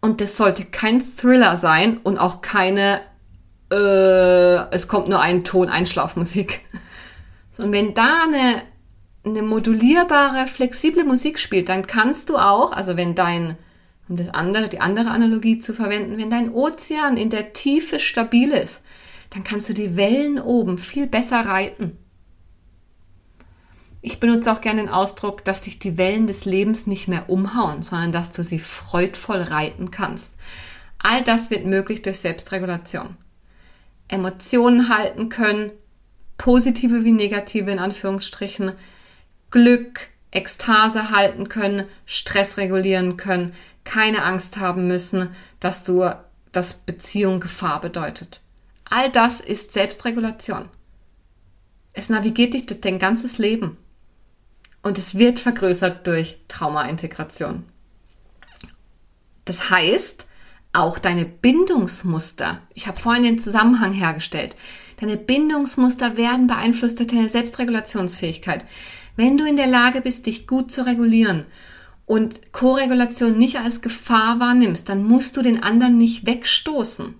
Und 0.00 0.20
das 0.20 0.36
sollte 0.36 0.64
kein 0.64 1.02
Thriller 1.16 1.56
sein 1.56 1.98
und 1.98 2.18
auch 2.18 2.40
keine, 2.42 3.00
äh, 3.72 4.70
es 4.70 4.88
kommt 4.88 5.08
nur 5.08 5.20
ein 5.20 5.44
Ton 5.44 5.68
Einschlafmusik. 5.68 6.62
Und 7.58 7.72
wenn 7.72 7.94
da 7.94 8.24
eine, 8.24 8.62
eine 9.24 9.40
modulierbare, 9.40 10.46
flexible 10.46 11.04
Musik 11.04 11.38
spielt, 11.38 11.70
dann 11.70 11.86
kannst 11.86 12.28
du 12.28 12.36
auch, 12.36 12.72
also 12.72 12.98
wenn 12.98 13.14
dein, 13.14 13.56
um 14.10 14.16
das 14.16 14.28
andere, 14.28 14.68
die 14.68 14.80
andere 14.80 15.10
Analogie 15.10 15.58
zu 15.58 15.72
verwenden, 15.72 16.18
wenn 16.18 16.28
dein 16.28 16.52
Ozean 16.52 17.16
in 17.16 17.30
der 17.30 17.54
Tiefe 17.54 17.98
stabil 17.98 18.50
ist, 18.50 18.82
dann 19.30 19.42
kannst 19.42 19.70
du 19.70 19.72
die 19.72 19.96
Wellen 19.96 20.38
oben 20.38 20.76
viel 20.76 21.06
besser 21.06 21.40
reiten. 21.40 21.96
Ich 24.08 24.20
benutze 24.20 24.52
auch 24.52 24.60
gerne 24.60 24.82
den 24.82 24.88
Ausdruck, 24.88 25.44
dass 25.44 25.62
dich 25.62 25.80
die 25.80 25.98
Wellen 25.98 26.28
des 26.28 26.44
Lebens 26.44 26.86
nicht 26.86 27.08
mehr 27.08 27.28
umhauen, 27.28 27.82
sondern 27.82 28.12
dass 28.12 28.30
du 28.30 28.44
sie 28.44 28.60
freudvoll 28.60 29.40
reiten 29.40 29.90
kannst. 29.90 30.34
All 30.96 31.24
das 31.24 31.50
wird 31.50 31.66
möglich 31.66 32.02
durch 32.02 32.20
Selbstregulation. 32.20 33.16
Emotionen 34.06 34.90
halten 34.90 35.28
können, 35.28 35.72
positive 36.38 37.02
wie 37.02 37.10
negative 37.10 37.68
in 37.68 37.80
Anführungsstrichen, 37.80 38.70
Glück, 39.50 40.06
Ekstase 40.30 41.10
halten 41.10 41.48
können, 41.48 41.86
Stress 42.04 42.58
regulieren 42.58 43.16
können, 43.16 43.54
keine 43.82 44.22
Angst 44.22 44.58
haben 44.58 44.86
müssen, 44.86 45.30
dass 45.58 45.82
du, 45.82 46.08
dass 46.52 46.74
Beziehung 46.74 47.40
Gefahr 47.40 47.80
bedeutet. 47.80 48.40
All 48.84 49.10
das 49.10 49.40
ist 49.40 49.72
Selbstregulation. 49.72 50.68
Es 51.92 52.08
navigiert 52.08 52.54
dich 52.54 52.66
durch 52.66 52.80
dein 52.80 53.00
ganzes 53.00 53.38
Leben. 53.38 53.78
Und 54.86 54.98
es 54.98 55.18
wird 55.18 55.40
vergrößert 55.40 56.06
durch 56.06 56.38
Traumaintegration. 56.46 57.64
Das 59.44 59.68
heißt, 59.68 60.26
auch 60.72 61.00
deine 61.00 61.24
Bindungsmuster, 61.24 62.62
ich 62.72 62.86
habe 62.86 63.00
vorhin 63.00 63.24
den 63.24 63.40
Zusammenhang 63.40 63.90
hergestellt, 63.90 64.54
deine 65.00 65.16
Bindungsmuster 65.16 66.16
werden 66.16 66.46
beeinflusst 66.46 67.00
durch 67.00 67.08
deine 67.08 67.28
Selbstregulationsfähigkeit. 67.28 68.64
Wenn 69.16 69.36
du 69.36 69.44
in 69.44 69.56
der 69.56 69.66
Lage 69.66 70.02
bist, 70.02 70.26
dich 70.26 70.46
gut 70.46 70.70
zu 70.70 70.86
regulieren 70.86 71.46
und 72.04 72.52
Koregulation 72.52 73.36
nicht 73.36 73.58
als 73.58 73.80
Gefahr 73.80 74.38
wahrnimmst, 74.38 74.88
dann 74.88 75.02
musst 75.02 75.36
du 75.36 75.42
den 75.42 75.64
anderen 75.64 75.98
nicht 75.98 76.26
wegstoßen. 76.26 77.16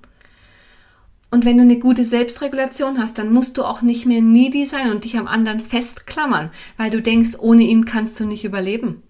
Und 1.31 1.45
wenn 1.45 1.57
du 1.57 1.63
eine 1.63 1.79
gute 1.79 2.05
Selbstregulation 2.05 2.99
hast, 2.99 3.19
dann 3.19 3.33
musst 3.33 3.57
du 3.59 3.65
auch 3.65 3.83
nicht 3.83 4.07
mehr 4.07 4.23
needy 4.23 4.65
sein 4.65 4.91
und 4.91 5.05
dich 5.05 5.19
am 5.19 5.27
anderen 5.27 5.61
festklammern, 5.61 6.51
weil 6.77 6.91
du 6.91 7.03
denkst, 7.03 7.37
ohne 7.39 7.65
ihn 7.65 7.85
kannst 7.85 8.19
du 8.21 8.25
nicht 8.25 8.45
überleben. 8.45 9.03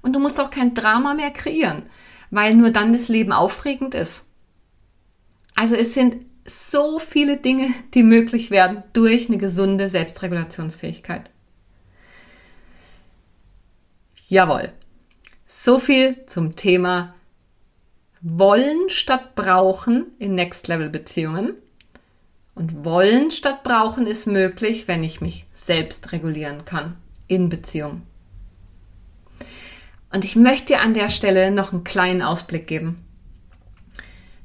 Und 0.00 0.14
du 0.14 0.18
musst 0.18 0.40
auch 0.40 0.50
kein 0.50 0.74
Drama 0.74 1.14
mehr 1.14 1.30
kreieren, 1.30 1.82
weil 2.30 2.56
nur 2.56 2.70
dann 2.70 2.92
das 2.92 3.08
Leben 3.08 3.32
aufregend 3.32 3.94
ist. 3.94 4.26
Also 5.54 5.74
es 5.76 5.94
sind 5.94 6.16
so 6.44 6.98
viele 6.98 7.36
Dinge, 7.36 7.68
die 7.94 8.02
möglich 8.02 8.50
werden 8.50 8.82
durch 8.92 9.28
eine 9.28 9.38
gesunde 9.38 9.88
Selbstregulationsfähigkeit. 9.88 11.30
Jawohl. 14.28 14.72
So 15.46 15.78
viel 15.78 16.24
zum 16.26 16.56
Thema 16.56 17.14
Wollen 18.22 18.88
statt 18.88 19.34
Brauchen 19.34 20.06
in 20.20 20.36
Next 20.36 20.68
Level 20.68 20.88
Beziehungen. 20.88 21.54
Und 22.54 22.84
Wollen 22.84 23.32
statt 23.32 23.64
Brauchen 23.64 24.06
ist 24.06 24.26
möglich, 24.26 24.86
wenn 24.86 25.02
ich 25.02 25.20
mich 25.20 25.46
selbst 25.52 26.12
regulieren 26.12 26.64
kann 26.64 26.96
in 27.26 27.48
Beziehung. 27.48 28.02
Und 30.12 30.24
ich 30.24 30.36
möchte 30.36 30.74
dir 30.74 30.80
an 30.82 30.94
der 30.94 31.08
Stelle 31.08 31.50
noch 31.50 31.72
einen 31.72 31.82
kleinen 31.82 32.22
Ausblick 32.22 32.68
geben. 32.68 33.04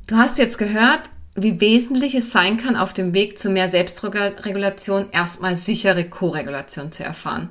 Du 0.07 0.15
hast 0.15 0.38
jetzt 0.39 0.57
gehört, 0.57 1.09
wie 1.36 1.61
wesentlich 1.61 2.15
es 2.15 2.32
sein 2.32 2.57
kann, 2.57 2.78
auf 2.78 2.93
dem 2.93 3.13
Weg 3.13 3.38
zu 3.38 3.51
mehr 3.51 3.69
Selbstregulation 3.69 5.11
erstmal 5.11 5.55
sichere 5.55 6.09
Koregulation 6.09 6.91
zu 6.91 7.03
erfahren. 7.03 7.49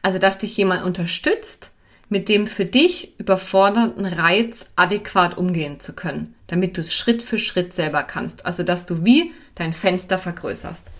Also, 0.00 0.18
dass 0.18 0.38
dich 0.38 0.56
jemand 0.56 0.84
unterstützt, 0.84 1.72
mit 2.10 2.28
dem 2.28 2.46
für 2.46 2.66
dich 2.66 3.18
überfordernden 3.18 4.04
Reiz 4.04 4.66
adäquat 4.76 5.38
umgehen 5.38 5.80
zu 5.80 5.94
können, 5.94 6.34
damit 6.48 6.76
du 6.76 6.82
es 6.82 6.92
Schritt 6.92 7.22
für 7.22 7.38
Schritt 7.38 7.72
selber 7.72 8.02
kannst. 8.02 8.44
Also, 8.44 8.64
dass 8.64 8.84
du 8.84 9.04
wie 9.04 9.32
dein 9.54 9.72
Fenster 9.72 10.18
vergrößerst. 10.18 10.90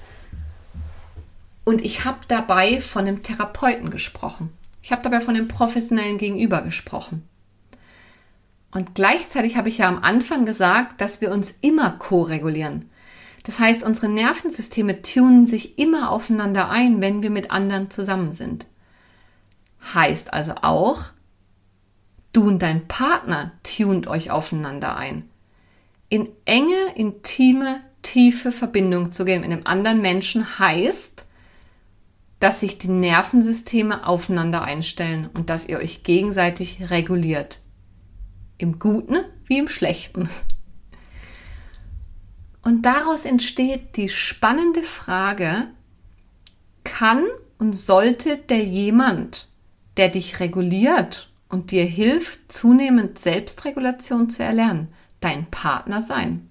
Und 1.64 1.84
ich 1.84 2.04
habe 2.04 2.20
dabei 2.28 2.80
von 2.80 3.06
einem 3.06 3.22
Therapeuten 3.22 3.90
gesprochen. 3.90 4.52
Ich 4.82 4.92
habe 4.92 5.02
dabei 5.02 5.20
von 5.20 5.34
dem 5.34 5.48
professionellen 5.48 6.16
Gegenüber 6.16 6.62
gesprochen. 6.62 7.28
Und 8.72 8.94
gleichzeitig 8.94 9.56
habe 9.56 9.68
ich 9.68 9.78
ja 9.78 9.88
am 9.88 10.02
Anfang 10.02 10.44
gesagt, 10.44 11.00
dass 11.00 11.20
wir 11.20 11.32
uns 11.32 11.58
immer 11.60 11.90
ko-regulieren. 11.98 12.88
Das 13.42 13.58
heißt, 13.58 13.82
unsere 13.82 14.08
Nervensysteme 14.08 15.02
tunen 15.02 15.44
sich 15.44 15.76
immer 15.76 16.10
aufeinander 16.10 16.70
ein, 16.70 17.00
wenn 17.02 17.22
wir 17.22 17.30
mit 17.30 17.50
anderen 17.50 17.90
zusammen 17.90 18.32
sind. 18.32 18.66
Heißt 19.94 20.32
also 20.32 20.54
auch, 20.62 21.02
du 22.32 22.46
und 22.46 22.60
dein 22.60 22.86
Partner 22.86 23.52
tunt 23.62 24.06
euch 24.06 24.30
aufeinander 24.30 24.96
ein. 24.96 25.28
In 26.08 26.28
enge, 26.44 26.94
intime, 26.94 27.80
tiefe 28.02 28.52
Verbindung 28.52 29.12
zu 29.12 29.24
gehen 29.24 29.42
mit 29.42 29.50
einem 29.50 29.66
anderen 29.66 30.00
Menschen 30.00 30.58
heißt, 30.58 31.26
dass 32.40 32.60
sich 32.60 32.78
die 32.78 32.88
Nervensysteme 32.88 34.06
aufeinander 34.06 34.62
einstellen 34.62 35.28
und 35.34 35.50
dass 35.50 35.66
ihr 35.66 35.78
euch 35.78 36.02
gegenseitig 36.02 36.90
reguliert. 36.90 37.60
Im 38.56 38.78
Guten 38.78 39.16
wie 39.44 39.58
im 39.58 39.68
Schlechten. 39.68 40.28
Und 42.62 42.82
daraus 42.82 43.24
entsteht 43.24 43.96
die 43.96 44.08
spannende 44.08 44.82
Frage, 44.82 45.68
kann 46.84 47.24
und 47.58 47.74
sollte 47.74 48.38
der 48.38 48.64
jemand, 48.64 49.49
der 49.96 50.08
dich 50.08 50.40
reguliert 50.40 51.30
und 51.48 51.70
dir 51.70 51.84
hilft, 51.84 52.52
zunehmend 52.52 53.18
Selbstregulation 53.18 54.30
zu 54.30 54.42
erlernen, 54.42 54.88
dein 55.20 55.46
Partner 55.46 56.00
sein? 56.00 56.48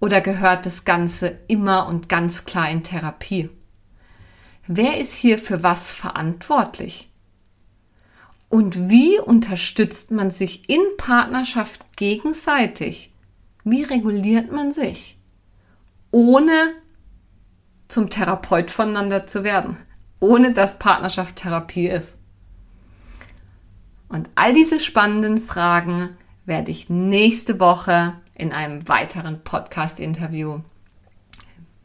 Oder 0.00 0.20
gehört 0.20 0.64
das 0.66 0.84
Ganze 0.84 1.38
immer 1.48 1.86
und 1.88 2.08
ganz 2.08 2.44
klar 2.44 2.70
in 2.70 2.82
Therapie? 2.82 3.50
Wer 4.66 4.98
ist 4.98 5.14
hier 5.14 5.38
für 5.38 5.62
was 5.62 5.92
verantwortlich? 5.92 7.10
Und 8.48 8.88
wie 8.88 9.18
unterstützt 9.18 10.10
man 10.10 10.30
sich 10.30 10.68
in 10.68 10.80
Partnerschaft 10.96 11.96
gegenseitig? 11.96 13.12
Wie 13.64 13.82
reguliert 13.82 14.52
man 14.52 14.72
sich? 14.72 15.18
Ohne 16.10 16.72
zum 17.88 18.08
Therapeut 18.08 18.70
voneinander 18.70 19.26
zu 19.26 19.44
werden. 19.44 19.76
Ohne 20.20 20.52
dass 20.52 20.78
Partnerschaft 20.78 21.36
Therapie 21.36 21.86
ist. 21.86 22.18
Und 24.08 24.30
all 24.34 24.52
diese 24.52 24.80
spannenden 24.80 25.40
Fragen 25.40 26.16
werde 26.46 26.70
ich 26.70 26.88
nächste 26.88 27.60
Woche 27.60 28.14
in 28.34 28.52
einem 28.52 28.88
weiteren 28.88 29.42
Podcast-Interview 29.44 30.60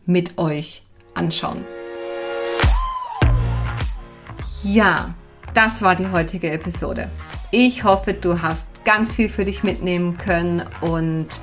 mit 0.05 0.37
euch 0.37 0.83
anschauen. 1.13 1.65
Ja, 4.63 5.13
das 5.53 5.81
war 5.81 5.95
die 5.95 6.07
heutige 6.07 6.51
Episode. 6.51 7.09
Ich 7.51 7.83
hoffe, 7.83 8.13
du 8.13 8.41
hast 8.41 8.67
ganz 8.85 9.15
viel 9.15 9.29
für 9.29 9.43
dich 9.43 9.63
mitnehmen 9.63 10.17
können 10.17 10.63
und 10.81 11.41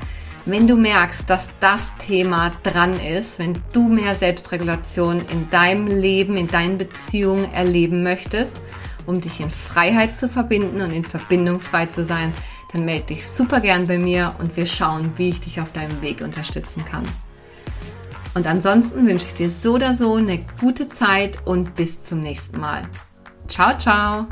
wenn 0.50 0.66
du 0.66 0.76
merkst, 0.76 1.28
dass 1.28 1.50
das 1.60 1.92
Thema 1.98 2.50
dran 2.62 2.98
ist, 2.98 3.38
wenn 3.38 3.58
du 3.72 3.88
mehr 3.88 4.14
Selbstregulation 4.14 5.22
in 5.30 5.50
deinem 5.50 5.86
Leben, 5.86 6.36
in 6.36 6.48
deinen 6.48 6.78
Beziehungen 6.78 7.52
erleben 7.52 8.02
möchtest, 8.02 8.56
um 9.06 9.20
dich 9.20 9.40
in 9.40 9.50
Freiheit 9.50 10.16
zu 10.16 10.28
verbinden 10.28 10.80
und 10.80 10.92
in 10.92 11.04
Verbindung 11.04 11.60
frei 11.60 11.86
zu 11.86 12.04
sein, 12.04 12.32
dann 12.72 12.84
melde 12.84 13.06
dich 13.06 13.26
super 13.26 13.60
gern 13.60 13.86
bei 13.86 13.98
mir 13.98 14.34
und 14.38 14.56
wir 14.56 14.66
schauen, 14.66 15.12
wie 15.16 15.30
ich 15.30 15.40
dich 15.40 15.60
auf 15.60 15.72
deinem 15.72 16.00
Weg 16.02 16.20
unterstützen 16.20 16.84
kann. 16.84 17.04
Und 18.34 18.46
ansonsten 18.46 19.06
wünsche 19.06 19.26
ich 19.26 19.34
dir 19.34 19.50
so 19.50 19.74
oder 19.74 19.94
so 19.94 20.14
eine 20.14 20.44
gute 20.60 20.88
Zeit 20.88 21.38
und 21.46 21.74
bis 21.74 22.04
zum 22.04 22.20
nächsten 22.20 22.60
Mal. 22.60 22.82
Ciao, 23.48 23.76
ciao! 23.76 24.26